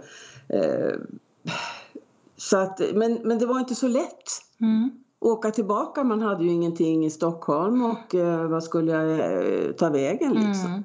så 2.36 2.58
att, 2.58 2.80
men, 2.94 3.18
men 3.24 3.38
det 3.38 3.46
var 3.46 3.58
inte 3.58 3.74
så 3.74 3.88
lätt. 3.88 4.28
Mm. 4.60 5.01
Åka 5.24 5.50
tillbaka, 5.50 6.04
man 6.04 6.22
hade 6.22 6.44
ju 6.44 6.50
ingenting 6.50 7.04
i 7.04 7.10
Stockholm 7.10 7.84
och 7.84 8.14
eh, 8.14 8.48
vad 8.48 8.64
skulle 8.64 8.92
jag 8.92 9.10
eh, 9.10 9.72
ta 9.72 9.88
vägen 9.88 10.32
liksom. 10.32 10.70
Mm. 10.70 10.84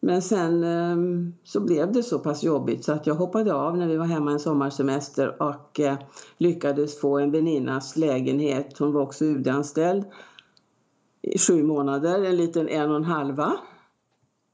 Men 0.00 0.22
sen 0.22 0.64
eh, 0.64 0.96
så 1.44 1.60
blev 1.60 1.92
det 1.92 2.02
så 2.02 2.18
pass 2.18 2.42
jobbigt 2.42 2.84
så 2.84 2.92
att 2.92 3.06
jag 3.06 3.14
hoppade 3.14 3.54
av 3.54 3.76
när 3.76 3.86
vi 3.86 3.96
var 3.96 4.06
hemma 4.06 4.30
en 4.32 4.40
sommarsemester 4.40 5.42
och 5.42 5.80
eh, 5.80 5.96
lyckades 6.38 7.00
få 7.00 7.18
en 7.18 7.30
väninnas 7.30 7.96
lägenhet. 7.96 8.78
Hon 8.78 8.92
var 8.92 9.02
också 9.02 9.24
UD-anställd 9.24 10.04
i 11.22 11.38
sju 11.38 11.62
månader, 11.62 12.24
en 12.24 12.36
liten 12.36 12.68
en 12.68 12.90
och 12.90 12.96
en 12.96 13.04
halva. 13.04 13.52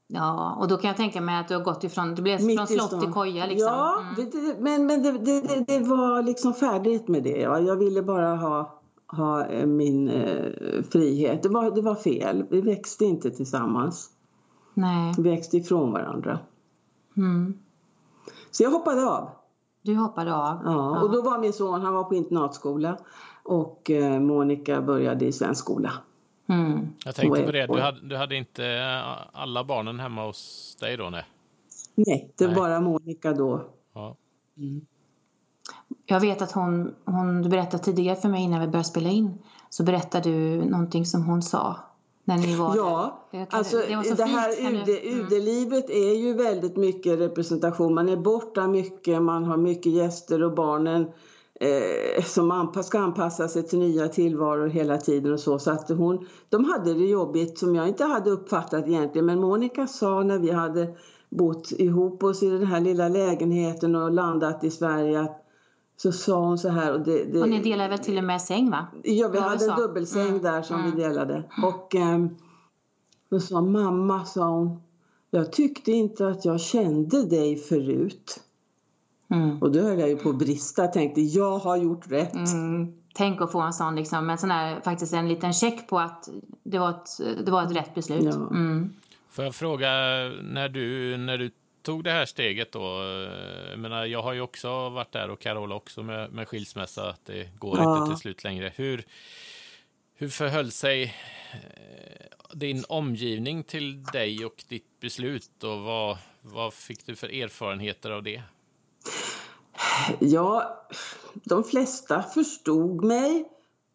Ja, 0.07 0.57
och 0.59 0.67
då 0.67 0.77
kan 0.77 0.87
jag 0.87 0.97
tänka 0.97 1.21
mig 1.21 1.39
att 1.39 1.47
du 1.47 1.55
har 1.55 1.61
gått 1.63 1.83
ifrån, 1.83 2.15
det 2.15 2.21
blev 2.21 2.43
Mitt 2.43 2.57
från 2.57 2.63
i 2.71 2.79
slott 2.79 3.01
till 3.01 3.11
koja 3.11 3.45
liksom. 3.45 3.67
Ja, 3.67 3.97
Mm. 4.17 4.29
det, 4.31 4.55
men, 4.59 4.85
men 4.85 5.03
det, 5.03 5.11
det, 5.11 5.41
det, 5.41 5.63
det 5.67 5.79
var 5.79 6.23
liksom 6.23 6.53
färdigt 6.53 7.07
med 7.07 7.23
det. 7.23 7.41
Ja. 7.41 7.59
Jag 7.59 7.75
ville 7.75 8.01
bara 8.01 8.35
ha, 8.35 8.80
ha 9.11 9.45
eh, 9.45 9.65
min 9.65 10.09
eh, 10.09 10.83
frihet. 10.91 11.43
Det 11.43 11.49
var, 11.49 11.71
det 11.71 11.81
var 11.81 11.95
fel. 11.95 12.45
Vi 12.49 12.61
växte 12.61 13.05
inte 13.05 13.31
tillsammans. 13.31 14.09
Nej. 14.73 15.13
Vi 15.17 15.23
växte 15.23 15.57
ifrån 15.57 15.91
varandra. 15.91 16.39
Mm. 17.17 17.59
Så 18.51 18.63
jag 18.63 18.71
hoppade 18.71 19.05
av. 19.05 19.29
Du 19.81 19.95
hoppade 19.95 20.35
av. 20.35 20.61
Ja, 20.65 21.01
och 21.01 21.11
då 21.11 21.21
var 21.21 21.39
min 21.39 21.53
son, 21.53 21.81
han 21.81 21.93
var 21.93 22.03
på 22.03 22.15
internatskola 22.15 22.97
och 23.43 23.89
eh, 23.89 24.19
Monica 24.19 24.81
började 24.81 25.25
i 25.25 25.31
svensk 25.31 25.63
skola. 25.63 25.91
Mm. 26.47 26.87
Jag 27.05 27.15
tänkte 27.15 27.43
på 27.43 27.51
det, 27.51 27.67
du 27.67 27.79
hade, 27.79 28.07
du 28.07 28.17
hade 28.17 28.35
inte 28.35 28.65
eh, 28.65 29.41
alla 29.41 29.63
barnen 29.63 29.99
hemma 29.99 30.25
hos 30.25 30.75
dig 30.79 30.97
då? 30.97 31.09
Nej. 31.09 31.25
Nej, 31.95 32.33
det 32.37 32.45
var 32.45 32.53
Nej. 32.53 32.61
bara 32.61 32.81
Monica 32.81 33.33
då. 33.33 33.65
Ja. 33.93 34.15
Jag 36.05 36.19
vet 36.19 36.41
att 36.41 36.51
hon, 36.51 36.95
hon, 37.05 37.41
du 37.41 37.49
berättade 37.49 37.83
tidigare 37.83 38.15
för 38.15 38.29
mig 38.29 38.43
innan 38.43 38.61
vi 38.61 38.67
började 38.67 38.83
spela 38.83 39.09
in, 39.09 39.33
så 39.69 39.83
berättade 39.83 40.29
du 40.29 40.65
någonting 40.65 41.05
som 41.05 41.23
hon 41.23 41.41
sa 41.41 41.77
när 42.25 42.37
ni 42.37 42.55
var 42.55 42.75
Ja, 42.75 43.27
där. 43.31 43.47
Alltså 43.49 43.77
det 43.77 43.95
var 43.95 44.03
så 44.03 44.13
det 44.13 44.23
här 44.23 44.51
fint. 44.51 44.89
UD, 44.89 44.97
mm. 45.03 45.19
UD-livet 45.19 45.89
är 45.89 46.15
ju 46.15 46.33
väldigt 46.33 46.77
mycket 46.77 47.19
representation. 47.19 47.93
Man 47.93 48.09
är 48.09 48.17
borta 48.17 48.67
mycket, 48.67 49.21
man 49.21 49.43
har 49.43 49.57
mycket 49.57 49.91
gäster 49.93 50.43
och 50.43 50.55
barnen 50.55 51.07
eh, 51.59 52.23
som 52.23 52.51
anpass, 52.51 52.87
ska 52.87 52.99
anpassa 52.99 53.47
sig 53.47 53.63
till 53.63 53.79
nya 53.79 54.07
tillvaror 54.07 54.67
hela 54.67 54.97
tiden 54.97 55.33
och 55.33 55.39
så. 55.39 55.59
Så 55.59 55.71
att 55.71 55.89
hon, 55.89 56.27
de 56.49 56.65
hade 56.65 56.93
det 56.93 57.05
jobbigt 57.05 57.57
som 57.57 57.75
jag 57.75 57.87
inte 57.87 58.03
hade 58.03 58.29
uppfattat 58.29 58.87
egentligen. 58.87 59.25
Men 59.25 59.39
Monica 59.39 59.87
sa 59.87 60.23
när 60.23 60.39
vi 60.39 60.51
hade 60.51 60.95
bott 61.29 61.71
ihop 61.71 62.23
oss 62.23 62.43
i 62.43 62.49
den 62.49 62.65
här 62.65 62.79
lilla 62.79 63.09
lägenheten 63.09 63.95
och 63.95 64.11
landat 64.11 64.63
i 64.63 64.71
Sverige 64.71 65.19
att 65.21 65.37
så 66.01 66.11
sa 66.11 66.39
hon 66.39 66.57
så 66.57 66.69
här. 66.69 66.93
Och 66.93 67.01
det, 67.01 67.23
det, 67.23 67.41
Och 67.41 67.49
ni 67.49 67.61
delade 67.61 67.89
väl 67.89 67.99
till 67.99 68.17
och 68.17 68.23
med 68.23 68.41
säng 68.41 68.69
va? 68.69 68.87
Ja, 69.03 69.27
vi 69.27 69.39
hade 69.39 69.65
en 69.65 69.75
dubbelsäng 69.75 70.27
Mm, 70.27 70.41
där 70.41 70.61
som 70.61 70.79
mm. 70.79 70.91
vi 70.91 71.01
delade. 71.01 71.43
Och 71.63 71.95
eh, 71.95 72.25
då 73.29 73.39
sa 73.39 73.61
mamma, 73.61 74.25
sa 74.25 74.49
hon, 74.49 74.81
jag 75.31 75.51
tyckte 75.51 75.91
inte 75.91 76.27
att 76.27 76.45
jag 76.45 76.61
kände 76.61 77.25
dig 77.25 77.55
förut. 77.57 78.39
Mm. 79.29 79.61
Och 79.61 79.71
då 79.71 79.79
höll 79.79 79.99
jag 79.99 80.09
ju 80.09 80.17
på 80.17 80.29
att 80.29 80.37
brista. 80.37 80.81
Jag 80.81 80.93
tänkte, 80.93 81.21
jag 81.21 81.57
har 81.57 81.77
gjort 81.77 82.11
rätt. 82.11 82.53
Mm. 82.53 82.93
Tänk 83.13 83.41
att 83.41 83.51
få 83.51 83.61
en 83.61 83.73
sån 83.73 83.95
liksom, 83.95 84.29
en 84.29 84.37
sån 84.37 84.51
här, 84.51 84.81
faktiskt 84.81 85.13
en 85.13 85.27
liten 85.27 85.53
check 85.53 85.87
på 85.87 85.99
att 85.99 86.29
det 86.63 86.79
var 86.79 86.89
ett, 86.89 87.45
det 87.45 87.51
var 87.51 87.63
ett 87.63 87.75
rätt 87.75 87.95
beslut. 87.95 88.23
Ja. 88.23 88.49
Mm. 88.49 88.93
Får 89.29 89.45
jag 89.45 89.55
fråga, 89.55 89.89
när 90.43 90.69
du, 90.69 91.17
när 91.17 91.37
du 91.37 91.51
tog 91.81 92.03
det 92.03 92.11
här 92.11 92.25
steget 92.25 92.71
då, 92.71 93.01
eh, 93.01 93.69
jag 93.69 93.79
menar, 93.79 94.05
jag 94.05 94.21
har 94.21 94.33
ju 94.33 94.41
också 94.41 94.89
varit 94.89 95.11
där 95.11 95.29
och 95.29 95.39
Carola 95.39 95.75
också 95.75 96.03
med, 96.03 96.31
med 96.31 96.47
skilsmässa, 96.47 97.09
att 97.09 97.25
det 97.25 97.49
går 97.59 97.77
Ja. 97.77 97.97
inte 97.97 98.11
till 98.13 98.19
slut 98.21 98.43
längre. 98.43 98.73
Hur, 98.75 99.05
hur 100.15 100.29
förhöll 100.29 100.71
sig 100.71 101.03
eh, 101.53 102.57
din 102.57 102.83
omgivning 102.89 103.63
till 103.63 104.03
dig 104.03 104.45
och 104.45 104.63
ditt 104.67 104.99
beslut 104.99 105.63
och 105.63 105.79
vad, 105.79 106.17
vad 106.41 106.73
fick 106.73 107.05
du 107.05 107.15
för 107.15 107.27
erfarenheter 107.43 108.11
av 108.11 108.23
det? 108.23 108.41
Ja, 110.19 110.77
de 111.33 111.63
flesta 111.63 112.23
förstod 112.23 113.03
mig 113.03 113.45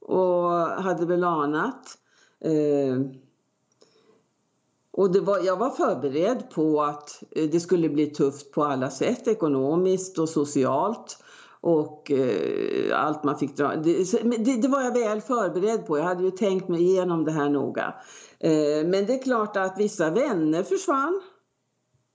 och 0.01 0.51
hade 0.83 1.07
väl 1.07 1.25
anat. 1.25 1.99
Eh, 2.45 2.97
och 4.97 5.13
det 5.13 5.21
var, 5.21 5.39
jag 5.39 5.57
var 5.57 5.71
förberedd 5.71 6.51
på 6.51 6.83
att 6.83 7.23
eh, 7.31 7.45
det 7.51 7.61
skulle 7.61 7.89
bli 7.89 8.07
tufft 8.07 8.53
på 8.53 8.65
alla 8.65 8.91
sätt, 8.91 9.29
ekonomiskt 9.29 10.19
och 10.19 10.29
socialt. 10.29 11.19
Och 11.61 12.11
eh, 12.11 13.07
allt 13.07 13.25
man 13.25 13.39
fick 13.39 13.57
dra. 13.57 13.77
Det, 13.77 14.23
det, 14.23 14.63
det 14.63 14.69
var 14.69 14.83
jag 14.83 14.93
väl 14.93 15.21
förberedd 15.21 15.87
på. 15.87 15.99
Jag 15.99 16.05
hade 16.05 16.25
ju 16.25 16.31
tänkt 16.31 16.69
mig 16.69 16.83
igenom 16.83 17.25
det 17.25 17.33
här 17.33 17.49
noga. 17.49 17.95
Eh, 18.41 18.87
men 18.87 19.07
det 19.07 19.15
är 19.15 19.23
klart 19.23 19.57
att 19.57 19.79
vissa 19.79 20.11
vänner 20.11 20.63
försvann. 20.63 21.21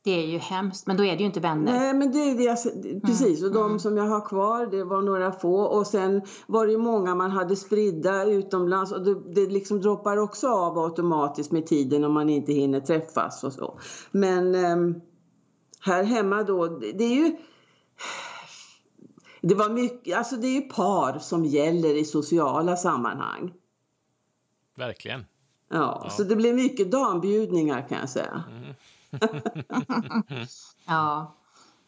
Det 0.04 0.12
är 0.12 0.28
ju 0.28 0.38
hemskt, 0.38 0.88
men 0.88 0.98
då 0.98 1.06
är 1.06 1.12
det 1.12 1.20
ju 1.20 1.26
inte 1.26 1.40
vänner. 1.40 1.80
Nej, 1.80 1.94
men 1.94 2.12
det 2.12 2.20
är 2.20 2.36
det 2.36 2.44
jag, 2.44 2.58
precis. 3.02 3.44
Och 3.44 3.52
de 3.52 3.80
som 3.80 3.98
jag 3.98 4.04
har 4.04 4.26
kvar, 4.26 4.66
det 4.66 4.84
var 4.84 5.02
några 5.02 5.32
få. 5.32 5.62
Och 5.62 5.88
sen 5.88 6.22
var 6.48 6.66
det 6.66 6.72
ju 6.72 6.78
många 6.78 7.16
man 7.16 7.32
hade 7.32 7.56
spridda 7.56 8.26
utomlands. 8.26 8.92
Och 8.92 9.02
det, 9.02 9.34
det 9.34 9.52
liksom 9.52 9.82
droppar 9.82 10.18
också 10.18 10.48
av 10.48 10.80
automatiskt 10.80 11.52
med 11.52 11.66
tiden 11.66 12.04
om 12.04 12.14
man 12.14 12.30
inte 12.30 12.54
hinner 12.54 12.80
träffas 12.80 13.44
och 13.44 13.54
så. 13.54 13.80
Men 14.12 14.56
ehm, 14.56 15.02
här 15.80 16.04
hemma 16.04 16.44
då, 16.44 16.68
det, 16.68 16.92
det 16.92 17.04
är 17.04 17.16
ju... 17.16 17.38
Det 19.42 19.56
var 19.56 19.70
mycket, 19.70 20.18
alltså 20.18 20.36
det 20.36 20.48
är 20.48 20.62
ju 20.62 20.62
par 20.62 21.20
som 21.20 21.46
gäller 21.46 21.96
i 21.96 22.06
sociala 22.06 22.76
sammanhang. 22.76 23.54
Verkligen. 24.78 25.26
Ja, 25.70 26.08
så 26.10 26.24
det 26.24 26.36
blev 26.36 26.56
mycket 26.56 26.92
dambjudningar 26.92 27.88
kan 27.90 28.00
jag 28.00 28.10
säga. 28.10 28.44
Ja, 30.88 31.36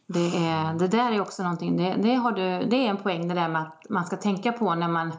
det, 0.07 0.37
är, 0.37 0.79
det 0.79 0.87
där 0.87 1.11
är 1.11 1.21
också 1.21 1.43
någonting, 1.43 1.77
det, 1.77 1.95
det, 2.03 2.15
har 2.15 2.31
du, 2.31 2.65
det 2.69 2.75
är 2.75 2.89
en 2.89 2.97
poäng 2.97 3.27
det 3.27 3.33
där 3.33 3.49
med 3.49 3.61
att 3.61 3.85
man 3.89 4.05
ska 4.05 4.17
tänka 4.17 4.51
på 4.51 4.75
när 4.75 4.87
man, 4.87 5.11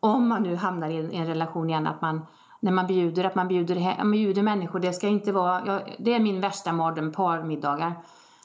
om 0.00 0.28
man 0.28 0.42
nu 0.42 0.56
hamnar 0.56 0.88
i 0.88 0.96
en, 0.96 1.12
en 1.12 1.26
relation 1.26 1.70
igen, 1.70 1.86
att 1.86 2.02
man 2.02 2.26
när 2.60 2.72
man 2.72 2.86
bjuder, 2.86 3.24
att 3.24 3.34
man 3.34 3.48
bjuder, 3.48 3.96
man 3.98 4.10
bjuder 4.10 4.42
människor, 4.42 4.78
det 4.78 4.92
ska 4.92 5.08
inte 5.08 5.32
vara, 5.32 5.62
ja, 5.66 5.80
det 5.98 6.14
är 6.14 6.20
min 6.20 6.40
värsta 6.40 6.72
mardröm, 6.72 7.12
parmiddagar. 7.12 7.92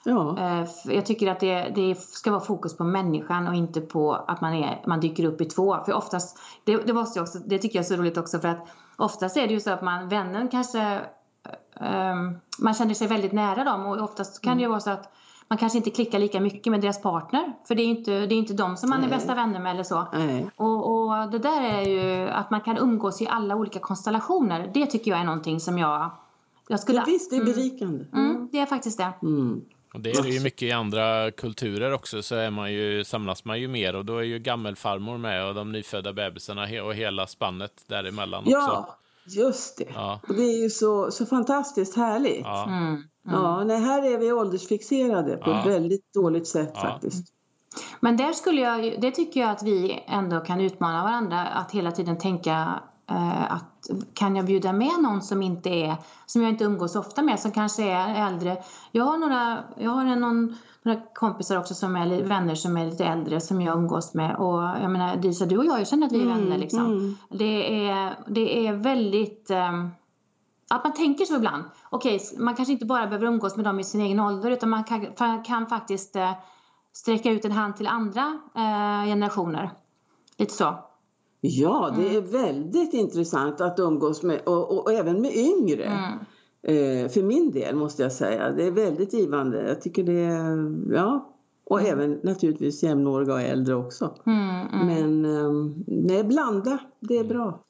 Ja. 0.06 0.38
Eh, 0.39 0.67
Jag 0.86 1.06
tycker 1.06 1.32
att 1.32 1.39
det, 1.39 1.71
det 1.76 1.95
ska 1.95 2.32
vara 2.32 2.41
fokus 2.41 2.78
på 2.78 2.84
människan 2.84 3.47
och 3.47 3.56
inte 3.56 3.82
på 3.82 4.13
att 4.13 4.41
man, 4.41 4.54
är, 4.54 4.84
man 4.88 4.99
dyker 4.99 5.26
upp 5.26 5.41
i 5.41 5.45
två. 5.45 5.84
För 5.86 5.93
oftast, 5.93 6.39
det, 6.63 6.78
det, 6.78 6.93
måste 6.93 7.21
också, 7.21 7.39
det 7.39 7.58
tycker 7.58 7.80
jag 7.80 7.84
är 7.84 7.88
så 7.88 7.95
roligt 7.95 8.17
också 8.17 8.39
för 8.39 8.47
att 8.47 8.67
oftast 8.97 9.38
är 9.38 9.47
det 9.47 9.54
ju 9.54 9.60
så 9.60 9.71
att 9.71 9.82
man, 9.82 10.10
vännen 10.10 10.47
kanske, 10.47 11.02
ehm, 11.82 12.38
man 12.60 12.74
känner 12.74 12.94
sig 12.94 13.08
väldigt 13.08 13.32
nära 13.32 13.64
dem 13.64 13.86
och 13.86 14.02
oftast 14.02 14.42
kan 14.42 14.58
det 14.58 14.64
ju 14.64 14.70
vara 14.70 14.80
så 14.80 14.90
att 14.90 15.14
man 15.48 15.58
kanske 15.58 15.78
inte 15.78 15.90
klickar 15.90 16.20
lika 16.20 16.40
mycket 16.40 16.72
med 16.72 16.82
deras 16.82 17.02
partner. 17.02 17.54
För 17.68 17.76
det 17.76 17.82
är 17.82 17.86
ju 17.86 17.90
inte, 17.90 18.12
det 18.12 18.36
är 18.36 18.40
inte 18.40 18.54
de 18.54 18.78
som 18.78 18.90
man 18.90 19.04
är 19.04 19.08
Nej. 19.08 19.18
bästa 19.18 19.36
vänner 19.36 19.60
med 19.60 19.72
eller 19.72 19.84
så. 19.84 20.08
Nej. 20.14 20.50
Och, 20.56 20.92
och 20.92 21.32
det 21.32 21.40
där 21.40 21.62
är 21.62 21.82
ju 21.82 22.30
att 22.30 22.50
man 22.50 22.62
kan 22.62 22.78
umgås 22.78 23.22
i 23.22 23.28
alla 23.28 23.56
olika 23.56 23.80
konstellationer. 23.80 24.72
Det 24.74 24.86
tycker 24.86 25.12
jag 25.12 25.20
är 25.20 25.24
någonting 25.24 25.60
som 25.60 25.78
jag, 25.78 26.12
jag 26.68 26.80
skulle... 26.80 26.98
Ja, 26.98 27.04
visst, 27.06 27.30
det 27.30 27.38
är 27.38 27.44
berikande. 27.46 28.06
Mm, 28.14 28.50
det 28.52 28.60
är 28.60 28.66
faktiskt 28.66 28.98
det. 28.98 29.14
Mm. 29.22 29.62
Och 29.94 30.00
det 30.00 30.12
är 30.12 30.24
det 30.24 30.30
ju 30.30 30.40
mycket 30.40 30.62
i 30.62 30.72
andra 30.72 31.32
kulturer 31.32 31.94
också, 31.94 32.22
så 32.22 32.36
är 32.36 32.52
man 32.52 32.74
ju, 32.74 33.04
samlas 33.04 33.46
man 33.46 33.60
ju 33.60 33.68
mer 33.68 33.96
och 33.96 34.06
då 34.06 34.18
är 34.18 34.24
ju 34.24 34.40
gammelfarmor 34.40 35.18
med 35.18 35.48
och 35.48 35.56
de 35.56 35.72
nyfödda 35.72 36.14
bebisarna 36.14 36.84
och 36.84 36.94
hela 36.94 37.28
spannet 37.28 37.84
däremellan 37.88 38.44
också. 38.44 38.86
Ja, 39.26 39.42
just 39.44 39.78
det. 39.78 39.86
Ja. 39.96 40.20
Och 40.28 40.34
det 40.36 40.42
är 40.44 40.62
ju 40.64 40.70
så, 40.70 41.12
så 41.12 41.26
fantastiskt 41.26 41.96
härligt. 41.96 42.42
Ja. 42.46 42.66
Ja. 43.26 43.56
Mm. 43.56 43.68
nej, 43.68 43.80
här 43.82 44.14
är 44.14 44.18
vi 44.18 44.32
åldersfixerade 44.32 45.38
på 45.38 45.50
Ja. 45.50 45.60
ett 45.60 45.66
väldigt 45.68 46.14
dåligt 46.14 46.48
sätt 46.48 46.72
Ja. 46.76 46.82
faktiskt. 46.82 47.28
Men 48.00 48.18
där 48.18 48.32
skulle 48.34 48.62
jag, 48.62 48.86
ju- 48.86 48.98
det 48.98 49.12
tycker 49.12 49.40
jag 49.40 49.50
att 49.50 49.64
vi 49.64 50.04
ändå 50.08 50.40
kan 50.40 50.62
utmana 50.62 51.04
varandra 51.04 51.42
att 51.42 51.72
hela 51.72 51.92
tiden 51.92 52.18
tänka 52.18 52.84
att 53.49 53.89
kan 54.13 54.36
jag 54.36 54.45
bjuda 54.45 54.73
med 54.73 54.91
någon 55.02 55.21
som 55.21 55.41
inte 55.41 55.69
är, 55.69 55.95
som 56.26 56.41
jag 56.41 56.52
inte 56.52 56.63
umgås 56.63 56.95
ofta 56.95 57.21
med, 57.21 57.39
som 57.39 57.52
kanske 57.52 57.84
är 57.91 58.28
äldre. 58.28 58.58
Jag 58.91 59.04
har 59.04 59.17
några, 59.17 59.63
jag 59.78 59.91
har 59.91 60.04
någon, 60.15 60.56
några 60.84 60.99
kompisar 61.13 61.58
också 61.58 61.73
som 61.73 61.95
är 61.95 62.23
vänner 62.23 62.56
som 62.56 62.78
är 62.78 62.86
lite 62.86 63.06
äldre 63.06 63.41
som 63.41 63.62
jag 63.62 63.78
umgås 63.78 64.13
med 64.13 64.36
och 64.36 64.62
jag 64.63 64.91
menar 64.91 65.15
Disa, 65.15 65.45
du 65.45 65.58
och 65.58 65.65
jag, 65.65 65.80
jag 65.80 65.88
känner 65.88 66.08
att 66.08 66.13
vi 66.13 66.21
är 66.21 66.26
vänner 66.26 66.58
liksom. 66.58 66.86
mm. 66.86 67.15
Det 67.30 67.88
är, 67.89 68.15
det 68.28 68.67
är 68.67 68.73
väldigt 68.73 69.49
ehm, 69.52 69.89
att 70.69 70.84
man 70.84 70.93
tänker 70.93 71.26
så 71.26 71.36
ibland. 71.36 71.63
Okej, 71.89 72.15
s- 72.15 72.34
man 72.38 72.56
kanske 72.56 72.71
inte 72.73 72.86
bara 72.86 73.08
behöver 73.08 73.28
umgås 73.28 73.56
med 73.56 73.65
dem 73.65 73.80
i 73.80 73.84
sin 73.84 74.02
egen 74.02 74.19
ålder 74.19 74.52
utan 74.52 74.69
man 74.69 74.84
kan, 74.84 75.43
kan 75.43 75.67
faktiskt 75.67 76.15
eh, 76.15 76.32
sträcka 76.93 77.32
ut 77.32 77.45
en 77.45 77.52
hand 77.52 77.76
till 77.78 77.88
andra 77.88 78.21
eh, 78.56 79.06
generationer. 79.06 79.71
Lite 80.38 80.54
så. 80.54 80.76
Ja, 81.46 81.94
det 81.98 82.16
är 82.16 82.18
Mm. 82.18 82.32
väldigt 82.32 82.94
intressant 82.94 83.62
att 83.62 83.80
umgås 83.80 84.24
med, 84.24 84.42
och, 84.46 84.72
och, 84.72 84.84
och 84.84 84.92
även 84.92 85.22
med 85.22 85.36
yngre. 85.36 85.84
Mm. 85.84 86.20
Eh, 86.68 87.10
för 87.10 87.24
min 87.24 87.52
del 87.52 87.76
måste 87.76 88.04
jag 88.04 88.12
säga. 88.12 88.52
Det 88.52 88.68
är 88.68 88.72
väldigt 88.72 89.14
givande. 89.14 89.68
Jag 89.68 89.82
tycker 89.82 90.04
det 90.04 90.20
är, 90.20 90.76
ja. 90.94 91.30
Och 91.66 91.82
även 91.82 92.20
naturligtvis 92.24 92.84
jämnåriga 92.84 93.34
och 93.34 93.42
äldre 93.42 93.76
också. 93.76 94.16
Mm, 94.26 94.68
mm. 94.68 94.88
Men 94.88 95.26
um, 95.26 95.84
nej, 95.88 96.24
blanda, 96.24 96.80
det 97.00 97.18
är 97.18 97.24
bra. 97.24 97.64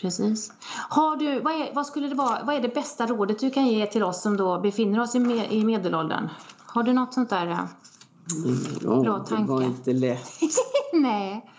Precis. 0.00 0.52
Har 0.88 1.16
du, 1.16 1.40
vad, 1.40 1.52
är, 1.54 1.74
vad, 1.74 1.86
skulle 1.86 2.08
det 2.08 2.14
vara, 2.14 2.44
vad 2.44 2.54
är 2.54 2.60
det 2.60 2.74
bästa 2.74 3.06
rådet 3.06 3.38
du 3.38 3.50
kan 3.50 3.66
ge 3.66 3.86
till 3.86 4.02
oss 4.02 4.22
som 4.22 4.36
då 4.36 4.60
befinner 4.60 5.00
oss 5.00 5.14
i, 5.14 5.18
med, 5.18 5.52
i 5.52 5.64
medelåldern? 5.64 6.28
Har 6.66 6.82
du 6.82 6.92
något 6.92 7.14
sånt 7.14 7.30
där? 7.30 7.58
Ja, 8.80 8.80
Bra 8.80 9.02
det 9.02 9.10
var 9.10 9.24
tanke. 9.24 9.64
inte 9.64 9.92
lätt. 9.92 10.40
Nej. 10.92 11.50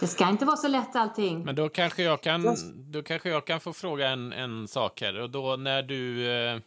Det 0.00 0.06
ska 0.06 0.28
inte 0.28 0.44
vara 0.44 0.56
så 0.56 0.68
lätt 0.68 0.96
allting. 0.96 1.44
Men 1.44 1.54
då 1.54 1.68
kanske 1.68 2.02
jag 2.02 2.20
kan, 2.20 2.56
då 2.90 3.02
kanske 3.02 3.28
jag 3.28 3.44
kan 3.44 3.60
få 3.60 3.72
fråga 3.72 4.08
en, 4.08 4.32
en 4.32 4.68
sak 4.68 5.00
här. 5.00 5.20
Och 5.20 5.30
då 5.30 5.56
när 5.56 5.82
du... 5.82 6.32
Eh, 6.32 6.58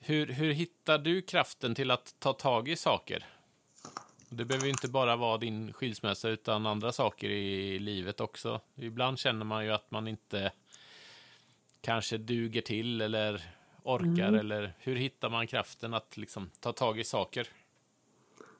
hur, 0.00 0.26
hur 0.26 0.52
hittar 0.52 0.98
du 0.98 1.22
kraften 1.22 1.74
till 1.74 1.90
att 1.90 2.14
ta 2.18 2.32
tag 2.32 2.68
i 2.68 2.76
saker? 2.76 3.26
Det 4.28 4.44
behöver 4.44 4.64
ju 4.66 4.70
inte 4.70 4.88
bara 4.88 5.16
vara 5.16 5.38
din 5.38 5.72
skilsmässa 5.72 6.28
utan 6.28 6.66
andra 6.66 6.92
saker 6.92 7.30
i 7.30 7.78
livet 7.78 8.20
också. 8.20 8.60
Ibland 8.74 9.18
känner 9.18 9.44
man 9.44 9.64
ju 9.64 9.70
att 9.70 9.90
man 9.90 10.08
inte 10.08 10.52
kanske 11.80 12.18
duger 12.18 12.60
till 12.60 13.00
eller 13.00 13.42
orkar. 13.82 14.32
Eller 14.32 14.74
hur 14.78 14.96
hittar 14.96 15.30
man 15.30 15.46
kraften 15.46 15.94
att 15.94 16.16
liksom 16.16 16.50
ta 16.60 16.72
tag 16.72 17.00
i 17.00 17.04
saker? 17.04 17.48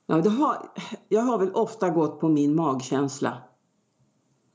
Ja, 0.07 0.17
det 0.17 0.31
har, 0.31 0.73
jag 1.09 1.23
har 1.23 1.39
väl 1.39 1.53
ofta 1.53 1.91
gått 1.91 2.21
på 2.21 2.29
min 2.29 2.55
magkänsla. 2.55 3.39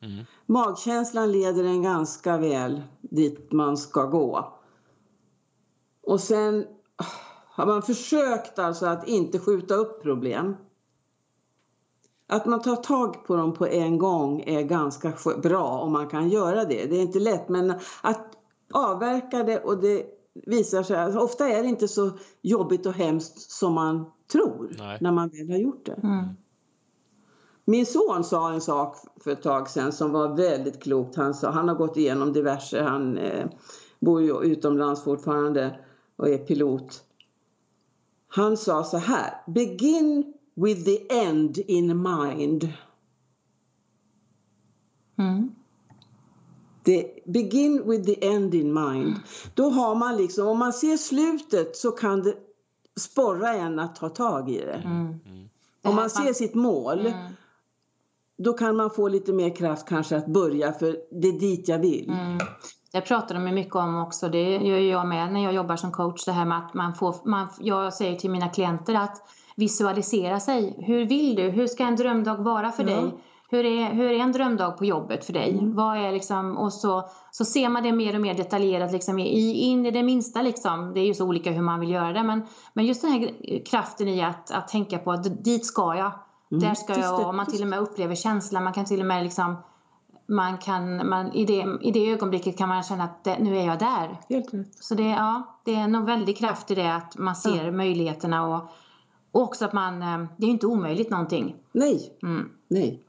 Mm. 0.02 0.26
Magkänslan 0.46 1.32
leder 1.32 1.64
en 1.64 1.84
ganska 1.84 2.38
väl 2.38 2.82
dit 3.02 3.52
man 3.52 3.78
ska 3.78 4.06
gå. 4.06 4.54
Och 6.04 6.20
sen 6.20 6.66
har 7.46 7.66
man 7.66 7.82
försökt 7.82 8.60
alltså 8.60 8.86
att 8.86 9.08
inte 9.08 9.40
skjuta 9.40 9.74
upp 9.74 10.04
problem. 10.04 10.56
Att 12.28 12.46
man 12.46 12.62
tar 12.62 12.76
tag 12.76 13.26
på 13.26 13.36
dem 13.36 13.54
på 13.54 13.68
en 13.68 13.98
gång 13.98 14.42
är 14.42 14.62
ganska 14.62 15.14
bra 15.44 15.80
om 15.80 15.92
man 15.92 16.08
kan 16.08 16.30
göra 16.30 16.66
det. 16.66 16.86
Det 16.86 16.96
är 16.96 17.02
inte 17.02 17.20
lätt 17.20 17.50
men 17.50 17.74
att 18.02 18.38
avverka 18.74 19.44
det 19.44 19.60
och 19.60 19.82
det 19.82 20.06
visar 20.34 20.84
sig, 20.84 20.98
alltså 20.98 21.20
ofta 21.20 21.50
är 21.50 21.62
det 21.62 21.70
inte 21.70 21.88
så 21.88 22.12
jobbigt 22.42 22.86
och 22.86 22.94
hemskt 22.94 23.52
som 23.52 23.74
man 23.74 24.12
tror 24.32 24.76
Nej. 24.78 24.98
när 25.02 25.12
man 25.12 25.30
väl 25.30 25.50
har 25.50 25.58
gjort 25.58 25.86
det. 25.86 26.00
Mm. 26.04 26.26
Min 27.65 27.86
son 27.86 28.24
sa 28.24 28.54
en 28.54 28.62
sak 28.62 28.98
för 29.24 29.32
ett 29.32 29.42
tag 29.42 29.70
sedan 29.70 29.92
som 29.92 30.12
var 30.12 30.36
väldigt 30.36 30.84
klokt. 30.84 31.15
Han, 31.15 31.34
sa, 31.34 31.52
han 31.52 31.68
har 31.68 31.76
gått 31.76 31.98
igenom 31.98 32.34
diverse, 32.34 32.84
han 32.84 33.18
eh, 33.18 33.48
bor 34.00 34.22
ju 34.22 34.44
utomlands 34.44 35.04
fortfarande 35.04 35.80
och 36.15 36.30
är 36.30 36.38
pilot. 36.38 37.04
Han 38.28 38.58
sa 38.58 38.84
så 38.84 38.98
här, 38.98 39.34
begin 39.48 40.34
with 40.56 40.86
the 40.86 41.20
end 41.20 41.58
in 41.58 42.02
mind. 42.02 42.74
Mm. 45.18 45.52
Det, 46.84 47.24
begin 47.26 47.89
with 47.89 48.06
the 48.06 48.28
end 48.28 48.54
in 48.54 48.74
mind. 48.74 49.15
Då 49.54 49.70
har 49.70 49.96
man 49.96 50.18
liksom, 50.18 50.48
om 50.48 50.60
man 50.60 50.74
ser 50.74 50.98
slutet 50.98 51.76
så 51.76 51.92
kan 51.92 52.24
det 52.24 52.36
sporra 53.00 53.54
en 53.54 53.80
att 53.80 53.96
ta 53.96 54.10
tag 54.10 54.50
i 54.50 54.58
det. 54.60 54.82
Mm. 54.86 55.20
Om 55.84 55.96
man 55.96 56.10
ser 56.10 56.34
sitt 56.34 56.56
mål 56.56 57.00
Mm. 57.00 57.34
då 58.38 58.54
kan 58.54 58.76
man 58.76 58.90
få 58.90 59.08
lite 59.08 59.34
mer 59.34 59.56
kraft 59.56 59.88
kanske 59.90 60.18
att 60.18 60.28
börja 60.28 60.72
för 60.74 60.98
det 61.22 61.28
är 61.28 61.40
dit 61.40 61.68
jag 61.68 61.80
vill. 61.80 62.10
Mm. 62.10 62.38
Det 62.92 63.02
pratar 63.02 63.36
de 63.36 63.44
mycket 63.56 63.76
om 63.76 63.98
också. 64.04 64.30
Det 64.30 64.58
gör 64.58 64.78
jag 64.78 65.08
med 65.08 65.34
när 65.34 65.44
jag 65.44 65.54
jobbar 65.54 65.76
som 65.76 65.92
coach. 65.92 66.26
Det 66.26 66.32
här 66.32 66.46
med 66.46 66.58
att 66.58 66.74
man 66.74 66.96
får, 66.96 67.16
man, 67.24 67.48
jag 67.60 67.94
säger 67.94 68.16
till 68.16 68.30
mina 68.32 68.50
klienter 68.50 68.96
att 68.96 69.22
visualisera 69.56 70.40
sig. 70.40 70.76
Hur 70.78 71.06
vill 71.06 71.36
du? 71.36 71.50
Hur 71.50 71.68
ska 71.68 71.84
en 71.84 71.96
drömdag 71.96 72.38
vara 72.38 72.72
för 72.72 72.84
Ja. 72.84 73.02
dig? 73.02 73.12
Hur 73.52 73.66
är, 73.66 73.94
hur 73.94 74.12
är 74.12 74.20
en 74.20 74.32
drömdag 74.32 74.78
på 74.78 74.86
jobbet 74.86 75.26
för 75.26 75.34
dig? 75.34 75.60
Vad 75.62 75.98
är 75.98 76.12
liksom, 76.12 76.58
och 76.58 76.74
så, 76.74 77.10
så 77.32 77.46
ser 77.46 77.70
man 77.70 77.84
det 77.84 77.92
mer 77.92 78.16
och 78.16 78.22
mer 78.22 78.34
detaljerat 78.34 78.92
liksom, 78.92 79.20
i, 79.20 79.54
in 79.54 79.86
i 79.86 79.92
det 79.92 80.04
minsta. 80.04 80.42
Liksom. 80.42 80.94
Det 80.94 81.00
är 81.00 81.06
ju 81.06 81.14
så 81.14 81.26
olika 81.26 81.52
hur 81.52 81.62
man 81.62 81.80
vill 81.80 81.90
göra 81.92 82.14
det. 82.14 82.24
Men, 82.24 82.46
men 82.74 82.86
just 82.86 83.02
den 83.02 83.12
här 83.12 83.66
kraften 83.66 84.08
i 84.08 84.22
att, 84.22 84.52
att 84.52 84.68
tänka 84.68 84.98
på 84.98 85.12
att 85.12 85.44
dit 85.44 85.66
ska 85.66 85.96
jag. 85.96 86.12
Där 86.50 86.74
ska 86.74 87.00
jag. 87.00 87.30
Om 87.30 87.38
man 87.38 87.46
till 87.46 87.62
och 87.62 87.68
med 87.68 87.80
upplever 87.80 88.16
känslan. 88.16 88.64
Man 88.64 88.74
kan 88.74 88.86
till 88.86 89.00
och 89.00 89.06
med 89.06 89.24
liksom 89.24 89.56
man 90.30 90.58
kan, 90.58 91.10
man, 91.10 91.34
i, 91.34 91.46
det, 91.46 91.78
I 91.82 91.92
det 91.92 92.12
ögonblicket 92.12 92.58
kan 92.58 92.70
man 92.70 92.84
känna 92.84 93.04
att 93.04 93.24
det, 93.24 93.40
nu 93.40 93.58
är 93.58 93.66
jag 93.66 93.80
där. 93.80 94.20
Helt 94.30 94.54
rätt. 94.54 94.76
Så 94.84 94.96
det, 94.96 95.04
ja, 95.10 95.60
det 95.66 95.76
är 95.76 95.88
nog 95.88 96.06
väldig 96.06 96.38
kraft 96.38 96.72
i 96.72 96.76
det 96.76 96.94
att 96.96 97.18
man 97.18 97.36
ser 97.36 97.72
möjligheterna 97.72 98.48
och, 98.48 98.70
och 99.32 99.42
också 99.42 99.66
att 99.66 99.74
man, 99.74 100.02
eh, 100.02 100.18
det 100.38 100.44
är 100.44 100.48
ju 100.48 100.52
inte 100.52 100.68
omöjligt 100.68 101.10
någonting. 101.10 101.56
Nej, 101.72 102.18
Mm. 102.24 102.50
nej. 102.68 103.04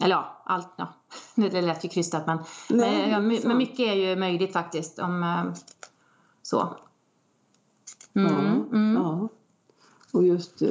Eller 0.00 0.14
ja, 0.14 0.42
allt, 0.44 0.68
ja. 0.76 0.88
det 1.34 1.62
lät 1.62 1.84
ju 1.84 1.88
krystat 1.88 2.26
men, 2.26 2.38
Nej, 2.68 3.20
men, 3.20 3.38
men 3.44 3.58
mycket 3.58 3.80
är 3.80 3.94
ju 3.94 4.16
möjligt 4.16 4.52
faktiskt 4.52 4.98
om 4.98 5.22
eh, 5.22 5.52
så. 6.42 6.76
Mm, 8.14 8.32
Ja, 8.32 8.76
mm. 8.76 8.94
ja. 8.94 9.28
Och 10.12 10.24
just 10.24 10.62
eh, 10.62 10.70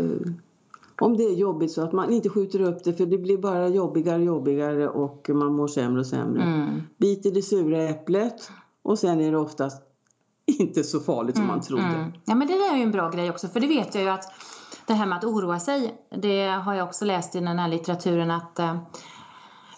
om 1.01 1.17
det 1.17 1.23
är 1.23 1.33
jobbigt 1.33 1.71
så 1.71 1.81
att 1.81 1.93
man 1.93 2.13
inte 2.13 2.29
skjuter 2.29 2.61
upp 2.61 2.83
det 2.83 2.93
för 2.93 3.05
det 3.05 3.17
blir 3.17 3.37
bara 3.37 3.67
jobbigare 3.67 4.17
och 4.17 4.25
jobbigare 4.25 4.89
och 4.89 5.29
man 5.29 5.53
mår 5.53 5.67
sämre 5.67 5.99
och 5.99 6.07
sämre. 6.07 6.43
Mm. 6.43 6.81
Bit 6.97 7.25
i 7.25 7.31
det 7.31 7.41
sura 7.41 7.83
äpplet 7.83 8.51
och 8.81 8.99
sen 8.99 9.21
är 9.21 9.31
det 9.31 9.37
oftast 9.37 9.81
inte 10.45 10.83
så 10.83 10.99
farligt 10.99 11.37
som 11.37 11.47
man 11.47 11.61
trodde. 11.61 11.83
Mm. 11.83 12.11
Ja 12.25 12.35
men 12.35 12.47
det 12.47 12.53
där 12.53 12.73
är 12.73 12.77
ju 12.77 12.83
en 12.83 12.91
bra 12.91 13.09
grej 13.09 13.29
också 13.29 13.47
för 13.47 13.59
det 13.59 13.67
vet 13.67 13.95
jag 13.95 14.03
ju 14.03 14.09
att 14.09 14.33
det 14.87 14.93
här 14.93 15.05
med 15.05 15.17
att 15.17 15.23
oroa 15.23 15.59
sig 15.59 15.93
det 16.09 16.47
har 16.47 16.73
jag 16.73 16.87
också 16.87 17.05
läst 17.05 17.35
i 17.35 17.39
den 17.39 17.59
här 17.59 17.67
litteraturen 17.67 18.31
att 18.31 18.59
eh, 18.59 18.77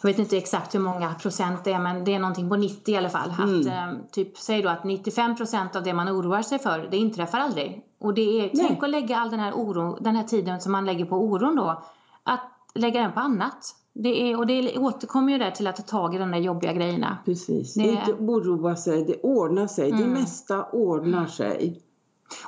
jag 0.08 0.14
vet 0.14 0.20
inte 0.20 0.38
exakt 0.38 0.76
hur 0.76 0.80
många 0.80 1.14
procent 1.14 1.64
det 1.64 1.72
är 1.74 1.80
men 1.80 2.04
det 2.04 2.14
är 2.16 2.20
någonting 2.20 2.50
på 2.50 2.56
90 2.56 2.94
i 2.94 2.98
alla 2.98 3.10
fall. 3.10 3.30
Att, 3.32 3.66
eh, 3.66 3.94
typ, 4.12 4.38
säg 4.38 4.62
då 4.62 4.70
att 4.70 4.84
95 4.84 5.36
procent 5.36 5.76
av 5.76 5.84
det 5.84 5.94
man 5.94 6.10
oroar 6.10 6.42
sig 6.42 6.60
för 6.60 6.88
det 6.92 6.98
inträffar 6.98 7.40
aldrig. 7.40 7.82
Och 8.00 8.14
det 8.14 8.22
är, 8.22 8.42
Nej. 8.54 8.66
tänk 8.68 8.84
att 8.84 8.90
lägga 8.90 9.18
all 9.18 9.30
den 9.32 9.40
här, 9.40 9.54
oro, 9.54 9.98
den 10.02 10.16
här 10.16 10.24
tiden 10.24 10.62
som 10.62 10.72
man 10.72 10.86
lägger 10.86 11.06
på 11.06 11.16
oron 11.16 11.56
då 11.56 11.84
att 12.24 12.42
lägga 12.76 13.02
den 13.02 13.12
på 13.12 13.20
annat. 13.20 13.76
Det 13.94 14.32
är, 14.32 14.38
och 14.38 14.48
det 14.48 14.78
återkommer 14.78 15.32
ju 15.32 15.38
där 15.40 15.52
till 15.52 15.68
att 15.68 15.76
ta 15.76 15.84
tag 15.84 16.16
i 16.16 16.18
de 16.18 16.32
där 16.32 16.38
jobbiga 16.40 16.74
grejerna. 16.74 17.18
Precis. 17.26 17.74
Det- 17.74 17.82
Inte 17.84 18.14
oroa 18.14 18.76
sig, 18.76 19.06
det 19.06 19.22
ordnar 19.24 19.68
sig. 19.68 19.92
Det 19.92 19.98
Mm. 19.98 20.10
mesta 20.14 20.64
ordnar 20.66 21.26
sig. 21.26 21.82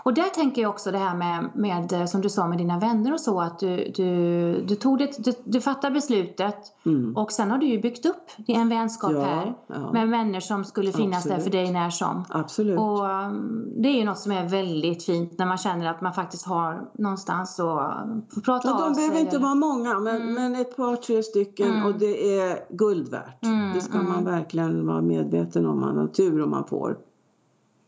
Och 0.03 0.13
där 0.13 0.23
tänker 0.29 0.61
jag 0.61 0.69
också 0.71 0.91
det 0.91 0.97
här 0.97 1.15
med, 1.15 1.49
med 1.55 1.93
eh, 1.93 2.05
som 2.05 2.21
du 2.21 2.29
sa 2.29 2.47
med 2.47 2.57
dina 2.57 2.79
vänner 2.79 3.13
och 3.13 3.19
så 3.19 3.41
att 3.41 3.59
du, 3.59 3.91
du, 3.95 4.61
du 4.67 4.75
tog 4.75 4.97
det, 4.97 5.23
du, 5.25 5.33
du 5.43 5.61
fattade 5.61 5.93
beslutet 5.93 6.55
Mm. 6.85 7.17
och 7.17 7.31
sen 7.31 7.51
har 7.51 7.57
du 7.57 7.65
ju 7.65 7.81
byggt 7.81 8.05
upp 8.05 8.23
en 8.47 8.69
vänskap 8.69 9.11
Ja, 9.13 9.21
här 9.21 9.53
ja. 9.67 9.91
med 9.93 10.09
vänner 10.09 10.39
som 10.39 10.63
skulle 10.65 10.91
finnas 10.91 11.23
där 11.23 11.29
för 11.29 11.35
Absolut. 11.35 11.51
dig 11.51 11.71
när 11.71 11.89
som. 11.89 12.25
Absolut. 12.29 12.79
Och 12.79 13.03
um, 13.03 13.73
det 13.81 13.89
är 13.89 13.93
ju 13.93 14.03
något 14.03 14.17
som 14.17 14.31
är 14.31 14.49
väldigt 14.49 15.03
fint 15.05 15.37
när 15.39 15.45
man 15.45 15.57
känner 15.57 15.87
att 15.89 16.01
man 16.01 16.13
faktiskt 16.13 16.45
har 16.47 16.89
någonstans 16.93 17.59
att 17.59 18.43
prata 18.45 18.67
Ja, 18.67 18.73
av 18.73 18.79
de 18.81 18.93
behöver 18.93 19.13
sig. 19.13 19.21
inte 19.21 19.35
eller- 19.35 19.45
vara 19.45 19.55
många, 19.55 19.99
men, 19.99 20.33
men 20.33 20.55
ett 20.55 20.75
par, 20.77 20.95
tre 20.95 21.23
stycken 21.23 21.69
Mm. 21.71 21.85
och 21.85 21.93
det 21.99 22.39
är 22.39 22.59
guld 22.69 23.09
värt. 23.11 23.43
Mm, 23.43 23.73
det 23.73 23.81
ska 23.81 23.97
mm. 23.97 24.11
man 24.11 24.25
verkligen 24.25 24.87
vara 24.87 25.01
medveten 25.01 25.65
om. 25.65 25.79
Man 25.79 25.97
har 25.97 26.07
tur 26.07 26.43
om 26.43 26.49
man 26.49 26.65
får. 26.67 26.97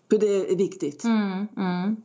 För 0.09 0.17
det 0.17 0.51
är 0.51 0.55
viktigt. 0.55 1.03
Mm, 1.03 1.47
mm. 1.57 1.95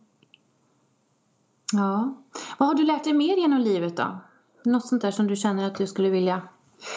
Ja. 1.72 2.14
Vad 2.58 2.68
har 2.68 2.74
du 2.74 2.84
lärt 2.84 3.04
dig 3.04 3.12
mer 3.12 3.36
genom 3.36 3.60
livet 3.60 3.96
då? 3.96 4.18
Något 4.64 4.86
sånt 4.86 5.02
där 5.02 5.10
som 5.10 5.26
du 5.26 5.36
känner 5.36 5.66
att 5.66 5.74
du 5.74 5.86
skulle 5.86 6.10
vilja 6.10 6.42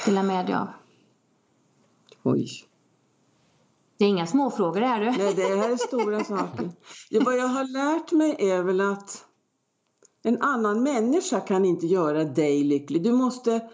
dela 0.06 0.24
med 0.24 0.46
dig 0.46 0.56
av? 0.56 0.68
Oj. 2.24 2.48
Det 3.98 4.06
är 4.06 4.10
inga 4.10 4.28
småfrågor 4.28 4.82
är 4.82 5.00
du. 5.00 5.06
Nej, 5.06 5.34
det 5.34 5.42
här 5.42 5.70
är 5.70 5.78
stora 5.78 6.24
saker. 6.24 6.72
Ja, 7.10 7.22
vad 7.26 7.38
jag 7.38 7.48
har 7.48 7.64
lärt 7.64 8.12
mig 8.12 8.36
är 8.40 8.64
väl 8.64 8.82
att 8.82 9.26
en 10.24 10.42
annan 10.42 10.84
människa 10.84 11.40
kan 11.40 11.66
inte 11.66 11.88
göra 11.88 12.24
dig 12.24 12.64
lycklig. 12.64 13.04
Du 13.04 13.12
måste, 13.12 13.70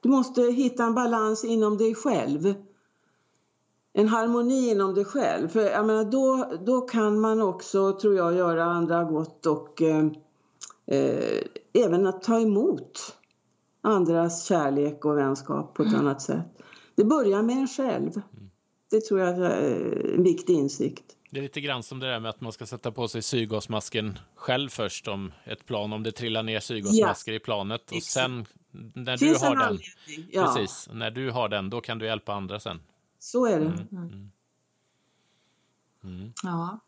du 0.00 0.08
måste 0.08 0.42
hitta 0.42 0.84
en 0.84 0.94
balans 0.94 1.44
inom 1.44 1.78
dig 1.78 1.94
själv. 1.94 2.54
En 3.92 4.08
harmoni 4.08 4.70
inom 4.70 4.94
dig 4.94 5.04
själv. 5.04 5.48
För 5.48 5.60
jag 5.60 5.86
menar, 5.86 6.04
då, 6.04 6.52
då 6.66 6.80
kan 6.80 7.20
man 7.20 7.42
också, 7.42 7.92
tror 7.92 8.16
jag, 8.16 8.34
göra 8.34 8.64
andra 8.64 9.04
gott 9.04 9.46
och 9.46 9.82
eh, 9.82 10.06
eh, 10.86 11.42
även 11.72 12.06
att 12.06 12.22
ta 12.22 12.40
emot 12.40 13.16
andras 13.80 14.44
kärlek 14.44 15.04
och 15.04 15.18
vänskap 15.18 15.74
på 15.74 15.82
ett 15.82 15.94
annat 15.94 16.22
sätt. 16.22 16.46
Det 16.94 17.04
börjar 17.04 17.42
med 17.42 17.56
en 17.56 17.68
själv. 17.68 18.20
Det 18.90 19.00
tror 19.00 19.20
jag 19.20 19.28
är 19.28 20.14
en 20.14 20.22
viktig 20.22 20.54
insikt. 20.54 21.04
Det 21.30 21.38
är 21.38 21.42
lite 21.42 21.60
grann 21.60 21.82
som 21.82 22.00
det 22.00 22.06
där 22.06 22.20
med 22.20 22.28
att 22.28 22.40
man 22.40 22.52
ska 22.52 22.66
sätta 22.66 22.92
på 22.92 23.08
sig 23.08 23.22
syrgasmasken 23.22 24.18
själv 24.34 24.68
först 24.68 25.08
om 25.08 25.32
ett 25.44 25.66
plan, 25.66 25.92
om 25.92 26.02
det 26.02 26.12
trillar 26.12 26.42
ner 26.42 26.60
syrgasmasker 26.60 27.32
i 27.32 27.38
planet. 27.38 27.92
Och 27.92 28.02
sen 28.02 28.46
när 28.94 29.16
du 29.16 29.34
har 29.34 29.52
en 29.52 29.58
den. 29.58 29.78
Ja, 30.30 30.54
precis, 30.56 30.88
när 30.92 31.10
du 31.10 31.30
har 31.30 31.48
den, 31.48 31.70
då 31.70 31.80
kan 31.80 31.98
du 31.98 32.06
hjälpa 32.06 32.32
andra 32.32 32.60
sen. 32.60 32.80
så 33.22 33.46
är 33.46 33.60
det. 33.60 33.72
Ja. 36.42 36.78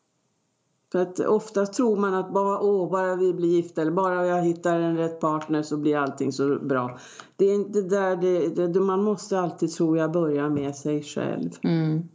För 0.93 1.03
att 1.03 1.21
oftast 1.21 1.73
tror 1.73 1.97
man 1.97 2.15
att 2.15 2.33
bara, 2.33 2.61
åh, 2.61 2.91
bara 2.91 3.17
vi 3.17 3.35
blir 3.35 3.49
gifta 3.49 3.83
eller 3.83 3.93
bara 3.93 4.27
jag 4.27 4.43
hittar 4.43 4.81
en 4.81 4.97
rätt 4.97 5.21
partner 5.21 5.63
så 5.63 5.77
blir 5.77 5.97
allting 5.97 6.33
så 6.33 6.59
bra. 6.59 6.99
Det 7.37 7.45
är 7.45 7.55
inte 7.55 7.83
där 7.83 8.17
det, 8.17 8.67
det, 8.67 8.81
man 8.81 9.03
måste 9.03 9.41
alltid, 9.41 9.71
tror 9.73 9.99
jag, 9.99 10.13
börja 10.13 10.49
med 10.49 10.77
sig 10.77 11.03
själv. 11.03 11.51
Mm. 11.63 12.09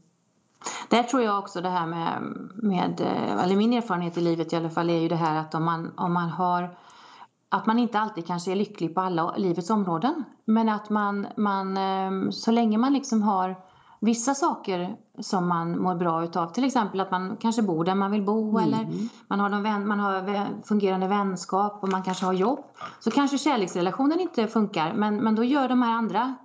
Där 0.90 1.04
tror 1.04 1.22
jag 1.22 1.40
också 1.40 1.62
det 1.62 1.70
här 1.70 1.88
med, 1.88 2.22
med, 2.56 3.02
eh, 3.02 3.44
eller 3.44 3.56
min 3.56 3.74
erfarenhet 3.74 4.18
i 4.18 4.22
livet 4.22 4.54
i 4.54 4.56
alla 4.56 4.70
fall 4.70 4.90
är 4.90 5.00
ju 5.00 5.08
det 5.08 5.16
här 5.16 5.40
att 5.40 5.56
om 5.56 5.64
man, 5.64 5.92
om 5.98 6.14
man 6.14 6.30
har 6.30 6.78
att 7.50 7.66
man 7.66 7.80
inte 7.80 8.00
alltid 8.00 8.28
kanske 8.28 8.52
är 8.52 8.56
lycklig 8.56 8.96
på 8.96 9.02
alla 9.02 9.36
livets 9.38 9.70
områden. 9.70 10.24
Men 10.46 10.70
att 10.70 10.90
man, 10.90 11.28
man 11.38 11.78
eh, 11.78 12.30
så 12.32 12.52
länge 12.52 12.78
man 12.78 12.94
liksom 12.94 13.22
har 13.22 13.69
vissa 14.00 14.34
saker 14.34 14.96
som 15.20 15.48
man 15.48 15.82
mår 15.82 15.96
bra 15.96 16.24
utav. 16.24 16.48
Till 16.48 16.64
exempel 16.64 17.00
att 17.00 17.12
man 17.12 17.38
kanske 17.38 17.62
bor 17.62 17.86
där 17.86 17.96
man 17.96 18.12
vill 18.12 18.24
bo 18.24 18.58
mm. 18.58 18.64
eller 18.64 18.88
man 19.28 19.40
har, 19.40 19.62
vän, 19.62 19.88
man 19.88 20.00
har 20.00 20.48
fungerande 20.64 21.08
vänskap 21.08 21.80
och 21.82 21.90
man 21.90 22.04
kanske 22.04 22.26
har 22.26 22.34
jobb. 22.34 22.60
Så 23.00 23.12
kanske 23.12 23.38
kärleksrelationen 23.38 24.20
inte 24.20 24.48
funkar 24.48 24.94
men, 24.94 25.18
men 25.18 25.36
då 25.36 25.44
gör 25.44 25.70
de 25.70 25.82
här 25.82 25.94
andra 25.94 26.36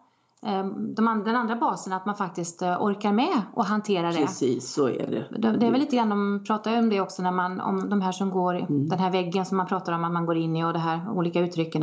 Ehm, 0.46 0.94
de, 0.94 1.24
den 1.24 1.36
andra 1.36 1.56
basen 1.56 1.92
att 1.92 2.06
man 2.06 2.14
faktiskt 2.14 2.62
eh, 2.62 2.82
orkar 2.82 3.12
med 3.12 3.42
och 3.54 3.64
hantera 3.64 4.12
det. 4.12 4.18
Precis, 4.18 4.72
så 4.72 4.88
är 4.88 5.06
det. 5.10 5.48
Det 5.58 5.66
är 5.66 5.70
väl 5.70 5.80
lite 5.80 5.96
grann, 5.96 6.08
de 6.08 6.44
pratar 6.46 6.78
om 6.78 6.90
det 6.90 7.00
också 7.00 7.22
när 7.22 7.30
man, 7.30 7.60
om 7.60 7.90
de 7.90 8.00
här 8.00 8.12
som 8.12 8.30
går, 8.30 8.54
mm. 8.54 8.88
den 8.88 8.98
här 8.98 9.10
väggen 9.10 9.44
som 9.44 9.56
man 9.56 9.66
pratar 9.66 9.92
om 9.92 10.04
att 10.04 10.12
man 10.12 10.26
går 10.26 10.36
in 10.36 10.56
i 10.56 10.64
och 10.64 10.72
de 10.72 10.78
här 10.78 11.10
olika 11.10 11.40
uttrycken. 11.40 11.82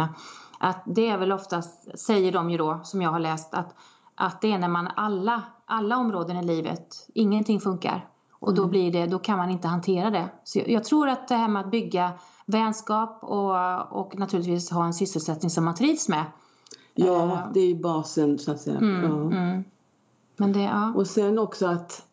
Att 0.59 0.83
det 0.85 1.09
är 1.09 1.17
väl 1.17 1.31
oftast, 1.31 1.99
säger 1.99 2.31
de 2.31 2.49
ju 2.49 2.57
då, 2.57 2.79
som 2.83 3.01
jag 3.01 3.09
har 3.09 3.19
läst, 3.19 3.53
att, 3.53 3.75
att 4.15 4.41
det 4.41 4.51
är 4.51 4.59
när 4.59 4.67
man 4.67 4.87
alla, 4.95 5.41
alla 5.71 5.97
områden 5.97 6.37
i 6.37 6.45
livet, 6.45 7.07
ingenting 7.13 7.59
funkar. 7.59 8.07
Och 8.31 8.53
då, 8.53 8.61
mm. 8.61 8.71
blir 8.71 8.91
det, 8.91 9.05
då 9.05 9.19
kan 9.19 9.37
man 9.37 9.49
inte 9.49 9.67
hantera 9.67 10.09
det. 10.09 10.29
Så 10.43 10.59
jag, 10.59 10.69
jag 10.69 10.83
tror 10.83 11.09
att 11.09 11.27
det 11.27 11.35
här 11.35 11.47
med 11.47 11.59
att 11.65 11.71
bygga 11.71 12.11
vänskap 12.45 13.19
och, 13.21 14.01
och 14.01 14.19
naturligtvis 14.19 14.71
ha 14.71 14.85
en 14.85 14.93
sysselsättning 14.93 15.49
som 15.49 15.65
man 15.65 15.75
trivs 15.75 16.09
med 16.09 16.25
Ja, 16.95 17.33
eh, 17.33 17.51
det 17.53 17.59
är 17.59 17.67
ju 17.67 17.75
basen 17.75 18.39
så 18.39 18.51
att 18.51 18.61
säga. 18.61 18.77
Mm, 18.77 19.03
ja. 19.03 19.37
mm. 19.37 19.63
Men 20.37 20.53
det, 20.53 20.61
ja. 20.61 20.93
Och 20.95 21.07
sen 21.07 21.39
också 21.39 21.67
att 21.67 22.05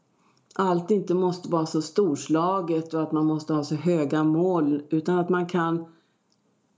allt 0.54 0.90
inte 0.90 1.14
måste 1.14 1.48
vara 1.48 1.66
så 1.66 1.82
storslaget 1.82 2.94
och 2.94 3.02
att 3.02 3.12
man 3.12 3.26
måste 3.26 3.54
ha 3.54 3.64
så 3.64 3.74
höga 3.74 4.24
mål 4.24 4.82
utan 4.90 5.18
att 5.18 5.28
man 5.28 5.46
kan 5.46 5.84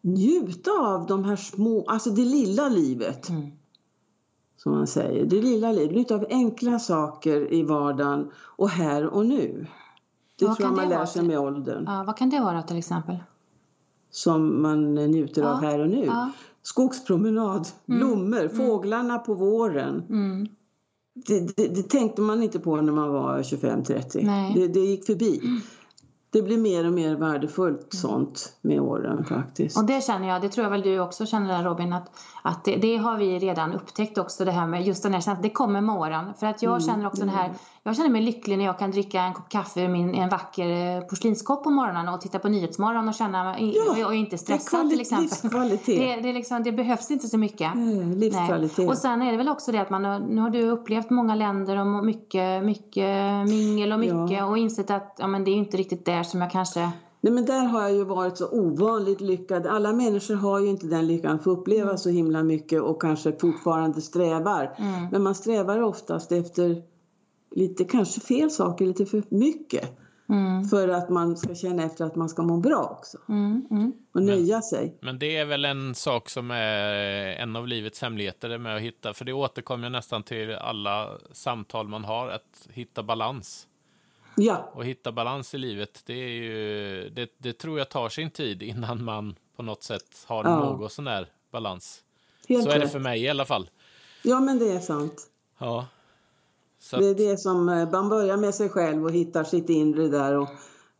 njuta 0.00 0.70
av 0.70 1.06
de 1.06 1.24
här 1.24 1.36
små, 1.36 1.84
alltså 1.88 2.10
det 2.10 2.24
lilla 2.24 2.68
livet. 2.68 3.28
Mm. 3.28 3.50
Som 4.62 4.72
man 4.72 4.86
säger, 4.86 5.24
det 5.24 5.42
lilla 5.42 5.72
livet. 5.72 6.10
Av 6.10 6.26
enkla 6.30 6.78
saker 6.78 7.52
i 7.52 7.62
vardagen 7.62 8.30
och 8.56 8.68
här 8.68 9.06
och 9.06 9.26
nu. 9.26 9.66
Det 10.38 10.46
vad 10.46 10.56
tror 10.56 10.68
jag 10.68 10.76
man 10.76 10.88
lär 10.88 11.06
sig 11.06 11.22
med 11.22 11.38
åldern. 11.38 11.84
Ja, 11.86 12.04
vad 12.06 12.16
kan 12.16 12.30
det 12.30 12.40
vara 12.40 12.62
till 12.62 12.78
exempel? 12.78 13.16
Som 14.10 14.62
man 14.62 14.94
njuter 14.94 15.42
ja, 15.42 15.48
av 15.48 15.60
här 15.60 15.78
och 15.78 15.88
nu. 15.88 16.04
Ja 16.04 16.30
skogspromenad, 16.62 17.68
mm. 17.86 18.00
blommor, 18.00 18.40
mm. 18.40 18.56
fåglarna 18.56 19.18
på 19.18 19.34
våren. 19.34 20.02
Mm. 20.08 20.48
Det, 21.26 21.56
det, 21.56 21.68
det, 21.68 21.82
tänkte 21.82 22.22
man 22.22 22.42
inte 22.42 22.58
på 22.58 22.76
när 22.76 22.92
man 22.92 23.12
var 23.12 23.38
25-30. 23.38 24.54
Det, 24.54 24.68
det, 24.68 24.80
gick 24.80 25.06
förbi. 25.06 25.40
Mm 26.32 26.40
det 26.40 26.42
blir 26.42 26.58
mer 26.58 26.86
och 26.86 26.92
mer 26.92 27.14
värdefullt 27.14 27.94
mm. 27.94 28.02
sånt 28.02 28.52
med 28.62 28.80
åren 28.80 29.24
faktiskt. 29.24 29.78
Och 29.78 29.84
det 29.84 30.04
känner 30.04 30.28
jag, 30.28 30.42
det 30.42 30.48
tror 30.48 30.64
jag 30.64 30.70
väl 30.70 30.82
du 30.82 30.98
också 31.00 31.26
känner 31.26 31.64
Robin, 31.64 31.92
att, 31.92 32.10
att 32.42 32.64
det, 32.64 32.76
det, 32.76 32.96
har 32.96 33.16
vi 33.16 33.38
redan 33.38 33.72
upptäckt 33.72 34.18
också 34.18 34.44
det 34.44 34.50
här 34.50 34.66
med 34.66 34.86
just 34.86 35.02
den 35.02 35.12
här 35.12 35.20
känslan, 35.20 35.42
det 35.42 35.50
kommer 35.50 35.80
med 35.80 35.96
åren. 35.96 36.34
För 36.40 36.46
att 36.46 36.62
jag 36.62 36.70
mm. 36.70 36.80
känner 36.80 37.06
också 37.06 37.22
mm. 37.22 37.34
den 37.34 37.44
här, 37.44 37.54
jag 37.82 37.96
känner 37.96 38.10
mig 38.10 38.22
lycklig 38.22 38.58
när 38.58 38.64
jag 38.64 38.78
kan 38.78 38.90
dricka 38.90 39.20
en 39.20 39.34
kopp 39.34 39.48
kaffe 39.48 39.80
ur 39.80 39.88
min, 39.88 40.14
en 40.14 40.28
vacker 40.28 40.96
eh, 40.96 41.00
porslinskopp 41.00 41.64
på 41.64 41.70
morgonen 41.70 42.08
och 42.08 42.20
titta 42.20 42.38
på 42.38 42.48
Nyhetsmorgon 42.48 43.08
och 43.08 43.14
känna, 43.14 43.60
ja, 43.60 44.06
och, 44.06 44.14
inte 44.14 44.38
stressad 44.38 44.90
till 44.90 45.00
exempel. 45.00 45.78
Det, 45.86 46.16
det, 46.16 46.32
liksom, 46.32 46.62
det 46.62 46.72
behövs 46.72 47.10
inte 47.10 47.28
så 47.28 47.38
mycket. 47.38 47.74
Mm, 47.74 48.18
livskvalitet. 48.18 48.78
Nej. 48.78 48.88
Och 48.88 48.98
sen 48.98 49.22
är 49.22 49.30
det 49.30 49.38
väl 49.38 49.48
också 49.48 49.72
det 49.72 49.78
att 49.78 49.90
man, 49.90 50.22
nu 50.22 50.40
har 50.40 50.50
du 50.50 50.70
upplevt 50.70 51.10
många 51.10 51.34
länder 51.34 51.76
och 51.76 52.04
mycket, 52.04 52.64
mycket 52.64 53.48
mingel 53.48 53.92
och 53.92 54.00
mycket 54.00 54.38
ja. 54.38 54.44
och 54.44 54.58
insett 54.58 54.90
att 54.90 55.16
ja, 55.18 55.26
men 55.26 55.44
det 55.44 55.50
är 55.50 55.54
inte 55.56 55.76
riktigt 55.76 56.04
där 56.20 56.24
som 56.24 56.40
jag 56.40 56.50
kanske 56.50 56.92
Nej 57.22 57.32
men 57.32 57.44
där 57.44 57.64
har 57.64 57.82
jag 57.82 57.92
ju 57.92 58.04
varit 58.04 58.38
så 58.38 58.50
ovanligt 58.50 59.20
lyckad. 59.20 59.66
Alla 59.66 59.92
människor 59.92 60.34
har 60.34 60.60
ju 60.60 60.66
inte 60.66 60.86
den 60.86 61.06
lyckan 61.06 61.36
att 61.36 61.44
få 61.44 61.50
uppleva 61.50 61.82
mm. 61.82 61.98
så 61.98 62.10
himla 62.10 62.42
mycket 62.42 62.82
och 62.82 63.02
kanske 63.02 63.32
fortfarande 63.40 64.00
strävar. 64.00 64.74
Mm. 64.78 65.08
Men 65.12 65.22
man 65.22 65.34
strävar 65.34 65.82
oftast 65.82 66.32
efter 66.32 66.82
lite 67.50 67.84
kanske 67.84 68.20
fel 68.20 68.50
saker, 68.50 68.86
lite 68.86 69.06
för 69.06 69.22
mycket. 69.28 69.98
Mm. 70.28 70.64
För 70.64 70.88
att 70.88 71.08
man 71.08 71.36
ska 71.36 71.54
känna 71.54 71.84
efter 71.84 72.04
att 72.04 72.16
man 72.16 72.28
ska 72.28 72.42
må 72.42 72.56
bra 72.56 72.96
också. 72.98 73.18
Mm, 73.28 73.66
mm. 73.70 73.92
Och 74.14 74.22
nöja 74.22 74.54
men, 74.54 74.62
sig. 74.62 74.98
Men 75.00 75.18
det 75.18 75.36
är 75.36 75.44
väl 75.44 75.64
en 75.64 75.94
sak 75.94 76.28
som 76.28 76.50
är 76.50 76.92
en 77.42 77.56
av 77.56 77.68
livets 77.68 78.02
hemligheter 78.02 78.58
med 78.58 78.76
att 78.76 78.82
hitta, 78.82 79.14
för 79.14 79.24
det 79.24 79.32
återkommer 79.32 79.90
nästan 79.90 80.22
till 80.22 80.54
alla 80.54 81.08
samtal 81.32 81.88
man 81.88 82.04
har, 82.04 82.28
att 82.28 82.68
hitta 82.70 83.02
balans. 83.02 83.66
Ja. 84.42 84.70
Och 84.74 84.84
hitta 84.84 85.12
balans 85.12 85.54
i 85.54 85.58
livet, 85.58 86.02
det, 86.06 86.14
är 86.14 86.28
ju, 86.28 87.08
det, 87.08 87.30
det 87.38 87.52
tror 87.52 87.78
jag 87.78 87.88
tar 87.88 88.08
sin 88.08 88.30
tid 88.30 88.62
innan 88.62 89.04
man 89.04 89.34
på 89.56 89.62
något 89.62 89.82
sätt 89.82 90.24
har 90.26 90.44
ja. 90.44 90.58
någon 90.58 90.90
sån 90.90 91.04
där 91.04 91.28
balans. 91.50 92.02
Helt 92.48 92.64
så 92.64 92.70
är 92.70 92.78
det 92.78 92.88
för 92.88 92.98
mig 92.98 93.22
i 93.22 93.28
alla 93.28 93.44
fall. 93.44 93.70
Ja, 94.22 94.40
men 94.40 94.58
det 94.58 94.70
är 94.70 94.80
sant. 94.80 95.26
Ja. 95.58 95.86
Så 96.78 96.96
det 96.96 97.06
är 97.06 97.14
det 97.14 97.36
som, 97.36 97.68
eh, 97.68 97.90
man 97.90 98.08
börjar 98.08 98.36
med 98.36 98.54
sig 98.54 98.68
själv 98.68 99.04
och 99.04 99.12
hittar 99.12 99.44
sitt 99.44 99.68
inre 99.68 100.08
där 100.08 100.36
och 100.36 100.48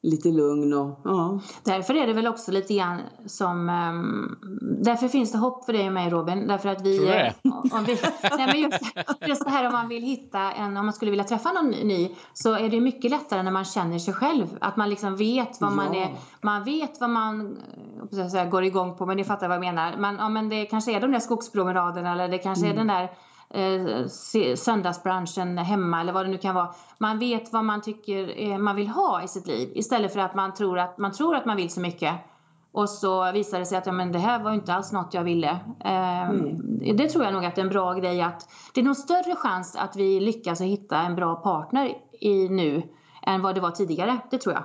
lite 0.02 0.28
lugn 0.28 0.72
och 0.72 1.00
ja. 1.04 1.40
Därför 1.64 1.94
är 1.94 2.06
det 2.06 2.12
väl 2.12 2.26
också 2.26 2.52
lite 2.52 2.74
grann 2.74 3.00
som, 3.26 3.68
um, 3.68 4.38
därför 4.82 5.08
finns 5.08 5.32
det 5.32 5.38
hopp 5.38 5.64
för 5.64 5.72
dig 5.72 5.86
och 5.86 5.92
mig 5.92 6.10
Robin, 6.10 6.46
därför 6.46 6.68
att 6.68 6.82
vi, 6.82 7.08
eh, 7.08 7.32
om 7.72 7.84
vi 7.84 7.98
nej 8.36 8.46
men 8.46 8.60
just, 8.60 8.82
just 9.28 9.44
det 9.44 9.50
här 9.50 9.66
om 9.66 9.72
man 9.72 9.88
vill 9.88 10.02
hitta 10.02 10.52
en, 10.52 10.76
om 10.76 10.86
man 10.86 10.92
skulle 10.92 11.10
vilja 11.10 11.24
träffa 11.24 11.52
någon 11.52 11.70
ny, 11.70 12.10
så 12.34 12.54
är 12.54 12.68
det 12.68 12.80
mycket 12.80 13.10
lättare 13.10 13.42
när 13.42 13.50
man 13.50 13.64
känner 13.64 13.98
sig 13.98 14.14
själv, 14.14 14.46
att 14.60 14.76
man 14.76 14.90
liksom 14.90 15.16
vet 15.16 15.60
vad 15.60 15.72
man 15.72 15.94
är, 15.94 16.16
man 16.42 16.64
vet 16.64 17.00
vad 17.00 17.10
man 17.10 17.58
jag 18.10 18.30
säga, 18.30 18.44
går 18.44 18.64
igång 18.64 18.96
på, 18.96 19.06
men 19.06 19.16
ni 19.16 19.24
fattar 19.24 19.48
vad 19.48 19.54
jag 19.54 19.60
menar, 19.60 19.96
men, 19.96 20.16
ja, 20.16 20.28
men 20.28 20.48
det 20.48 20.64
kanske 20.64 20.92
är 20.92 21.00
de 21.00 21.12
där 21.12 21.20
skogspromenaderna 21.20 22.12
eller 22.12 22.28
det 22.28 22.38
kanske 22.38 22.66
mm. 22.66 22.74
är 22.74 22.78
den 22.78 22.86
där 22.86 23.10
eh, 23.54 24.06
söndagsbranschen 24.54 25.58
hemma 25.58 26.00
eller 26.00 26.12
vad 26.12 26.26
det 26.26 26.30
nu 26.30 26.38
kan 26.38 26.54
vara. 26.54 26.74
Man 26.98 27.18
vet 27.18 27.52
vad 27.52 27.64
man 27.64 27.82
tycker 27.82 28.50
eh, 28.50 28.58
man 28.58 28.76
vill 28.76 28.88
ha 28.88 29.22
i 29.22 29.28
sitt 29.28 29.46
liv 29.46 29.72
istället 29.74 30.12
för 30.12 30.20
att 30.20 30.34
man 30.34 30.54
tror 30.54 30.78
att 30.78 30.98
man, 30.98 31.12
tror 31.12 31.36
att 31.36 31.46
man 31.46 31.56
vill 31.56 31.70
så 31.70 31.80
mycket. 31.80 32.14
Och 32.72 32.90
så 32.90 33.32
visar 33.32 33.58
det 33.58 33.66
sig 33.66 33.78
att 33.78 33.86
ja, 33.86 33.92
men 33.92 34.12
det 34.12 34.18
här 34.18 34.42
var 34.42 34.52
inte 34.52 34.74
alls 34.74 34.92
något 34.92 35.14
jag 35.14 35.24
ville. 35.24 35.50
Eh, 35.84 36.30
mm. 36.30 36.96
Det 36.96 37.08
tror 37.08 37.24
jag 37.24 37.32
nog 37.32 37.44
att 37.44 37.54
det 37.54 37.60
är 37.60 37.64
en 37.64 37.72
bra 37.72 37.94
grej 37.94 38.20
att 38.20 38.48
det 38.74 38.80
är 38.80 38.84
nog 38.84 38.96
större 38.96 39.36
chans 39.36 39.76
att 39.76 39.96
vi 39.96 40.20
lyckas 40.20 40.60
hitta 40.60 40.96
en 40.96 41.16
bra 41.16 41.34
partner 41.34 41.94
i 42.20 42.48
nu 42.48 42.82
än 43.22 43.42
vad 43.42 43.54
det 43.54 43.60
var 43.60 43.70
tidigare. 43.70 44.18
Det 44.30 44.38
tror 44.38 44.54
jag. 44.54 44.64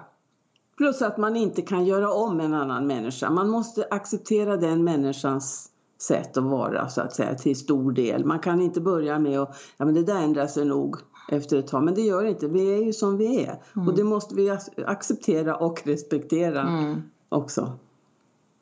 Plus 0.78 1.02
att 1.02 1.17
man 1.17 1.36
inte 1.36 1.62
kan 1.62 1.86
göra 1.86 2.13
om 2.13 2.39
en 2.39 2.54
annan 2.54 2.88
människa. 2.88 3.30
Man 3.30 3.50
måste 3.50 3.88
acceptera 3.91 4.58
den 4.58 4.84
människans 4.84 5.69
sätt 5.98 6.38
att 6.38 6.44
vara 6.44 6.90
så 6.90 7.02
att 7.02 7.16
säga 7.16 7.36
till 7.36 7.56
stor 7.56 7.92
del. 7.92 8.26
Man 8.26 8.40
kan 8.40 8.62
inte 8.62 8.82
börja 8.82 9.20
med 9.20 9.40
att, 9.40 9.56
ja 9.78 9.86
men 9.86 9.94
det 9.94 10.04
där 10.04 10.22
ändrar 10.22 10.48
sig 10.48 10.66
nog 10.66 10.98
efter 11.32 11.58
ett 11.58 11.68
tag, 11.68 11.84
men 11.84 11.94
det 11.94 12.02
gör 12.02 12.24
det 12.24 12.30
inte. 12.30 12.48
Vi 12.48 12.74
är 12.74 12.84
ju 12.84 12.94
som 12.94 13.18
vi 13.18 13.44
är 13.44 13.62
mm. 13.76 13.88
och 13.88 13.96
det 13.96 14.04
måste 14.04 14.36
vi 14.36 14.58
acceptera 14.86 15.56
och 15.56 15.82
respektera 15.86 16.62
mm. 16.62 17.02
också. 17.30 17.78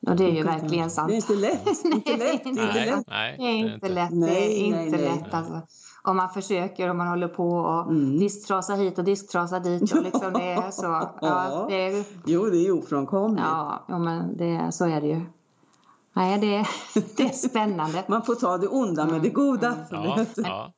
Och 0.08 0.16
det 0.16 0.24
är 0.24 0.32
ju 0.32 0.44
verkligen 0.44 0.90
sant. 0.90 1.10
Det 1.10 1.14
är 1.14 1.16
inte 1.16 1.36
lätt. 1.36 1.86
inte 1.86 2.18
lätt. 2.18 2.44
nej, 2.48 2.54
inte 2.54 2.82
lätt. 2.82 3.06
Nej, 3.08 3.38
det 3.38 3.44
är 3.44 3.74
inte 3.74 3.90
lätt. 3.90 4.12
Det 4.12 4.62
är 4.62 4.86
inte 4.86 4.98
lätt 4.98 5.34
alltså. 5.34 5.62
Om 6.04 6.18
man 6.18 6.30
försöker 6.30 6.90
och 6.90 6.96
man 6.96 7.08
håller 7.08 7.28
på 7.28 7.50
och 7.50 7.92
mm. 7.92 8.20
disktrasa 8.20 8.76
hit 8.76 8.98
och 8.98 9.04
disktrasa 9.04 9.60
dit. 9.60 9.92
Och 9.96 10.04
liksom 10.04 10.34
det 10.34 10.52
är 10.52 10.72
så. 10.72 11.10
Ja, 11.22 11.66
det 11.70 11.88
är, 11.88 12.06
jo, 12.26 12.46
det 12.46 12.68
är 12.68 12.72
ofrånkomligt. 12.72 13.44
Ja 13.88 14.00
men 14.00 14.38
det, 14.38 14.72
så 14.72 14.86
är 14.86 15.02
det 15.02 15.08
ju. 15.08 15.22
Nej, 16.14 16.38
det, 16.38 16.66
det 17.18 17.24
är 17.24 17.34
spännande. 17.34 18.04
Man 18.08 18.24
får 18.24 18.36
ta 18.36 18.58
det 18.58 18.68
onda 18.68 19.06
med 19.06 19.22
det 19.22 19.30
goda. 19.30 19.68
Mm. 19.68 19.86
Ja, 19.90 20.26
ja. 20.36 20.74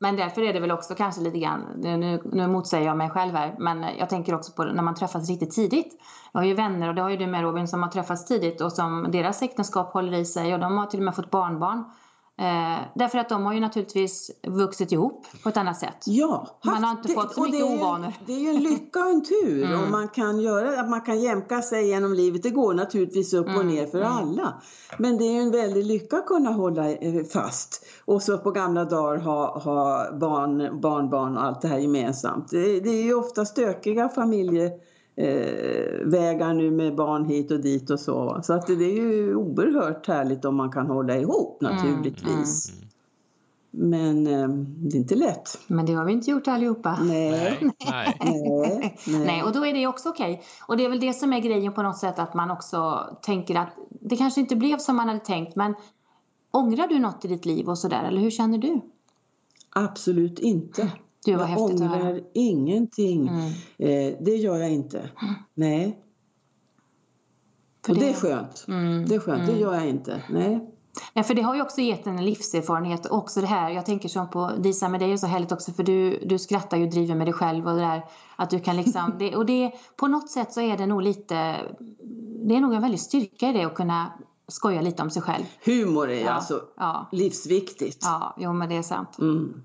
Men 0.00 0.16
därför 0.16 0.42
är 0.42 0.52
det 0.52 0.60
väl 0.60 0.70
också 0.70 0.94
kanske 0.94 1.20
lite 1.20 1.38
grann, 1.38 1.60
nu, 1.76 2.22
nu 2.32 2.48
motsäger 2.48 2.86
jag 2.86 2.96
mig 2.96 3.10
själv 3.10 3.34
här, 3.34 3.56
men 3.58 3.84
jag 3.98 4.08
tänker 4.08 4.34
också 4.34 4.52
på 4.52 4.64
när 4.64 4.82
man 4.82 4.94
träffas 4.94 5.28
riktigt 5.28 5.50
tidigt. 5.50 5.96
Jag 6.32 6.40
har 6.40 6.46
ju 6.46 6.54
vänner, 6.54 6.88
och 6.88 6.94
det 6.94 7.02
har 7.02 7.10
ju 7.10 7.16
du 7.16 7.26
med 7.26 7.42
Robin, 7.42 7.68
som 7.68 7.82
har 7.82 7.90
träffats 7.90 8.24
tidigt 8.24 8.60
och 8.60 8.72
som 8.72 9.08
deras 9.12 9.42
äktenskap 9.42 9.92
håller 9.92 10.14
i 10.14 10.24
sig 10.24 10.54
och 10.54 10.60
de 10.60 10.78
har 10.78 10.86
till 10.86 11.00
och 11.00 11.04
med 11.04 11.16
fått 11.16 11.30
barnbarn. 11.30 11.84
Eh, 12.40 12.86
därför 12.94 13.18
att 13.18 13.28
de 13.28 13.44
har 13.44 13.54
ju 13.54 13.60
naturligtvis 13.60 14.30
vuxit 14.46 14.92
ihop 14.92 15.26
på 15.42 15.48
ett 15.48 15.56
annat 15.56 15.78
sätt. 15.78 15.96
Ja, 16.06 16.60
man 16.64 16.84
har 16.84 16.90
inte 16.90 17.08
det, 17.08 17.14
fått 17.14 17.34
så 17.34 17.42
mycket 17.42 17.60
det 17.60 17.66
är, 17.66 17.78
ovanor. 17.78 18.12
Det 18.26 18.32
är 18.32 18.38
ju 18.38 18.48
en 18.48 18.62
lycka 18.62 19.00
och 19.00 19.10
en 19.10 19.24
tur 19.24 19.64
mm. 19.64 19.82
och 19.82 19.90
man 19.90 20.08
kan 20.08 20.40
göra 20.40 20.80
att 20.80 20.90
man 20.90 21.00
kan 21.00 21.20
jämka 21.20 21.62
sig 21.62 21.88
genom 21.88 22.14
livet. 22.14 22.42
Det 22.42 22.50
går 22.50 22.74
naturligtvis 22.74 23.34
upp 23.34 23.46
mm. 23.46 23.58
och 23.58 23.66
ner 23.66 23.86
för 23.86 24.00
mm. 24.00 24.12
alla. 24.12 24.62
Men 24.98 25.18
det 25.18 25.24
är 25.24 25.32
ju 25.32 25.40
en 25.40 25.50
väldig 25.50 25.86
lycka 25.86 26.16
att 26.16 26.26
kunna 26.26 26.50
hålla 26.50 26.90
eh, 26.90 27.24
fast 27.24 27.86
och 28.04 28.22
så 28.22 28.38
på 28.38 28.50
gamla 28.50 28.84
dagar 28.84 29.16
ha, 29.18 29.58
ha 29.58 30.12
barn, 30.12 30.80
barnbarn 30.80 31.36
och 31.36 31.44
allt 31.44 31.60
det 31.60 31.68
här 31.68 31.78
gemensamt. 31.78 32.50
Det, 32.50 32.80
det 32.80 32.90
är 32.90 33.02
ju 33.02 33.14
ofta 33.14 33.44
stökiga 33.44 34.08
familjer 34.08 34.70
eh, 35.16 36.04
vägar 36.04 36.54
nu 36.54 36.70
med 36.70 36.94
barn 36.94 37.24
hit 37.24 37.50
och 37.50 37.60
dit 37.60 37.90
och 37.90 38.00
så. 38.00 38.40
Så 38.42 38.52
att 38.52 38.66
det, 38.66 38.76
det 38.76 38.84
är 38.84 39.02
ju 39.02 39.34
oerhört 39.34 40.06
härligt 40.08 40.44
om 40.44 40.56
man 40.56 40.72
kan 40.72 40.86
hålla 40.86 41.16
ihop 41.16 41.60
naturligtvis. 41.60 42.70
Mm. 42.70 42.88
Men 43.74 44.26
eh, 44.26 44.48
det 44.48 44.96
är 44.96 45.00
inte 45.00 45.14
lätt. 45.14 45.58
Men 45.66 45.86
det 45.86 45.92
har 45.92 46.04
vi 46.04 46.12
inte 46.12 46.30
gjort 46.30 46.48
allihopa. 46.48 46.98
Nej. 47.02 47.58
Nej, 47.90 48.18
nej. 48.20 48.96
Nej, 49.26 49.42
och 49.42 49.52
då 49.52 49.66
är 49.66 49.72
det 49.72 49.86
också 49.86 50.08
okej. 50.08 50.42
Och 50.66 50.76
det 50.76 50.84
är 50.84 50.88
väl 50.88 51.00
det 51.00 51.12
som 51.12 51.32
är 51.32 51.40
grejen 51.40 51.72
på 51.72 51.82
något 51.82 51.98
sätt 51.98 52.18
att 52.18 52.34
man 52.34 52.50
också 52.50 53.06
tänker 53.22 53.54
att 53.54 53.68
det 53.88 54.16
kanske 54.16 54.40
inte 54.40 54.56
blev 54.56 54.78
som 54.78 54.96
man 54.96 55.08
hade 55.08 55.20
tänkt 55.20 55.56
men 55.56 55.74
ångrar 56.50 56.88
du 56.88 56.98
något 56.98 57.24
i 57.24 57.28
ditt 57.28 57.44
liv 57.44 57.68
och 57.68 57.78
sådär 57.78 58.04
eller 58.04 58.20
hur 58.20 58.30
känner 58.30 58.58
du? 58.58 58.80
Absolut 59.70 60.38
inte. 60.38 60.92
Var 61.26 61.48
jag 61.48 61.60
ångrar 61.60 62.20
ingenting. 62.34 63.28
Mm. 63.28 63.46
Eh, 63.78 64.18
det 64.20 64.36
gör 64.36 64.56
jag 64.56 64.70
inte. 64.70 65.10
Nej. 65.54 65.98
För 67.86 67.92
och 67.92 67.98
det 67.98 68.04
det- 68.04 68.10
är 68.10 68.14
skönt. 68.14 68.64
Mm, 68.68 69.06
Det 69.08 69.14
är 69.14 69.18
skönt. 69.18 69.46
Det 69.46 69.52
mm. 69.52 69.60
gör 69.62 69.74
jag 69.74 69.88
inte. 69.88 70.22
Nej. 70.30 70.68
Ja, 71.14 71.22
för 71.22 71.34
det 71.34 71.42
har 71.42 71.54
ju 71.54 71.62
också 71.62 71.80
gett 71.80 72.06
en 72.06 72.24
livserfarenhet 72.24 73.06
och 73.06 73.18
också 73.18 73.40
det 73.40 73.46
här, 73.46 73.70
jag 73.70 73.86
tänker 73.86 74.08
som 74.08 74.30
på 74.30 74.50
Disa 74.58 74.88
med 74.88 75.00
dig 75.00 75.12
är 75.12 75.16
så 75.16 75.26
härligt 75.26 75.52
också 75.52 75.72
för 75.72 75.82
du, 75.82 76.18
du 76.26 76.38
skrattar 76.38 76.76
ju 76.76 76.84
och 76.84 76.90
driver 76.90 77.14
med 77.14 77.26
dig 77.26 77.34
själv 77.34 77.66
och 77.68 77.74
det 77.74 77.80
där 77.80 78.04
att 78.36 78.50
du 78.50 78.58
kan 78.60 78.76
liksom, 78.76 79.14
det, 79.18 79.36
och 79.36 79.46
det, 79.46 79.72
på 79.96 80.06
något 80.06 80.30
sätt 80.30 80.52
så 80.52 80.60
är 80.60 80.76
det 80.76 80.86
nog 80.86 81.02
lite, 81.02 81.34
det 82.48 82.56
är 82.56 82.60
nog 82.60 82.74
en 82.74 82.82
väldig 82.82 83.00
styrka 83.00 83.48
i 83.48 83.52
det 83.52 83.64
att 83.64 83.74
kunna 83.74 84.12
skoja 84.48 84.80
lite 84.80 85.02
om 85.02 85.10
sig 85.10 85.22
själv. 85.22 85.44
Humor 85.64 86.10
är 86.10 86.24
Ja, 86.24 86.30
alltså 86.30 86.60
ja, 86.76 87.08
livsviktigt. 87.12 87.98
ja, 88.02 88.36
jo 88.38 88.52
men 88.52 88.68
det 88.68 88.76
är 88.76 88.82
sant. 88.82 89.18
Mm. 89.18 89.62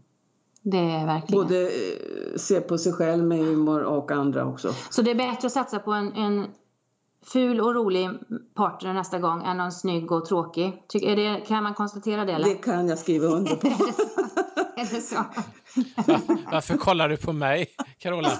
Det 0.72 0.78
är 0.78 1.06
verkligen. 1.06 1.44
Både 1.44 1.62
eh, 1.62 2.38
se 2.38 2.62
på 2.62 2.78
sig 2.78 2.94
själv 2.94 3.24
med 3.24 3.38
humor 3.38 3.82
och 3.84 4.12
andra 4.12 4.46
också. 4.46 4.74
Så 4.90 5.02
det 5.02 5.12
är 5.12 5.16
bättre 5.16 5.46
att 5.46 5.52
satsa 5.52 5.80
på 5.80 5.92
en, 5.92 6.14
en 6.14 6.48
ful 7.26 7.62
och 7.62 7.76
rolig 7.76 8.10
partner 8.56 8.94
nästa 8.94 9.20
gång 9.20 9.44
än 9.44 9.60
en 9.60 9.72
snygg 9.72 10.12
och 10.12 10.26
tråkig. 10.26 10.84
Ty, 10.94 11.00
är 11.06 11.16
det, 11.16 11.42
kan 11.48 11.64
man 11.64 11.74
konstatera 11.74 12.26
det 12.26 12.34
eller? 12.34 12.50
Det 12.50 12.56
kan 12.56 12.88
jag 12.88 13.00
skriva 13.00 13.28
under 13.28 13.56
på. 13.56 13.68
är 14.76 14.96
det 14.96 15.02
så? 15.02 15.16
Va- 15.16 16.38
Varför 16.52 16.78
kollar 16.78 17.10
du 17.10 17.18
på 17.18 17.34
mig, 17.34 17.68
Carola? 17.98 18.32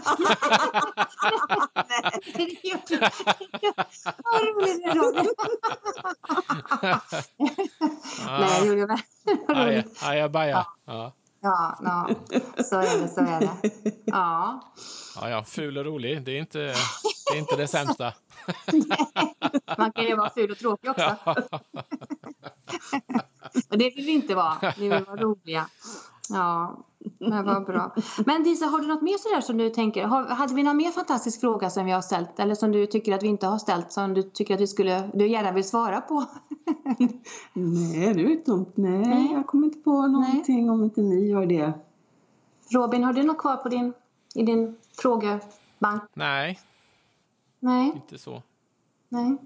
Vad 4.24 4.42
roligt 4.42 4.84
det 4.84 5.00
Robin. 5.00 5.30
Nej, 8.28 8.62
det 8.62 8.68
gjorde 8.68 9.00
jag 9.74 9.84
ajabaja. 10.02 10.66
Ja. 10.86 11.14
Ja, 11.48 11.78
ja, 11.84 12.10
så 12.64 12.76
är 12.76 13.02
det, 13.02 13.08
så 13.08 13.22
är 13.22 13.40
det. 13.40 13.72
Ja. 14.06 14.62
Ja, 15.16 15.30
ja, 15.30 15.44
ful 15.44 15.78
och 15.78 15.86
rolig, 15.86 16.22
det 16.22 16.32
är 16.32 16.40
inte 16.40 16.60
det, 16.60 17.34
är 17.34 17.38
inte 17.38 17.56
det 17.56 17.68
sämsta. 17.68 18.14
Man 19.78 19.92
kan 19.92 20.06
ju 20.06 20.16
vara 20.16 20.30
ful 20.30 20.52
och 20.52 20.58
tråkig 20.58 20.90
också. 20.90 21.16
Och 23.70 23.78
det 23.78 23.96
vill 23.96 24.06
vi 24.06 24.12
inte 24.12 24.36
vara. 24.36 24.74
Vi 24.78 24.90
vill 24.90 25.06
vara 25.06 25.22
roliga. 25.22 25.70
Ja, 26.30 26.78
men 27.20 27.46
vad 27.46 27.66
bra. 27.66 27.96
Men 28.26 28.44
Disa, 28.44 28.66
har 28.66 28.80
du 28.80 28.88
något 28.88 29.02
mer 29.02 29.18
sådär 29.18 29.42
som 29.42 29.58
du 29.58 29.70
tänker? 29.70 30.06
Har, 30.06 30.26
hade 30.26 30.54
vi 30.54 30.64
någon 30.64 30.78
mer 30.78 30.92
fantastisk 30.92 31.40
fråga 31.40 31.70
som 31.70 31.86
vi 31.86 31.92
har 31.92 32.02
ställt? 32.02 32.40
Eller 32.40 32.56
som 32.56 32.72
du 32.72 32.86
tycker 32.86 33.16
att 33.16 33.24
vi 33.24 33.28
inte 33.28 33.48
har 33.48 33.58
ställt 33.58 33.92
som 33.92 34.14
du 34.14 34.24
tycker 34.24 34.54
att 34.54 34.62
vi 34.62 34.68
skulle, 34.68 35.10
du 35.14 35.28
gärna 35.28 35.52
vill 35.52 35.64
svara 35.64 36.02
på? 36.02 36.26
Nej, 37.54 38.14
det 38.14 38.22
är 38.22 38.52
något. 38.52 38.78
Nej, 38.78 39.08
Nej. 39.08 39.32
jag 39.34 39.48
kommer 39.48 39.68
inte 39.68 39.80
på 39.80 40.08
någonting 40.08 40.70
om 40.70 40.84
inte 40.84 41.02
ni 41.02 41.30
gör 41.30 41.46
det. 41.46 41.74
Robin, 42.72 43.04
har 43.04 43.14
du 43.14 43.24
något 43.24 43.38
kvar 43.38 43.58
på 43.58 43.70
din, 43.70 43.94
i 44.36 44.44
din 44.44 44.76
frågebank? 45.02 46.02
Nej, 46.14 46.60
Nej. 47.60 47.92
inte 47.96 48.18
så. 48.18 48.44
Nej. 49.10 49.38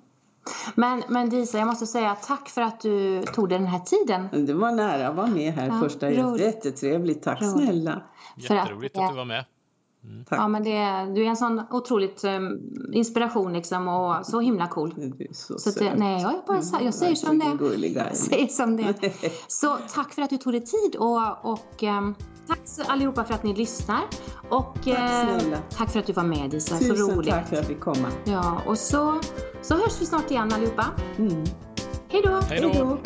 Men, 0.75 1.03
men 1.07 1.29
Disa, 1.29 1.57
jag 1.57 1.67
måste 1.67 1.87
säga 1.87 2.15
tack 2.15 2.49
för 2.49 2.61
att 2.61 2.81
du 2.81 3.23
tog 3.23 3.49
dig 3.49 3.57
den 3.57 3.67
här 3.67 3.79
tiden. 3.79 4.45
Det 4.45 4.53
var 4.53 4.71
nära 4.71 5.07
att 5.07 5.15
vara 5.15 5.27
med 5.27 5.53
här 5.53 5.67
Ja, 5.67 5.79
första 5.79 6.11
roligt. 6.11 6.41
Jättetrevligt. 6.41 7.23
Tack 7.23 7.41
Roligt. 7.41 7.53
snälla. 7.53 8.01
Jätteroligt 8.35 8.97
att 8.97 9.09
du 9.09 9.15
var 9.15 9.25
med. 9.25 9.45
Ja, 10.29 10.47
men 10.47 10.63
det, 10.63 11.11
du 11.15 11.23
är 11.25 11.29
en 11.29 11.37
sån 11.37 11.61
otroligt 11.71 12.23
um, 12.23 12.59
inspiration 12.93 13.53
liksom 13.53 13.87
och 13.87 14.25
så 14.25 14.39
himla 14.39 14.67
cool. 14.67 14.93
Du 14.95 15.25
är 15.25 15.33
så, 15.33 15.57
Så 15.59 15.79
det- 15.79 15.95
nej, 15.95 16.21
jag, 16.21 16.31
är 16.33 16.41
bara, 16.47 16.61
sa- 16.61 16.81
jag 16.81 16.93
säger 16.93 17.15
som 17.15 17.39
det. 17.39 17.45
Jag 17.95 18.15
säger 18.15 18.47
som 18.47 18.77
det. 18.77 19.13
Så 19.47 19.77
tack 19.93 20.13
för 20.13 20.21
att 20.21 20.29
du 20.29 20.37
tog 20.37 20.53
dig 20.53 20.61
tid 20.65 20.95
och, 20.95 21.45
och 21.51 21.83
ehm, 21.83 22.15
tack 22.47 22.59
så 22.65 22.81
allihopa 22.87 23.23
för 23.23 23.33
att 23.33 23.43
ni 23.43 23.53
lyssnar. 23.55 24.01
Och 24.49 24.87
eh, 24.87 25.39
snälla. 25.39 25.57
tack 25.77 25.89
för 25.91 25.99
att 25.99 26.05
du 26.07 26.13
var 26.13 26.23
med 26.23 26.49
Disa, 26.49 26.75
så 26.77 26.83
Tusen 26.83 27.15
roligt. 27.15 27.29
tack 27.29 27.47
för 27.49 27.57
att 27.57 27.65
fick 27.67 27.79
komma. 27.79 28.07
Ja, 28.25 28.61
och 28.67 28.77
så, 28.77 29.19
så 29.61 29.75
hörs 29.75 30.01
vi 30.01 30.05
snart 30.05 30.31
igen 30.31 30.53
allihopa. 30.53 30.85
Mm. 31.17 31.43
Hej 32.07 32.21
då! 32.25 32.39
Hej 32.49 32.61
då. 32.61 32.97